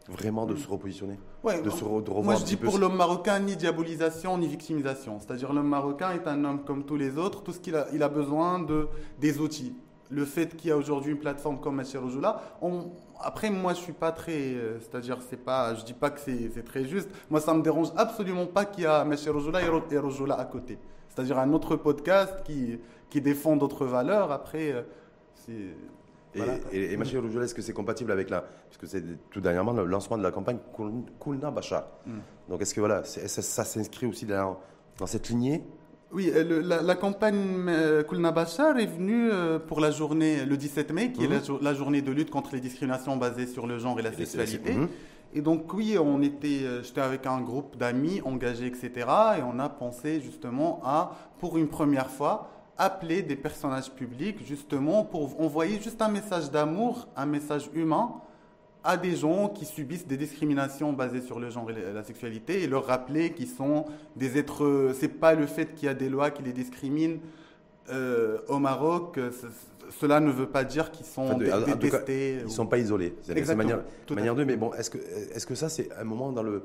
vraiment 0.09 0.47
de 0.47 0.55
hmm. 0.55 0.59
se 0.59 0.69
repositionner 0.69 1.19
ouais, 1.43 1.61
de, 1.61 1.71
se, 1.71 1.85
revoir 1.85 2.23
Moi, 2.23 2.35
je 2.37 2.45
dis 2.45 2.57
pour 2.57 2.79
l'homme 2.79 2.97
marocain, 2.97 3.41
ni 3.41 3.57
diabolisation, 3.57 4.39
ni 4.39 4.47
victimisation. 4.47 5.19
C'est-à-dire, 5.19 5.53
l'homme 5.53 5.69
marocain 5.69 6.13
est 6.13 6.27
un 6.29 6.45
homme 6.45 6.65
comme 6.65 6.85
tous 6.85 6.97
les 6.97 7.19
autres. 7.19 7.43
Tout 7.43 7.53
ce 7.53 7.61
qu'il 7.61 7.75
a, 7.75 7.89
il 7.93 8.03
a 8.03 8.09
besoin 8.09 8.61
de, 8.61 8.89
des 9.19 9.41
outils. 9.41 9.75
Le 10.15 10.25
fait 10.25 10.57
qu'il 10.57 10.71
y 10.71 10.73
a 10.73 10.77
aujourd'hui 10.77 11.13
une 11.13 11.19
plateforme 11.19 11.61
comme 11.61 11.77
Machirojoula, 11.77 12.41
on 12.63 12.91
après, 13.21 13.51
moi, 13.51 13.75
je 13.75 13.81
suis 13.81 13.93
pas 13.93 14.13
très. 14.13 14.55
Euh, 14.55 14.79
c'est-à-dire, 14.81 15.19
c'est 15.29 15.43
pas. 15.43 15.75
Je 15.75 15.85
dis 15.85 15.95
pas 15.95 16.11
que 16.11 16.21
c'est 16.21 16.65
très 16.65 16.85
juste. 16.85 17.09
Moi, 17.31 17.41
ça 17.41 17.55
me 17.55 17.63
dérange 17.63 17.89
absolument 17.97 18.47
pas 18.47 18.65
qu'il 18.65 18.85
y 18.85 18.87
a 18.87 19.03
M. 19.03 19.15
Rojola 19.29 19.61
et 19.63 19.99
Rojola 19.99 20.35
à 20.35 20.45
côté. 20.45 20.79
C'est-à-dire 21.09 21.39
un 21.39 21.53
autre 21.53 21.77
podcast 21.77 22.43
qui, 22.45 22.79
qui 23.09 23.21
défend 23.21 23.57
d'autres 23.57 23.87
valeurs. 23.87 24.31
Après, 24.33 24.73
euh, 24.73 24.83
c'est. 25.35 25.53
Et, 26.37 26.39
voilà, 26.39 26.55
et, 26.73 26.95
et 26.95 26.95
est-ce 26.95 27.55
que 27.55 27.63
c'est 27.63 27.73
compatible 27.73 28.11
avec 28.11 28.29
la. 28.29 28.43
Parce 28.43 28.77
que 28.79 28.87
c'est 28.87 29.03
tout 29.31 29.41
dernièrement 29.41 29.73
le 29.73 29.85
lancement 29.85 30.19
de 30.19 30.23
la 30.23 30.33
campagne 30.33 30.59
Kulna 31.21 31.51
Bachar. 31.51 31.87
Hmm. 32.07 32.19
Donc, 32.49 32.61
est-ce 32.61 32.75
que 32.75 32.81
voilà, 32.81 33.05
ça, 33.05 33.27
ça 33.29 33.65
s'inscrit 33.65 34.07
aussi 34.07 34.27
dans, 34.27 34.59
dans 34.99 35.07
cette 35.07 35.29
lignée 35.29 35.63
oui, 36.15 36.31
euh, 36.33 36.63
la, 36.63 36.95
campagne 36.95 37.67
euh, 37.69 38.05
Kulna 38.05 38.31
Bachar 38.31 38.79
est 38.79 38.87
venue 38.87 39.31
euh, 39.33 39.59
pour 39.59 39.81
la 39.81 39.91
journée 39.91 40.45
le 40.45 40.57
17 40.57 40.93
mai, 40.93 41.13
qui 41.13 41.25
est 41.25 41.29
mhm. 41.29 41.59
la, 41.61 41.75
journée 41.75 42.03
de 42.03 42.13
lutte 42.13 42.31
contre 42.31 42.55
les 42.55 42.61
discriminations 42.61 43.17
basées 43.17 43.49
sur 43.49 43.67
le 43.67 43.79
genre 43.79 43.99
et 43.99 44.03
la 44.03 44.13
sexualité. 44.13 44.77
Et 45.35 45.41
donc 45.41 45.75
oui, 45.75 45.99
on 45.99 46.23
était, 46.23 46.83
j'étais 46.85 47.01
avec 47.01 47.27
un 47.27 47.41
groupe 47.41 47.77
d'amis 47.77 48.21
engagés, 48.25 48.67
etc. 48.67 48.93
Et 49.39 49.43
on 49.43 49.59
a 49.59 49.69
pensé 49.69 50.21
justement 50.21 50.81
à, 50.85 51.17
pour 51.41 51.59
une 51.59 51.67
première 51.67 52.09
fois, 52.09 52.49
appeler 52.79 53.23
des 53.23 53.35
personnages 53.35 53.91
publics 53.91 54.39
justement 54.47 55.05
pour 55.05 55.41
envoyer 55.41 55.81
juste 55.83 56.01
un 56.01 56.09
message 56.09 56.53
d'amour, 56.53 57.09
un 57.17 57.27
message 57.27 57.69
humain 57.75 58.15
à 58.85 58.99
des 58.99 59.17
gens 59.17 59.49
qui 59.49 59.65
subissent 59.65 60.07
des 60.07 60.19
discriminations 60.19 60.93
basées 60.93 61.23
sur 61.23 61.41
le 61.41 61.49
genre 61.49 61.71
et 61.71 61.93
la 61.93 62.05
sexualité 62.05 62.63
et 62.63 62.67
leur 62.67 62.87
rappeler 62.87 63.33
qu'ils 63.33 63.49
sont 63.49 63.87
des 64.15 64.39
êtres. 64.39 64.93
C'est 64.95 65.09
pas 65.09 65.35
le 65.35 65.47
fait 65.47 65.75
qu'il 65.75 65.87
y 65.87 65.89
a 65.89 65.95
des 65.95 66.11
lois 66.11 66.31
qui 66.31 66.43
les 66.43 66.53
discriminent 66.53 67.19
euh, 67.91 68.39
au 68.49 68.59
Maroc. 68.59 69.19
Cela 69.91 70.21
ne 70.21 70.31
veut 70.31 70.49
pas 70.49 70.65
dire 70.65 70.91
qu'ils 70.91 71.07
sont 71.07 71.39
détestés. 71.39 72.37
ils 72.41 72.45
ne 72.45 72.49
sont 72.49 72.67
pas 72.67 72.79
isolés. 72.79 73.17
C'est 73.23 73.55
manière, 73.55 73.83
manière 74.11 74.35
de. 74.35 74.45
Mais 74.45 74.57
bon, 74.57 74.73
est-ce 74.75 74.91
que, 74.91 74.99
est 74.99 75.47
que 75.47 75.55
ça, 75.55 75.71
c'est 75.71 75.91
un 75.99 76.05
moment 76.05 76.31
dans 76.31 76.43
le. 76.43 76.63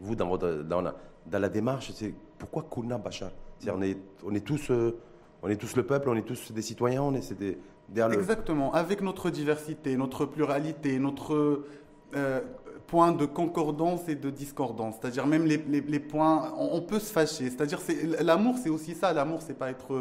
Vous, 0.00 0.16
dans, 0.16 0.28
votre, 0.28 0.62
dans, 0.62 0.80
la, 0.80 0.96
dans 1.26 1.38
la 1.38 1.48
démarche, 1.48 1.92
c'est 1.94 2.12
pourquoi 2.38 2.62
Kouna 2.62 2.98
Bachar? 2.98 3.30
On 3.72 3.80
est, 3.80 3.96
on, 4.24 4.34
est 4.34 4.44
tous, 4.44 4.70
euh, 4.70 4.98
on 5.42 5.48
est 5.48 5.56
tous 5.56 5.76
le 5.76 5.84
peuple, 5.84 6.08
on 6.08 6.16
est 6.16 6.26
tous 6.26 6.52
des 6.52 6.62
citoyens, 6.62 7.02
on 7.02 7.14
est, 7.14 7.32
des, 7.32 7.56
Exactement, 7.96 8.72
avec 8.72 9.00
notre 9.02 9.30
diversité, 9.30 9.96
notre 9.96 10.26
pluralité, 10.26 10.98
notre 10.98 11.64
euh, 12.14 12.40
point 12.86 13.12
de 13.12 13.26
concordance 13.26 14.08
et 14.08 14.14
de 14.14 14.30
discordance, 14.30 14.96
c'est-à-dire 15.00 15.26
même 15.26 15.44
les, 15.46 15.56
les, 15.56 16.00
points, 16.00 16.52
on, 16.58 16.80
peut 16.80 16.98
se 16.98 17.12
fâcher, 17.12 17.50
c'est-à-dire 17.50 17.80
l'amour 18.20 18.56
c'est 18.62 18.70
aussi 18.70 18.94
ça, 18.94 19.12
l'amour 19.12 19.40
c'est 19.42 19.58
pas 19.58 19.70
être 19.70 19.94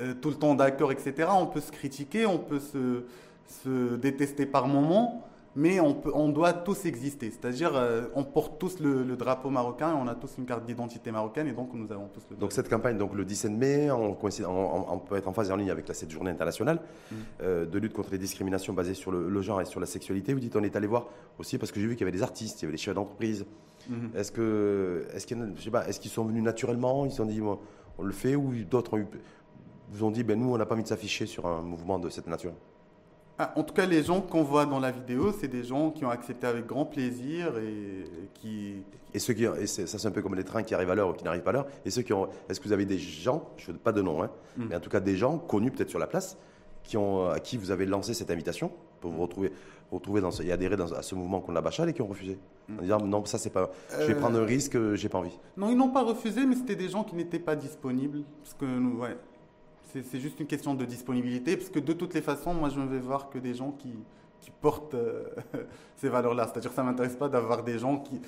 euh, 0.00 0.14
tout 0.20 0.30
le 0.30 0.36
temps 0.36 0.54
d'accord, 0.54 0.92
etc. 0.92 1.28
On 1.32 1.46
peut 1.46 1.60
se 1.60 1.72
critiquer, 1.72 2.26
on 2.26 2.38
peut 2.38 2.60
se, 2.60 3.04
se 3.64 3.96
détester 3.96 4.46
par 4.46 4.66
moments, 4.66 5.27
mais 5.58 5.80
on, 5.80 5.92
peut, 5.92 6.12
on 6.14 6.28
doit 6.28 6.52
tous 6.52 6.84
exister. 6.84 7.32
C'est-à-dire, 7.32 7.72
euh, 7.74 8.04
on 8.14 8.22
porte 8.22 8.60
tous 8.60 8.78
le, 8.78 9.16
drapeau 9.16 9.50
marocain, 9.50 9.92
on 10.00 10.06
a 10.06 10.14
tous 10.14 10.38
une 10.38 10.46
carte 10.46 10.64
d'identité 10.64 11.10
marocaine, 11.10 11.48
et 11.48 11.52
donc 11.52 11.70
nous 11.74 11.90
avons 11.90 12.06
tous 12.06 12.22
le. 12.30 12.36
Donc 12.36 12.52
cette 12.52 12.68
campagne, 12.68 12.96
donc 12.96 13.12
le 13.12 13.24
17 13.24 13.50
mai, 13.50 13.90
on, 13.90 14.16
on, 14.16 14.98
peut 14.98 15.16
être 15.16 15.26
en 15.26 15.32
phase 15.32 15.50
en 15.50 15.56
ligne 15.56 15.72
avec 15.72 15.88
la 15.88 15.94
7 15.94 16.12
journée 16.12 16.30
internationale 16.30 16.80
mm. 17.10 17.14
euh, 17.42 17.66
de 17.66 17.78
lutte 17.80 17.92
contre 17.92 18.12
les 18.12 18.18
discriminations 18.18 18.72
basées 18.72 18.94
sur 18.94 19.10
le, 19.10 19.42
genre 19.42 19.60
et 19.60 19.64
sur 19.64 19.80
la 19.80 19.86
sexualité. 19.86 20.32
Vous 20.32 20.38
dites, 20.38 20.54
on 20.54 20.62
est 20.62 20.76
allé 20.76 20.86
voir 20.86 21.08
aussi 21.40 21.58
parce 21.58 21.72
que 21.72 21.80
j'ai 21.80 21.88
vu 21.88 21.96
qu'il 21.96 22.02
y 22.02 22.08
avait 22.08 22.16
des 22.16 22.22
artistes, 22.22 22.62
il 22.62 22.66
y 22.66 22.66
avait 22.66 22.76
des 22.76 22.82
chefs 22.82 22.94
d'entreprise. 22.94 23.44
Mm-hmm. 23.90 24.16
Est-ce 24.16 24.30
que, 24.30 25.08
est-ce 25.12 25.26
qu'ils, 26.00 26.10
sont 26.10 26.24
venus 26.24 26.44
naturellement 26.44 27.04
Ils 27.04 27.10
se 27.10 27.16
sont 27.16 27.26
dit, 27.26 27.40
on 27.42 28.02
le 28.02 28.12
fait, 28.12 28.36
ou 28.36 28.52
d'autres 28.70 29.00
vous 29.90 30.04
ont 30.04 30.12
dit, 30.12 30.22
ben 30.22 30.38
nous, 30.38 30.54
on 30.54 30.58
n'a 30.58 30.66
pas 30.66 30.74
envie 30.74 30.84
de 30.84 30.88
s'afficher 30.88 31.26
sur 31.26 31.46
un 31.46 31.62
mouvement 31.62 31.98
de 31.98 32.10
cette 32.10 32.28
nature? 32.28 32.52
Ah, 33.40 33.52
en 33.54 33.62
tout 33.62 33.72
cas, 33.72 33.86
les 33.86 34.02
gens 34.02 34.20
qu'on 34.20 34.42
voit 34.42 34.66
dans 34.66 34.80
la 34.80 34.90
vidéo, 34.90 35.32
c'est 35.32 35.46
des 35.46 35.62
gens 35.62 35.90
qui 35.90 36.04
ont 36.04 36.10
accepté 36.10 36.46
avec 36.46 36.66
grand 36.66 36.84
plaisir 36.84 37.56
et 37.58 38.04
qui. 38.34 38.82
Et 39.14 39.20
ceux 39.20 39.32
qui, 39.32 39.44
et 39.44 39.66
ça 39.68 39.86
c'est 39.86 40.08
un 40.08 40.10
peu 40.10 40.22
comme 40.22 40.34
les 40.34 40.44
trains 40.44 40.64
qui 40.64 40.74
arrivent 40.74 40.90
à 40.90 40.96
l'heure 40.96 41.10
ou 41.10 41.12
qui 41.12 41.24
n'arrivent 41.24 41.42
pas 41.42 41.50
à 41.50 41.52
l'heure. 41.52 41.66
Et 41.84 41.90
ceux 41.90 42.02
qui 42.02 42.12
ont, 42.12 42.28
est-ce 42.48 42.58
que 42.58 42.66
vous 42.66 42.72
avez 42.72 42.84
des 42.84 42.98
gens, 42.98 43.48
je 43.56 43.70
ne 43.70 43.76
pas 43.76 43.92
de 43.92 44.02
nom, 44.02 44.22
hein, 44.22 44.30
mm. 44.56 44.64
mais 44.68 44.76
en 44.76 44.80
tout 44.80 44.90
cas 44.90 44.98
des 44.98 45.16
gens 45.16 45.38
connus 45.38 45.70
peut-être 45.70 45.88
sur 45.88 46.00
la 46.00 46.08
place, 46.08 46.36
qui 46.82 46.96
ont, 46.96 47.30
à 47.30 47.38
qui 47.38 47.56
vous 47.56 47.70
avez 47.70 47.86
lancé 47.86 48.12
cette 48.12 48.30
invitation 48.30 48.72
pour 49.00 49.12
vous 49.12 49.22
retrouver, 49.22 49.52
retrouver 49.92 50.20
dans 50.20 50.32
ce, 50.32 50.42
et 50.42 50.50
adhérer 50.50 50.76
dans, 50.76 50.92
à 50.92 51.02
ce 51.02 51.14
mouvement 51.14 51.40
qu'on 51.40 51.54
a 51.54 51.60
bachal 51.60 51.88
et 51.88 51.92
qui 51.92 52.02
ont 52.02 52.08
refusé 52.08 52.38
mm. 52.68 52.78
en 52.78 52.82
disant 52.82 53.00
non 53.00 53.24
ça 53.24 53.38
c'est 53.38 53.50
pas, 53.50 53.70
je 54.00 54.04
vais 54.04 54.14
prendre 54.16 54.36
un 54.36 54.42
euh, 54.42 54.46
risque, 54.46 54.76
j'ai 54.94 55.08
pas 55.08 55.18
envie. 55.18 55.38
Non 55.56 55.70
ils 55.70 55.76
n'ont 55.76 55.90
pas 55.90 56.02
refusé, 56.02 56.44
mais 56.44 56.56
c'était 56.56 56.76
des 56.76 56.88
gens 56.88 57.04
qui 57.04 57.14
n'étaient 57.14 57.38
pas 57.38 57.54
disponibles 57.54 58.24
parce 58.42 58.54
que 58.54 58.66
ouais, 58.96 59.16
c'est 59.92 60.20
juste 60.20 60.38
une 60.40 60.46
question 60.46 60.74
de 60.74 60.84
disponibilité, 60.84 61.56
parce 61.56 61.70
que 61.70 61.78
de 61.78 61.92
toutes 61.92 62.14
les 62.14 62.20
façons, 62.20 62.54
moi, 62.54 62.68
je 62.68 62.78
ne 62.78 62.86
vais 62.86 62.98
voir 62.98 63.30
que 63.30 63.38
des 63.38 63.54
gens 63.54 63.72
qui, 63.72 63.94
qui 64.40 64.50
portent 64.50 64.94
euh, 64.94 65.24
ces 65.96 66.08
valeurs-là. 66.08 66.48
C'est-à-dire 66.50 66.70
que 66.70 66.76
ça 66.76 66.82
ne 66.82 66.88
m'intéresse 66.88 67.16
pas 67.16 67.28
d'avoir 67.28 67.62
des 67.64 67.78
gens 67.78 67.98
qui, 67.98 68.20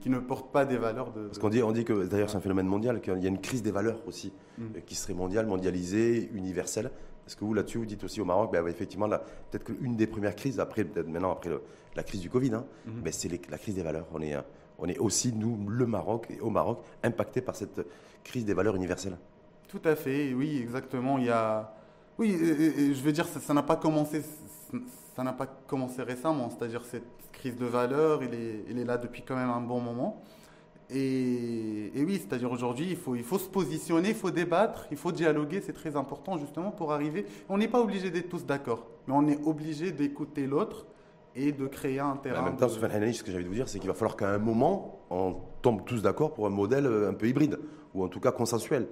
qui, 0.00 0.10
ne 0.10 0.18
portent 0.18 0.50
pas 0.50 0.64
des 0.64 0.78
valeurs 0.78 1.12
de... 1.12 1.26
Parce 1.26 1.38
qu'on 1.38 1.50
dit, 1.50 1.62
on 1.62 1.72
dit 1.72 1.84
que, 1.84 2.06
d'ailleurs, 2.06 2.30
c'est 2.30 2.38
un 2.38 2.40
phénomène 2.40 2.66
mondial, 2.66 3.00
qu'il 3.00 3.22
y 3.22 3.26
a 3.26 3.28
une 3.28 3.40
crise 3.40 3.62
des 3.62 3.70
valeurs 3.70 4.00
aussi, 4.06 4.32
mm. 4.58 4.64
euh, 4.76 4.80
qui 4.86 4.94
serait 4.94 5.14
mondiale, 5.14 5.46
mondialisée, 5.46 6.30
universelle. 6.34 6.90
Est-ce 7.26 7.36
que 7.36 7.44
vous, 7.44 7.54
là-dessus, 7.54 7.78
vous 7.78 7.86
dites 7.86 8.04
aussi 8.04 8.20
au 8.20 8.24
Maroc, 8.24 8.52
ben, 8.52 8.66
effectivement, 8.66 9.08
peut-être 9.08 9.64
qu'une 9.64 9.96
des 9.96 10.06
premières 10.06 10.36
crises, 10.36 10.60
après, 10.60 10.84
peut-être 10.84 11.08
maintenant, 11.08 11.32
après 11.32 11.50
la 11.94 12.02
crise 12.02 12.20
du 12.20 12.30
Covid, 12.30 12.54
hein, 12.54 12.64
mm-hmm. 12.88 13.02
ben, 13.02 13.12
c'est 13.12 13.50
la 13.50 13.58
crise 13.58 13.74
des 13.74 13.82
valeurs. 13.82 14.06
On 14.14 14.22
est, 14.22 14.34
euh, 14.34 14.42
on 14.78 14.88
est 14.88 14.98
aussi, 14.98 15.32
nous, 15.32 15.68
le 15.68 15.86
Maroc, 15.86 16.28
et 16.30 16.40
au 16.40 16.50
Maroc, 16.50 16.82
impacté 17.02 17.40
par 17.40 17.56
cette 17.56 17.80
crise 18.24 18.44
des 18.44 18.54
valeurs 18.54 18.76
universelles. 18.76 19.18
Tout 19.68 19.80
à 19.84 19.96
fait, 19.96 20.32
oui, 20.34 20.58
exactement. 20.60 21.18
Il 21.18 21.24
y 21.24 21.30
a, 21.30 21.74
oui, 22.18 22.36
je 22.38 23.02
veux 23.02 23.12
dire, 23.12 23.26
ça 23.26 23.54
n'a 23.54 23.62
pas 23.62 23.76
commencé, 23.76 24.22
ça 25.14 25.22
n'a 25.22 25.32
pas 25.32 25.46
commencé 25.46 26.02
récemment. 26.02 26.50
C'est-à-dire 26.50 26.84
cette 26.84 27.04
crise 27.32 27.56
de 27.56 27.66
valeur, 27.66 28.22
il 28.22 28.78
est, 28.78 28.84
là 28.84 28.96
depuis 28.96 29.22
quand 29.22 29.36
même 29.36 29.50
un 29.50 29.60
bon 29.60 29.80
moment. 29.80 30.22
Et, 30.88 31.90
oui, 31.96 32.22
c'est-à-dire 32.22 32.50
aujourd'hui, 32.52 32.86
il 32.90 32.96
faut, 32.96 33.16
il 33.16 33.24
faut 33.24 33.38
se 33.38 33.48
positionner, 33.48 34.10
il 34.10 34.14
faut 34.14 34.30
débattre, 34.30 34.86
il 34.92 34.96
faut 34.96 35.10
dialoguer, 35.10 35.60
c'est 35.60 35.72
très 35.72 35.96
important 35.96 36.38
justement 36.38 36.70
pour 36.70 36.92
arriver. 36.92 37.26
On 37.48 37.58
n'est 37.58 37.68
pas 37.68 37.80
obligé 37.80 38.10
d'être 38.10 38.28
tous 38.28 38.46
d'accord, 38.46 38.86
mais 39.06 39.14
on 39.14 39.26
est 39.26 39.40
obligé 39.44 39.90
d'écouter 39.90 40.46
l'autre 40.46 40.86
et 41.34 41.50
de 41.50 41.66
créer 41.66 41.98
un 41.98 42.16
terrain. 42.16 42.40
En 42.40 42.44
même 42.44 42.56
temps, 42.56 42.68
ce 42.68 42.78
que 42.78 43.30
j'avais 43.30 43.42
de 43.42 43.48
vous 43.48 43.54
dire, 43.54 43.68
c'est 43.68 43.80
qu'il 43.80 43.88
va 43.88 43.94
falloir 43.94 44.16
qu'à 44.16 44.30
un 44.30 44.38
moment, 44.38 45.00
on 45.10 45.36
tombe 45.60 45.84
tous 45.84 46.02
d'accord 46.02 46.32
pour 46.32 46.46
un 46.46 46.50
modèle 46.50 46.86
un 46.86 47.14
peu 47.14 47.26
hybride, 47.26 47.58
ou 47.92 48.04
en 48.04 48.08
tout 48.08 48.20
cas 48.20 48.30
consensuel, 48.30 48.86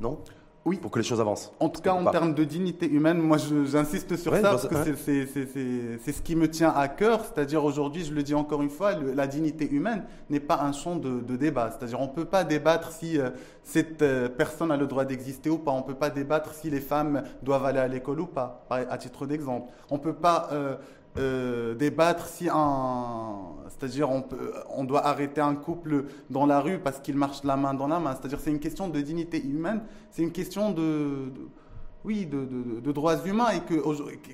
non 0.00 0.18
oui. 0.66 0.76
Pour 0.76 0.90
que 0.90 0.98
les 0.98 1.04
choses 1.04 1.20
avancent. 1.20 1.52
En 1.58 1.70
tout 1.70 1.80
cas, 1.80 1.94
en 1.94 2.04
termes 2.10 2.34
de 2.34 2.44
dignité 2.44 2.86
humaine, 2.86 3.18
moi 3.18 3.38
j'insiste 3.38 4.16
sur 4.16 4.34
ça 4.34 4.42
parce 4.42 4.68
que 4.68 4.76
c'est 4.94 6.12
ce 6.12 6.22
qui 6.22 6.36
me 6.36 6.50
tient 6.50 6.70
à 6.70 6.88
cœur. 6.88 7.24
C'est-à-dire 7.24 7.64
aujourd'hui, 7.64 8.04
je 8.04 8.12
le 8.12 8.22
dis 8.22 8.34
encore 8.34 8.60
une 8.60 8.68
fois, 8.68 8.92
la 8.92 9.26
dignité 9.26 9.68
humaine 9.70 10.04
n'est 10.28 10.40
pas 10.40 10.60
un 10.60 10.72
champ 10.72 10.96
de, 10.96 11.36
débat. 11.36 11.70
C'est-à-dire 11.70 11.98
on 12.00 12.08
ne 12.08 12.12
peut 12.12 12.26
pas 12.26 12.44
débattre 12.44 12.92
si 12.92 13.18
euh, 13.18 13.30
cette 13.62 14.02
euh, 14.02 14.28
personne 14.28 14.70
a 14.70 14.76
le 14.76 14.86
droit 14.86 15.06
d'exister 15.06 15.48
ou 15.48 15.58
pas. 15.58 15.70
On 15.70 15.78
ne 15.78 15.84
peut 15.84 15.94
pas 15.94 16.10
débattre 16.10 16.52
si 16.52 16.68
les 16.68 16.80
femmes 16.80 17.22
doivent 17.42 17.64
aller 17.64 17.78
à 17.78 17.88
l'école 17.88 18.20
ou 18.20 18.26
pas, 18.26 18.66
à 18.68 18.98
titre 18.98 19.26
d'exemple. 19.26 19.72
On 19.88 19.94
ne 19.94 20.00
peut 20.00 20.12
pas 20.12 20.50
euh, 20.52 20.76
euh, 21.20 21.74
débattre 21.74 22.26
si 22.26 22.48
un, 22.52 23.36
c'est-à-dire 23.68 24.10
on, 24.10 24.22
peut, 24.22 24.52
on 24.70 24.84
doit 24.84 25.06
arrêter 25.06 25.40
un 25.40 25.54
couple 25.54 26.04
dans 26.30 26.46
la 26.46 26.60
rue 26.60 26.78
parce 26.78 27.00
qu'il 27.00 27.16
marche 27.16 27.44
la 27.44 27.56
main 27.56 27.74
dans 27.74 27.86
la 27.88 28.00
main. 28.00 28.16
C'est-à-dire 28.18 28.38
c'est 28.40 28.50
une 28.50 28.60
question 28.60 28.88
de 28.88 29.00
dignité 29.00 29.42
humaine, 29.44 29.82
c'est 30.10 30.22
une 30.22 30.32
question 30.32 30.70
de, 30.70 31.32
oui, 32.04 32.26
de, 32.26 32.92
droits 32.92 33.24
humains 33.24 33.50
et 33.50 33.60
que 33.60 33.82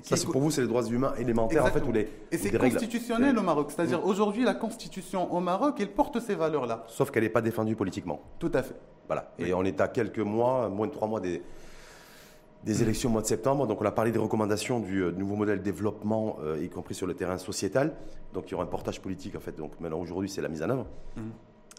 ça 0.03 0.15
c'est 0.15 0.25
pour 0.25 0.41
vous 0.41 0.51
c'est 0.51 0.61
les 0.61 0.67
droits 0.67 0.85
humains 0.85 1.13
élémentaires 1.17 1.65
en 1.65 1.67
fait 1.67 1.85
ou 1.85 1.91
les 1.91 2.09
et 2.31 2.37
c'est 2.37 2.57
constitutionnel 2.57 3.37
au 3.37 3.43
Maroc. 3.43 3.71
C'est-à-dire 3.75 4.05
aujourd'hui 4.05 4.43
la 4.43 4.53
constitution 4.53 5.33
au 5.33 5.39
Maroc 5.39 5.75
elle 5.79 5.91
porte 5.91 6.19
ces 6.19 6.35
valeurs-là. 6.35 6.85
Sauf 6.87 7.11
qu'elle 7.11 7.23
n'est 7.23 7.29
pas 7.29 7.41
défendue 7.41 7.75
politiquement. 7.75 8.21
Tout 8.39 8.51
à 8.53 8.63
fait. 8.63 8.75
Voilà. 9.07 9.31
Et 9.39 9.53
on 9.53 9.63
est 9.63 9.79
à 9.81 9.87
quelques 9.87 10.19
mois, 10.19 10.69
moins 10.69 10.87
de 10.87 10.91
trois 10.91 11.07
mois 11.07 11.19
des 11.19 11.41
des 12.63 12.81
élections 12.81 13.09
au 13.09 13.13
mois 13.13 13.21
de 13.21 13.27
septembre. 13.27 13.67
Donc 13.67 13.81
on 13.81 13.85
a 13.85 13.91
parlé 13.91 14.11
des 14.11 14.19
recommandations 14.19 14.79
du 14.79 15.01
euh, 15.01 15.11
nouveau 15.11 15.35
modèle 15.35 15.59
de 15.59 15.63
développement, 15.63 16.37
euh, 16.43 16.61
y 16.61 16.69
compris 16.69 16.95
sur 16.95 17.07
le 17.07 17.13
terrain 17.13 17.37
sociétal. 17.37 17.93
Donc 18.33 18.45
il 18.47 18.51
y 18.51 18.53
aura 18.55 18.63
un 18.63 18.67
portage 18.67 19.01
politique 19.01 19.35
en 19.35 19.39
fait. 19.39 19.55
Donc 19.55 19.79
maintenant 19.79 19.99
aujourd'hui 19.99 20.29
c'est 20.29 20.41
la 20.41 20.49
mise 20.49 20.63
en 20.63 20.69
œuvre 20.69 20.85
mmh. 21.15 21.21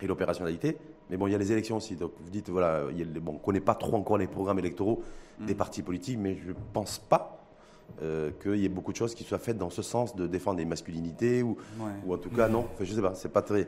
et 0.03 0.07
l'opérationnalité. 0.07 0.77
Mais 1.11 1.17
bon 1.17 1.27
il 1.27 1.33
y 1.33 1.35
a 1.35 1.39
les 1.39 1.53
élections 1.53 1.77
aussi. 1.77 1.97
Donc 1.97 2.13
vous 2.21 2.31
dites 2.31 2.49
voilà, 2.49 2.85
bon, 3.21 3.33
on 3.33 3.35
ne 3.35 3.39
connaît 3.39 3.61
pas 3.61 3.75
trop 3.75 3.97
encore 3.97 4.19
les 4.19 4.27
programmes 4.27 4.59
électoraux 4.59 5.03
mmh. 5.41 5.47
des 5.47 5.55
partis 5.55 5.83
politiques, 5.83 6.19
mais 6.19 6.37
je 6.37 6.49
ne 6.49 6.55
pense 6.73 6.99
pas 6.99 7.45
euh, 8.03 8.31
qu'il 8.43 8.57
y 8.57 8.65
ait 8.65 8.71
beaucoup 8.71 8.93
de 8.93 8.97
choses 8.99 9.15
qui 9.15 9.25
soient 9.25 9.39
faites 9.39 9.59
dans 9.59 9.71
ce 9.71 9.83
sens 9.83 10.15
de 10.15 10.27
défendre 10.27 10.59
les 10.59 10.65
masculinités 10.65 11.43
ou, 11.43 11.57
ou 12.07 12.15
en 12.15 12.19
tout 12.19 12.31
cas 12.31 12.49
non. 12.49 12.67
Enfin, 12.73 12.85
je 12.85 12.93
sais 12.93 13.03
pas, 13.03 13.15
c'est 13.15 13.33
pas 13.33 13.43
très. 13.43 13.67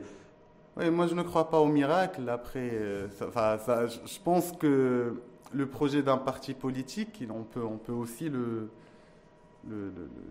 Oui, 0.77 0.89
moi 0.89 1.05
je 1.05 1.15
ne 1.15 1.23
crois 1.23 1.49
pas 1.49 1.59
au 1.59 1.67
miracle. 1.67 2.29
Après, 2.29 2.71
ça, 3.19 3.59
je 3.87 4.19
pense 4.23 4.53
que 4.53 5.15
le 5.53 5.65
projet 5.67 6.01
d'un 6.01 6.17
parti 6.17 6.53
politique, 6.53 7.23
on 7.29 7.43
peut, 7.43 7.91
aussi 7.91 8.29
le, 8.29 8.69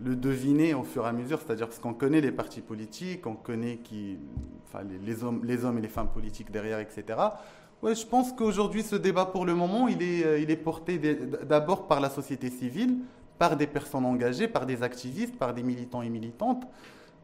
deviner 0.03 0.73
au 0.73 0.83
fur 0.83 1.05
et 1.05 1.09
à 1.09 1.13
mesure, 1.13 1.39
c'est-à-dire 1.39 1.67
parce 1.67 1.79
qu'on 1.79 1.93
connaît 1.93 2.21
les 2.21 2.31
partis 2.31 2.61
politiques, 2.61 3.25
on 3.27 3.35
connaît 3.35 3.77
qui, 3.77 4.17
enfin, 4.67 4.83
les, 5.03 5.23
hommes, 5.23 5.41
les 5.43 5.65
hommes 5.65 5.77
et 5.77 5.81
les 5.81 5.87
femmes 5.87 6.09
politiques 6.09 6.51
derrière, 6.51 6.79
etc. 6.79 7.19
Je 7.83 8.05
pense 8.05 8.31
qu'aujourd'hui, 8.33 8.83
ce 8.83 8.95
débat, 8.95 9.25
pour 9.25 9.45
le 9.45 9.55
moment, 9.55 9.87
il 9.87 10.03
est, 10.03 10.23
euh, 10.23 10.39
il 10.39 10.51
est 10.51 10.57
porté 10.57 10.99
d'abord 10.99 11.87
par 11.87 11.99
la 11.99 12.11
société 12.11 12.51
civile, 12.51 12.97
par 13.39 13.57
des 13.57 13.65
personnes 13.65 14.05
engagées, 14.05 14.47
par 14.47 14.67
des 14.67 14.83
activistes, 14.83 15.35
par 15.35 15.53
des 15.53 15.63
militants 15.63 16.03
et 16.03 16.09
militantes. 16.09 16.63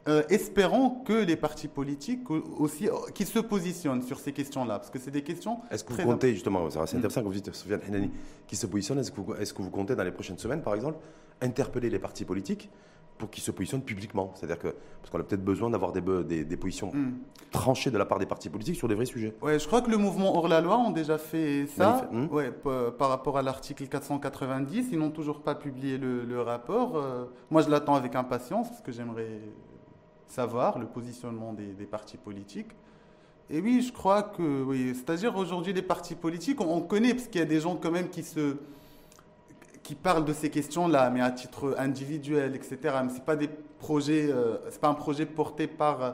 Euh, 0.08 0.24
espérons 0.30 1.02
que 1.04 1.14
les 1.14 1.36
partis 1.36 1.68
politiques 1.68 2.30
aussi, 2.32 2.88
euh, 2.88 2.94
qui 3.14 3.26
se 3.26 3.40
positionnent 3.40 4.04
sur 4.04 4.20
ces 4.20 4.32
questions-là, 4.32 4.80
parce 4.80 4.90
que 4.90 5.00
c'est 5.00 5.12
des 5.12 5.24
questions. 5.24 5.60
Est-ce 5.70 5.84
que 5.84 5.94
vous 5.94 6.04
comptez 6.04 6.34
justement, 6.34 6.70
c'est 6.70 6.80
intéressant 6.80 7.22
que 7.22 7.26
vous 7.26 7.34
dites 7.34 7.54
Sofiane 7.54 7.82
Henani, 7.88 8.12
qui 8.48 8.56
se 8.56 8.68
positionne, 8.68 9.00
est-ce 9.00 9.12
que, 9.12 9.20
vous, 9.20 9.34
est-ce 9.36 9.54
que 9.54 9.62
vous 9.62 9.70
comptez 9.70 9.96
dans 9.96 10.04
les 10.04 10.12
prochaines 10.12 10.38
semaines, 10.38 10.62
par 10.62 10.76
exemple, 10.76 10.98
interpeller 11.42 11.90
les 11.90 12.00
partis 12.00 12.24
politiques 12.24 12.70
pour 13.18 13.30
qu'ils 13.30 13.44
se 13.44 13.52
positionnent 13.52 13.82
publiquement? 13.82 14.32
C'est-à-dire 14.36 14.60
que, 14.60 14.70
parce 15.02 15.10
qu'on 15.12 15.20
a 15.20 15.24
peut-être 15.24 15.44
besoin 15.44 15.70
d'avoir 15.70 15.92
des, 15.92 16.46
des, 16.46 16.58
positions 16.58 16.92
hmm. 16.94 17.16
tranchées 17.52 17.92
de 17.92 17.98
la 17.98 18.06
part 18.06 18.20
des 18.20 18.26
partis 18.26 18.50
politiques 18.50 18.78
sur 18.78 18.88
des 18.88 18.96
vrais 18.96 19.06
sujets. 19.06 19.36
Ouais, 19.42 19.60
je 19.60 19.68
crois 19.68 19.82
que 19.82 19.92
le 19.92 19.98
mouvement 19.98 20.38
hors 20.38 20.48
la 20.48 20.62
loi 20.62 20.78
ont 20.78 20.92
déjà 20.92 21.18
fait 21.18 21.68
ça. 21.76 22.10
Hmm. 22.14 22.28
Ouais, 22.32 22.54
par 22.98 23.10
rapport 23.10 23.38
à 23.38 23.42
l'article 23.42 23.88
490, 23.88 24.88
ils 24.90 25.00
n'ont 25.00 25.12
toujours 25.12 25.42
pas 25.42 25.56
publié 25.56 25.98
le, 25.98 26.42
rapport. 26.42 26.96
Euh, 26.96 27.26
moi, 27.52 27.62
je 27.62 27.70
l'attends 27.70 27.96
avec 27.96 28.16
impatience 28.16 28.70
parce 28.70 28.82
que 28.82 28.94
j'aimerais 28.94 29.42
savoir 30.28 30.80
le 30.80 30.86
positionnement 30.86 31.54
des, 31.54 31.86
partis 31.86 32.18
politiques. 32.18 32.72
Et 33.50 33.62
oui, 33.62 33.82
je 33.82 33.94
crois 33.94 34.24
que, 34.24 34.64
oui, 34.64 34.94
c'est-à-dire 34.94 35.36
aujourd'hui 35.38 35.74
les 35.74 35.82
partis 35.82 36.16
politiques, 36.16 36.60
on, 36.60 36.82
connaît, 36.82 37.14
parce 37.14 37.28
qu'il 37.28 37.40
y 37.40 37.44
a 37.44 37.48
des 37.48 37.62
gens 37.62 37.76
quand 37.76 37.92
même 37.92 38.10
qui 38.10 38.24
se 38.24 38.58
qui 39.84 39.96
parlent 39.96 40.26
de 40.26 40.34
ces 40.34 40.50
questions-là, 40.50 41.10
mais 41.12 41.22
à 41.22 41.32
titre 41.32 41.74
individuel, 41.78 42.58
etc. 42.58 42.78
Mais 43.06 43.10
c'est 43.10 43.24
pas 43.24 43.38
des 43.38 43.48
projets, 43.48 44.30
euh, 44.30 44.58
c'est 44.70 44.82
pas 44.82 44.90
un 44.90 44.94
projet 44.94 45.26
porté 45.26 45.66
par 45.66 46.04
euh, 46.04 46.12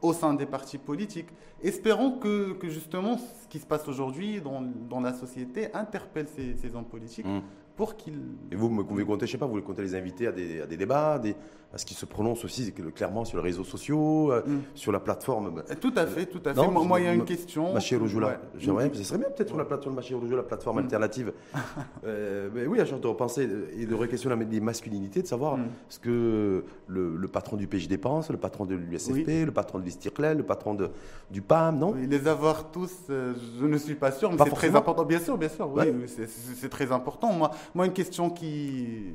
au 0.00 0.12
sein 0.12 0.32
des 0.34 0.46
partis 0.46 0.78
politiques. 0.78 1.30
Espérons 1.62 2.12
que, 2.12 2.52
que 2.52 2.68
justement 2.68 3.18
ce 3.18 3.48
qui 3.48 3.58
se 3.58 3.66
passe 3.66 3.88
aujourd'hui 3.88 4.40
dans, 4.40 4.62
dans, 4.62 5.00
la 5.00 5.12
société 5.12 5.74
interpelle 5.74 6.28
ces, 6.28 6.54
ces 6.56 6.76
hommes 6.76 6.84
politiques 6.84 7.26
mmh. 7.26 7.40
pour 7.74 7.96
qu'ils. 7.96 8.20
Et 8.52 8.54
vous, 8.54 8.68
vous 8.68 8.84
pouvez 8.84 9.04
compter, 9.04 9.26
je 9.26 9.32
sais 9.32 9.38
pas, 9.38 9.46
vous 9.46 9.60
compter 9.62 9.82
les 9.82 9.96
invités 9.96 10.28
à 10.28 10.32
des, 10.32 10.60
à 10.60 10.66
des 10.66 10.76
débats, 10.76 11.18
des, 11.18 11.34
parce 11.70 11.84
qu'il 11.84 11.96
se 11.96 12.06
prononce 12.06 12.44
aussi 12.44 12.72
clairement 12.72 13.24
sur 13.24 13.38
les 13.38 13.44
réseaux 13.44 13.64
sociaux, 13.64 14.32
euh, 14.32 14.42
mm. 14.46 14.60
sur 14.74 14.92
la 14.92 15.00
plateforme. 15.00 15.62
Euh, 15.70 15.74
tout 15.80 15.92
à 15.96 16.06
fait, 16.06 16.26
tout 16.26 16.40
à 16.44 16.54
fait. 16.54 16.70
moi, 16.70 17.00
il 17.00 17.04
y 17.04 17.08
a 17.08 17.12
une 17.12 17.24
question. 17.24 17.74
Maché 17.74 17.96
Roujoula. 17.96 18.40
Ouais. 18.54 18.90
ce 18.94 19.02
serait 19.02 19.18
bien 19.18 19.28
peut-être 19.28 19.48
sur 19.48 19.58
la 19.58 19.64
plateforme 19.64 19.96
Maché 19.96 20.14
Roujoula, 20.14 20.38
la 20.38 20.42
plateforme 20.42 20.76
mm. 20.76 20.84
alternative. 20.84 21.32
euh, 22.04 22.48
mais 22.54 22.66
oui, 22.66 22.80
à 22.80 22.84
de 22.84 23.06
repenser 23.06 23.48
et 23.76 23.86
de 23.86 23.94
réquestionner 23.94 24.44
les 24.44 24.60
masculinités, 24.60 25.22
de 25.22 25.26
savoir 25.26 25.58
mm. 25.58 25.66
ce 25.88 25.98
que 25.98 26.64
le, 26.86 27.28
patron 27.28 27.56
du 27.56 27.66
PJ 27.66 27.88
dépense, 27.88 28.30
le 28.30 28.38
patron 28.38 28.64
de 28.64 28.74
l'USFP, 28.74 29.44
le 29.44 29.52
patron 29.52 29.78
de 29.78 29.84
l'Istirclel, 29.84 30.38
le 30.38 30.44
patron 30.44 30.74
de, 30.74 30.90
du 31.30 31.42
PAM, 31.42 31.78
non? 31.78 31.94
Les 31.94 32.26
avoir 32.28 32.70
tous, 32.70 32.92
euh, 33.10 33.34
je 33.60 33.66
ne 33.66 33.76
suis 33.76 33.94
pas 33.94 34.12
sûr, 34.12 34.30
mais 34.30 34.38
c'est 34.44 34.50
très 34.50 34.74
important. 34.74 35.04
Bien 35.04 35.20
sûr, 35.20 35.36
bien 35.36 35.48
sûr, 35.48 35.70
oui, 35.74 35.84
c'est 36.06 36.68
très 36.68 36.92
important. 36.92 37.32
Moi, 37.32 37.50
moi, 37.74 37.86
une 37.86 37.92
question 37.92 38.30
qui 38.30 39.12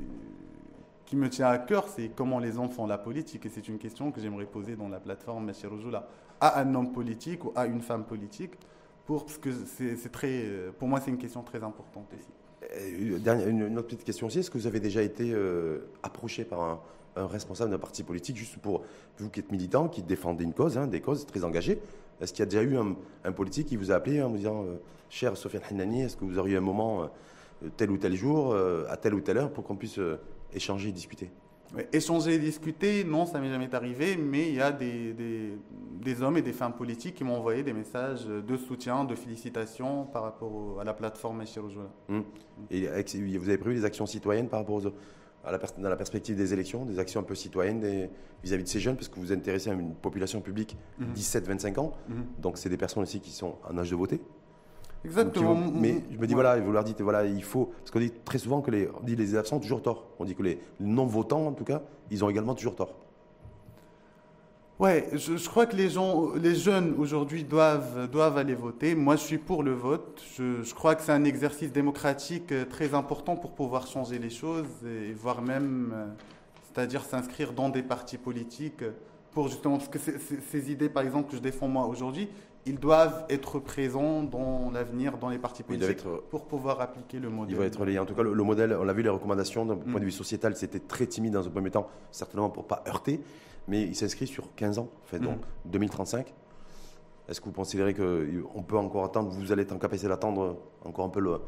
qui 1.12 1.18
me 1.18 1.30
tient 1.30 1.50
à 1.50 1.58
cœur, 1.58 1.90
c'est 1.90 2.08
comment 2.16 2.40
les 2.40 2.54
font 2.54 2.88
la 2.88 2.98
politique. 2.98 3.46
Et 3.46 3.50
c'est 3.50 3.68
une 3.68 3.78
question 3.78 4.14
que 4.14 4.22
j'aimerais 4.22 4.46
poser 4.46 4.78
dans 4.78 4.88
la 4.88 5.02
plateforme 5.02 5.44
Monsieur 5.44 5.68
Rojoula 5.68 6.08
à 6.40 6.62
un 6.62 6.74
homme 6.74 6.94
politique 6.94 7.44
ou 7.44 7.52
à 7.54 7.66
une 7.66 7.82
femme 7.82 8.06
politique, 8.06 8.54
pour, 9.06 9.26
parce 9.26 9.38
que 9.38 9.50
c'est 9.52 10.10
très, 10.10 10.46
pour 10.80 10.88
moi, 10.88 11.02
c'est 11.02 11.12
une 11.12 11.18
question 11.18 11.44
très 11.44 11.62
importante. 11.62 12.06
Euh, 12.64 13.50
une, 13.50 13.78
autre 13.78 13.88
petite 13.88 14.06
question 14.06 14.28
aussi, 14.28 14.40
est-ce 14.40 14.50
que 14.50 14.58
vous 14.58 14.68
avez 14.68 14.80
déjà 14.80 15.02
été 15.02 15.34
euh, 15.34 15.80
approché 16.02 16.46
par 16.46 16.62
un, 16.62 16.80
responsable 17.18 17.72
d'un 17.72 17.78
parti 17.78 18.04
politique, 18.04 18.38
juste 18.38 18.58
pour 18.60 18.84
vous 19.18 19.30
qui 19.30 19.42
êtes 19.42 19.52
militant, 19.52 19.90
qui 19.90 20.04
défendez 20.04 20.46
une 20.46 20.54
cause, 20.54 20.78
hein, 20.78 20.88
des 20.88 21.02
causes 21.02 21.26
très 21.26 21.44
engagées? 21.44 21.82
Est-ce 22.22 22.32
qu'il 22.32 22.40
y 22.40 22.44
a 22.44 22.50
déjà 22.50 22.64
eu 22.64 22.78
un, 22.78 23.32
politique 23.34 23.68
qui 23.68 23.76
vous 23.76 23.92
a 23.92 23.96
appelé 23.96 24.24
en 24.24 24.30
vous 24.30 24.38
disant 24.38 24.64
euh, 24.64 24.78
Cher 25.10 25.36
Sofiane 25.36 25.64
Hinani, 25.70 26.04
est-ce 26.04 26.16
que 26.16 26.24
vous 26.24 26.40
auriez 26.40 26.56
un 26.56 26.62
moment, 26.62 27.10
tel 27.76 27.92
ou 27.92 27.98
tel 27.98 28.16
jour, 28.16 28.56
à 28.88 28.96
telle 28.96 29.14
ou 29.14 29.20
telle 29.20 29.40
heure, 29.40 29.52
pour 29.52 29.66
qu'on 29.66 29.76
puisse 29.76 30.00
échanger 30.54 30.90
et 30.90 30.92
discuter 30.92 31.32
Échanger 31.94 32.34
et 32.34 32.40
discuter, 32.40 33.06
non, 33.06 33.26
ça 33.26 33.40
m'est 33.40 33.50
jamais 33.50 33.74
arrivé, 33.74 34.18
mais 34.18 34.50
il 34.50 34.56
y 34.56 34.62
a 34.62 34.74
des, 34.74 35.14
des, 35.14 36.22
hommes 36.22 36.36
et 36.36 36.42
des 36.42 36.52
femmes 36.52 36.74
politiques 36.74 37.16
qui 37.16 37.24
m'ont 37.24 37.38
envoyé 37.38 37.64
des 37.64 37.72
messages 37.72 38.26
de 38.26 38.58
soutien, 38.58 39.06
de 39.06 39.16
félicitations 39.16 40.04
par 40.06 40.24
rapport 40.24 40.82
à 40.82 40.84
la 40.84 40.94
plateforme 40.94 41.38
Meshirojola. 41.38 41.90
Hum. 42.10 42.26
Et 42.70 42.88
vous 43.38 43.48
avez 43.48 43.58
prévu 43.58 43.76
des 43.76 43.86
actions 43.86 44.06
citoyennes 44.06 44.50
par 44.50 44.60
rapport 44.60 44.82
à 45.46 45.52
la, 45.54 45.60
dans 45.78 45.90
la 45.90 45.96
perspective 45.96 46.36
des 46.36 46.54
élections, 46.54 46.84
des 46.84 47.00
actions 47.00 47.22
un 47.22 47.24
peu 47.24 47.36
citoyennes 47.36 48.10
vis-à-vis 48.44 48.64
de 48.64 48.70
ces 48.70 48.82
jeunes, 48.82 48.98
parce 48.98 49.08
que 49.08 49.16
vous 49.16 49.28
vous 49.28 49.32
intéressez 49.32 49.70
à 49.70 49.74
une 49.74 49.96
population 49.96 50.42
publique 50.42 50.76
17-25 51.16 51.80
ans, 51.80 51.94
hum. 52.10 52.26
donc 52.40 52.58
c'est 52.58 52.70
des 52.70 52.78
personnes 52.78 53.04
aussi 53.04 53.22
qui 53.22 53.32
sont 53.32 53.56
en 53.64 53.78
âge 53.78 53.92
de 53.92 53.96
voter 53.96 54.20
Exactement. 55.04 55.56
mais 55.56 56.04
je 56.12 56.18
me 56.18 56.28
dis, 56.28 56.34
voilà, 56.34 56.60
vous 56.60 56.72
leur 56.72 56.84
dites, 56.84 57.02
voilà, 57.02 57.26
il 57.26 57.44
faut. 57.44 57.72
Parce 57.80 57.92
qu'on 57.92 58.00
dit 58.00 58.12
très 58.24 58.38
souvent 58.38 58.62
que 58.62 58.70
les, 58.70 58.88
on 59.02 59.04
dit 59.04 59.16
les 59.16 59.36
absents 59.36 59.58
ont 59.58 59.60
toujours 59.60 59.82
tort. 59.82 60.06
On 60.20 60.26
dit 60.26 60.36
que 60.36 60.44
les 60.44 60.60
non-votants, 60.80 61.48
en 61.48 61.54
tout 61.54 61.64
cas, 61.64 61.82
ils 62.12 62.24
ont 62.24 62.30
également 62.30 62.54
toujours 62.54 62.76
tort. 62.76 62.96
Ouais, 64.80 65.10
je, 65.14 65.48
crois 65.48 65.68
que 65.68 65.76
les, 65.76 65.90
gens, 65.90 66.34
les 66.34 66.56
jeunes 66.56 66.96
aujourd'hui 66.98 67.44
doivent, 67.44 68.10
doivent 68.10 68.38
aller 68.38 68.56
voter. 68.56 68.96
Moi, 68.96 69.16
je 69.16 69.22
suis 69.22 69.38
pour 69.38 69.62
le 69.62 69.74
vote. 69.74 70.24
Je, 70.36 70.64
je 70.64 70.74
crois 70.74 70.96
que 70.96 71.04
c'est 71.04 71.12
un 71.12 71.24
exercice 71.24 71.72
démocratique 71.72 72.52
euh, 72.52 72.66
très 72.66 72.96
important 72.96 73.36
pour 73.36 73.52
pouvoir 73.52 73.86
changer 73.86 74.18
les 74.18 74.32
choses 74.32 74.66
et 74.86 75.14
voire 75.14 75.44
même, 75.44 75.92
euh, 75.94 76.08
c'est-à-dire 76.64 77.04
s'inscrire 77.04 77.54
dans 77.54 77.70
des 77.70 77.84
partis 77.84 78.18
politiques 78.18 78.84
pour 79.32 79.48
justement, 79.48 79.78
parce 79.78 79.90
que 79.90 80.00
ces 80.00 80.72
idées, 80.72 80.90
par 80.90 81.04
exemple, 81.04 81.30
que 81.30 81.38
je 81.38 81.42
défends 81.42 81.68
moi 81.68 81.86
aujourd'hui, 81.86 82.30
ils 82.66 82.80
doivent 82.80 83.26
être 83.30 83.60
présents 83.60 84.24
dans 84.24 84.70
l'avenir, 84.72 85.18
dans 85.18 85.30
les 85.30 85.40
partis 85.40 85.64
politiques, 85.64 86.04
pour 86.30 86.46
pouvoir 86.46 86.80
appliquer 86.80 87.20
le 87.20 87.30
modèle. 87.30 87.56
Il 87.56 87.58
va 87.58 87.66
être 87.66 87.84
lié. 87.86 87.98
En 87.98 88.06
tout 88.06 88.14
cas, 88.14 88.24
le, 88.24 88.44
modèle, 88.44 88.76
on 88.80 88.84
l'a 88.84 88.94
vu, 88.94 89.02
les 89.02 89.10
recommandations, 89.10 89.66
d'un 89.66 89.76
point 89.76 89.94
de 89.96 90.00
mm. 90.00 90.06
vue 90.06 90.12
sociétal, 90.12 90.56
c'était 90.56 90.80
très 90.80 91.08
timide 91.08 91.34
dans 91.34 91.48
un 91.48 91.50
premier 91.50 91.72
temps, 91.72 91.88
certainement 92.12 92.50
pour 92.50 92.64
ne 92.64 92.68
pas 92.68 92.84
heurter, 92.88 93.20
mais 93.68 93.82
il 93.82 93.96
s'inscrit 93.96 94.28
sur 94.28 94.54
15 94.56 94.80
ans, 94.80 94.90
fait, 95.04 95.20
donc 95.20 95.40
2035. 95.66 96.34
Est-ce 97.28 97.40
que 97.40 97.46
vous 97.46 97.52
considérez 97.52 97.94
qu'on 97.94 98.64
peut 98.64 98.78
encore 98.78 99.06
attendre, 99.06 99.30
vous 99.30 99.52
allez 99.52 99.64
être 99.64 99.72
en 99.72 99.80
capacité 99.80 100.08
d'attendre 100.08 100.58
encore 100.84 101.06
un 101.06 101.10
peu 101.10 101.22
le, 101.22 101.40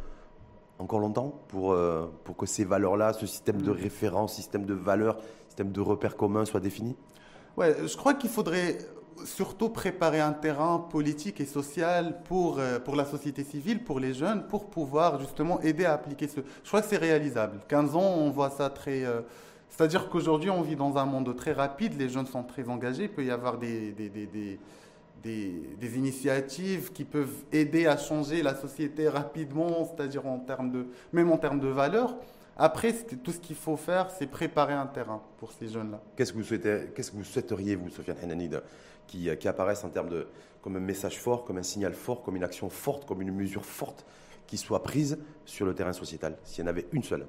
encore 0.80 1.00
longtemps 1.00 1.42
pour, 1.50 1.74
euh, 1.74 2.08
pour 2.24 2.38
que 2.38 2.46
ces 2.46 2.64
valeurs-là, 2.64 3.14
ce 3.14 3.28
système 3.28 3.62
de 3.62 3.72
mm. 3.72 3.76
référence, 3.76 4.34
système 4.34 4.66
de 4.66 4.74
valeurs, 4.74 5.18
système 5.48 5.72
de 5.72 5.82
repères 5.82 6.18
communs 6.18 6.46
soit 6.46 6.60
défini 6.60 6.96
Ouais, 7.56 7.76
je 7.86 7.96
crois 7.98 8.16
qu'il 8.16 8.32
faudrait 8.32 8.80
surtout 9.26 9.70
préparer 9.70 10.20
un 10.20 10.34
terrain 10.34 10.80
politique 10.80 11.40
et 11.42 11.46
social 11.46 12.20
pour, 12.26 12.60
euh, 12.60 12.80
pour 12.80 12.96
la 12.96 13.06
société 13.06 13.44
civile, 13.44 13.84
pour 13.84 14.00
les 14.00 14.14
jeunes, 14.14 14.48
pour 14.48 14.70
pouvoir 14.70 15.20
justement 15.20 15.62
aider 15.62 15.86
à 15.86 15.94
appliquer 15.94 16.28
ce. 16.28 16.42
Je 16.64 16.68
crois 16.68 16.82
que 16.82 16.88
c'est 16.88 16.98
réalisable. 16.98 17.60
15 17.68 17.96
ans, 17.96 18.14
on 18.18 18.30
voit 18.30 18.50
ça 18.50 18.70
très. 18.70 19.04
Euh, 19.04 19.22
c'est-à-dire 19.70 20.10
qu'aujourd'hui, 20.10 20.50
on 20.50 20.62
vit 20.62 20.76
dans 20.76 20.98
un 20.98 21.06
monde 21.06 21.36
très 21.36 21.52
rapide, 21.52 21.98
les 21.98 22.10
jeunes 22.10 22.28
sont 22.28 22.44
très 22.44 22.70
engagés, 22.70 23.04
il 23.04 23.10
peut 23.10 23.26
y 23.26 23.32
avoir 23.32 23.58
des, 23.58 23.92
des, 23.92 24.10
des, 24.10 24.60
des 25.24 25.98
initiatives 25.98 26.92
qui 26.92 27.04
peuvent 27.04 27.44
aider 27.52 27.88
à 27.88 27.98
changer 27.98 28.44
la 28.44 28.56
société 28.56 29.10
rapidement, 29.10 29.86
c'est-à-dire 29.86 30.28
en 30.28 30.38
termes 30.38 30.72
de, 30.72 30.86
même 31.12 31.32
en 31.32 31.38
termes 31.38 31.60
de 31.60 31.70
valeurs. 31.70 32.16
Après, 32.56 32.94
tout 33.24 33.32
ce 33.32 33.40
qu'il 33.40 33.56
faut 33.56 33.78
faire, 33.78 34.12
c'est 34.12 34.28
préparer 34.28 34.74
un 34.74 34.86
terrain 34.86 35.22
pour 35.40 35.52
ces 35.52 35.68
jeunes-là. 35.68 36.00
Qu'est-ce 36.16 36.32
que 36.34 36.38
vous, 36.38 37.24
souhaiteriez, 37.24 37.76
vous, 37.76 37.90
Sofiane 37.90 38.18
Henani, 38.22 38.50
qui, 39.08 39.30
qui 39.38 39.48
apparaisse 39.48 39.84
en 39.84 39.90
termes 39.90 40.10
de, 40.10 40.28
comme 40.62 40.78
un 40.78 40.82
message 40.82 41.20
fort, 41.20 41.44
comme 41.44 41.58
un 41.58 41.64
signal 41.64 41.94
fort, 41.94 42.24
comme 42.24 42.36
une 42.36 42.44
action 42.44 42.70
forte, 42.70 43.06
comme 43.06 43.22
une 43.22 43.34
mesure 43.34 43.66
forte 43.66 44.06
qui 44.48 44.58
soit 44.58 44.84
prise 44.84 45.18
sur 45.46 45.66
le 45.66 45.74
terrain 45.74 45.94
sociétal, 45.94 46.38
s'il 46.44 46.64
y 46.64 46.68
en 46.68 46.70
avait 46.70 46.88
une 46.92 47.04
seule 47.04 47.28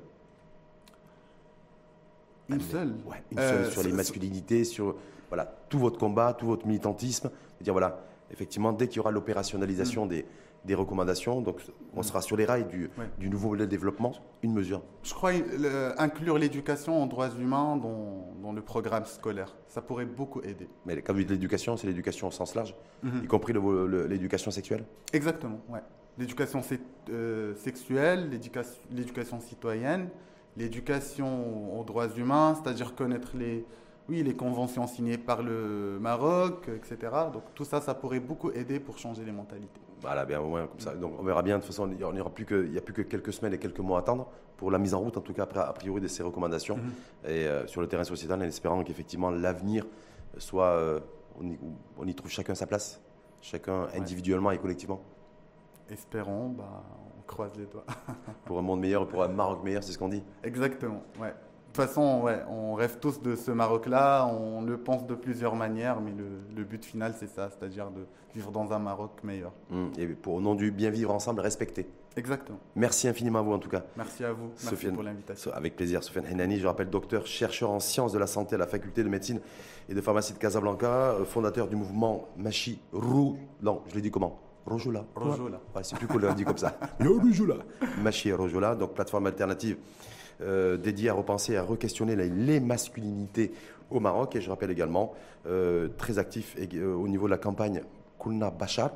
Une 2.48 2.60
seule 2.60 2.94
Ouais, 3.06 3.22
une 3.30 3.38
seule 3.38 3.64
euh, 3.64 3.70
sur 3.70 3.82
les 3.82 3.92
masculinités, 3.92 4.64
sur 4.64 4.96
voilà, 5.28 5.52
tout 5.68 5.78
votre 5.78 5.98
combat, 5.98 6.34
tout 6.34 6.46
votre 6.46 6.66
militantisme. 6.66 7.30
Dire 7.60 7.72
voilà, 7.72 8.04
effectivement, 8.30 8.72
dès 8.72 8.88
qu'il 8.88 8.98
y 8.98 9.00
aura 9.00 9.10
l'opérationnalisation 9.10 10.06
mm. 10.06 10.08
des, 10.08 10.26
des, 10.64 10.74
recommandations, 10.74 11.40
donc 11.40 11.60
on 11.94 12.02
sera 12.02 12.20
sur 12.20 12.36
les 12.36 12.44
rails 12.44 12.66
du, 12.66 12.90
du, 13.18 13.28
nouveau 13.28 13.50
modèle 13.50 13.66
de 13.66 13.70
développement, 13.70 14.12
une 14.42 14.52
mesure. 14.52 14.82
Je 15.02 15.14
crois 15.14 15.32
inclure 15.98 16.38
l'éducation 16.38 17.02
en 17.02 17.06
droits 17.06 17.30
humains 17.30 17.76
dans, 17.76 18.34
dans, 18.42 18.52
le 18.52 18.62
programme 18.62 19.04
scolaire. 19.04 19.54
Ça 19.68 19.82
pourrait 19.82 20.06
beaucoup 20.06 20.40
aider. 20.42 20.68
Mais 20.86 21.00
quand 21.02 21.12
vous 21.12 21.20
dites 21.20 21.30
l'éducation, 21.30 21.76
c'est 21.76 21.86
l'éducation 21.86 22.28
au 22.28 22.30
sens 22.30 22.54
large, 22.54 22.74
mm-hmm. 23.04 23.24
y 23.24 23.26
compris 23.26 23.52
l'éducation 24.08 24.50
sexuelle 24.50 24.84
Exactement, 25.12 25.60
ouais. 25.68 25.80
L'éducation 26.16 26.62
euh, 27.10 27.54
sexuelle, 27.56 28.30
l'éducation 28.90 29.40
citoyenne, 29.40 30.08
l'éducation 30.56 31.78
aux 31.78 31.84
droits 31.84 32.08
humains, 32.16 32.54
c'est-à-dire 32.54 32.94
connaître 32.94 33.36
les, 33.36 33.66
oui, 34.08 34.22
les 34.22 34.34
conventions 34.34 34.86
signées 34.86 35.18
par 35.18 35.42
le 35.42 35.98
Maroc, 36.00 36.68
etc. 36.68 37.12
Donc 37.32 37.42
tout 37.54 37.64
ça, 37.64 37.80
ça 37.80 37.94
pourrait 37.94 38.20
beaucoup 38.20 38.50
aider 38.52 38.78
pour 38.78 38.98
changer 38.98 39.24
les 39.24 39.32
mentalités. 39.32 39.80
Voilà, 40.04 40.26
bien 40.26 40.38
au 40.38 40.48
moins 40.48 40.66
comme 40.66 40.80
ça. 40.80 40.94
Donc 40.94 41.14
on 41.18 41.22
verra 41.22 41.42
bien. 41.42 41.56
De 41.56 41.62
toute 41.62 41.70
façon, 41.70 41.90
il 41.90 41.96
n'y 41.96 42.20
aura 42.20 42.30
plus 42.30 42.44
que, 42.44 42.66
il 42.66 42.74
y 42.74 42.78
a 42.78 42.82
plus 42.82 42.92
que 42.92 43.00
quelques 43.00 43.32
semaines 43.32 43.54
et 43.54 43.58
quelques 43.58 43.80
mois 43.80 43.96
à 43.98 44.00
attendre 44.00 44.28
pour 44.58 44.70
la 44.70 44.78
mise 44.78 44.92
en 44.92 45.00
route, 45.00 45.16
en 45.16 45.22
tout 45.22 45.32
cas 45.32 45.44
a 45.56 45.72
priori 45.72 46.02
de 46.02 46.08
ces 46.08 46.22
recommandations 46.22 46.76
mhm. 46.76 46.92
et 47.24 47.46
euh, 47.46 47.66
sur 47.66 47.80
le 47.80 47.86
terrain 47.86 48.04
sociétal, 48.04 48.38
en 48.38 48.44
espérant 48.44 48.84
qu'effectivement 48.84 49.30
l'avenir 49.30 49.86
soit, 50.36 50.72
euh, 50.72 51.00
on, 51.98 52.06
y, 52.06 52.14
trouve 52.14 52.30
chacun 52.30 52.54
sa 52.54 52.66
place, 52.66 53.00
chacun 53.40 53.88
individuellement 53.96 54.50
et 54.50 54.58
collectivement. 54.58 55.00
Espérons, 55.88 56.50
bah, 56.50 56.84
on 57.18 57.22
croise 57.22 57.56
les 57.56 57.64
doigts. 57.64 57.86
pour 58.44 58.58
un 58.58 58.62
monde 58.62 58.80
meilleur, 58.80 59.08
pour 59.08 59.22
un 59.22 59.28
Maroc 59.28 59.64
meilleur, 59.64 59.82
c'est 59.82 59.92
ce 59.92 59.98
qu'on 59.98 60.08
dit. 60.08 60.22
Exactement, 60.42 61.02
ouais. 61.18 61.34
De 61.74 61.82
toute 61.82 61.88
façon, 61.88 62.20
ouais, 62.22 62.40
on 62.48 62.74
rêve 62.74 62.98
tous 63.00 63.20
de 63.20 63.34
ce 63.34 63.50
Maroc-là, 63.50 64.26
on 64.26 64.62
le 64.62 64.78
pense 64.78 65.08
de 65.08 65.14
plusieurs 65.16 65.56
manières, 65.56 66.00
mais 66.00 66.12
le, 66.54 66.62
but 66.62 66.84
final, 66.84 67.16
c'est 67.18 67.26
ça, 67.26 67.50
c'est-à-dire 67.50 67.90
de 67.90 68.06
vivre 68.32 68.52
dans 68.52 68.72
un 68.72 68.78
Maroc 68.78 69.10
meilleur. 69.24 69.50
Mmh, 69.70 69.86
et 69.98 70.06
pour 70.06 70.34
au 70.34 70.40
nom 70.40 70.54
du 70.54 70.70
bien 70.70 70.90
vivre 70.90 71.12
ensemble, 71.12 71.40
respecter. 71.40 71.88
Exactement. 72.16 72.60
Merci 72.76 73.08
infiniment 73.08 73.40
à 73.40 73.42
vous 73.42 73.52
en 73.54 73.58
tout 73.58 73.68
cas. 73.68 73.82
Merci 73.96 74.22
à 74.22 74.32
vous. 74.32 74.52
Merci 74.62 74.86
pour 74.86 75.02
l'invitation. 75.02 75.50
Avec 75.52 75.74
plaisir. 75.74 76.04
Sofiane 76.04 76.26
Henani, 76.26 76.60
je 76.60 76.66
rappelle 76.68 76.90
docteur, 76.90 77.26
chercheur 77.26 77.72
en 77.72 77.80
sciences 77.80 78.12
de 78.12 78.20
la 78.20 78.28
santé 78.28 78.54
à 78.54 78.58
la 78.58 78.68
faculté 78.68 79.02
de 79.02 79.08
médecine 79.08 79.40
et 79.88 79.94
de 79.94 80.00
pharmacie 80.00 80.32
de 80.32 80.38
Casablanca, 80.38 80.86
euh, 80.86 81.24
fondateur 81.24 81.66
du 81.66 81.74
mouvement 81.74 82.28
Machi 82.36 82.78
Rou. 82.92 83.36
Non, 83.62 83.82
je 83.88 83.96
l'ai 83.96 84.00
dit 84.00 84.12
comment? 84.12 84.38
Rojola. 84.64 85.04
Rojola. 85.16 85.60
Ouais, 85.74 85.82
c'est 85.82 85.98
plus 85.98 86.06
cool, 86.06 86.24
on 86.24 86.34
dit 86.34 86.44
comme 86.44 86.56
ça. 86.56 86.78
Rojola. 87.00 87.56
Machi 88.00 88.32
Rojola, 88.32 88.76
donc 88.76 88.94
plateforme 88.94 89.26
alternative 89.26 89.76
euh, 90.40 90.76
dédié 90.76 91.10
à 91.10 91.14
repenser, 91.14 91.52
et 91.52 91.56
à 91.56 91.62
re-questionner 91.62 92.16
les 92.16 92.60
masculinités 92.60 93.52
au 93.90 94.00
Maroc. 94.00 94.36
Et 94.36 94.40
je 94.40 94.50
rappelle 94.50 94.70
également, 94.70 95.12
euh, 95.46 95.88
très 95.96 96.18
actif 96.18 96.56
euh, 96.58 96.94
au 96.94 97.08
niveau 97.08 97.26
de 97.26 97.30
la 97.30 97.38
campagne 97.38 97.82
Kulna 98.20 98.50
Bachar, 98.50 98.90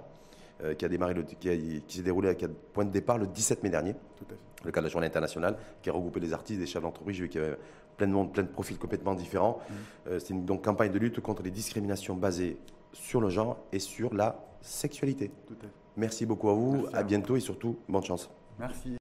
qui 0.76 0.84
a 0.84 0.88
démarré, 0.88 1.14
qui, 1.38 1.48
s'est 1.86 2.02
déroulé 2.02 2.30
à 2.30 2.34
point 2.72 2.84
de 2.84 2.90
départ 2.90 3.16
le 3.16 3.28
17 3.28 3.62
mai 3.62 3.70
dernier, 3.70 3.94
Tout 4.16 4.24
à 4.24 4.30
fait. 4.30 4.64
le 4.64 4.72
cadre 4.72 4.82
de 4.82 4.88
la 4.88 4.92
journée 4.92 5.06
internationale, 5.06 5.56
qui 5.82 5.88
a 5.88 5.92
regroupé 5.92 6.18
les 6.18 6.32
artistes, 6.32 6.58
des 6.58 6.66
chefs 6.66 6.82
d'entreprise. 6.82 7.14
J'ai 7.14 7.22
vu 7.22 7.28
qu'il 7.28 7.40
y 7.40 7.44
avait 7.44 7.56
plein 7.96 8.08
de 8.08 8.12
monde, 8.12 8.32
plein 8.32 8.42
de 8.42 8.48
profils 8.48 8.76
complètement 8.76 9.14
différents. 9.14 9.60
Mmh. 9.70 10.18
C'est 10.18 10.30
une 10.30 10.44
donc, 10.44 10.64
campagne 10.64 10.90
de 10.90 10.98
lutte 10.98 11.20
contre 11.20 11.44
les 11.44 11.52
discriminations 11.52 12.16
basées 12.16 12.58
sur 12.92 13.20
le 13.20 13.28
genre 13.28 13.58
et 13.72 13.78
sur 13.78 14.12
la 14.12 14.44
sexualité. 14.60 15.30
Tout 15.46 15.54
à 15.60 15.62
fait. 15.62 15.72
Merci 15.96 16.26
beaucoup 16.26 16.48
à 16.48 16.54
vous, 16.54 16.86
à, 16.92 16.98
à 16.98 17.02
bientôt 17.04 17.36
et 17.36 17.40
surtout, 17.40 17.78
bonne 17.88 18.02
chance. 18.02 18.28
Merci. 18.58 18.96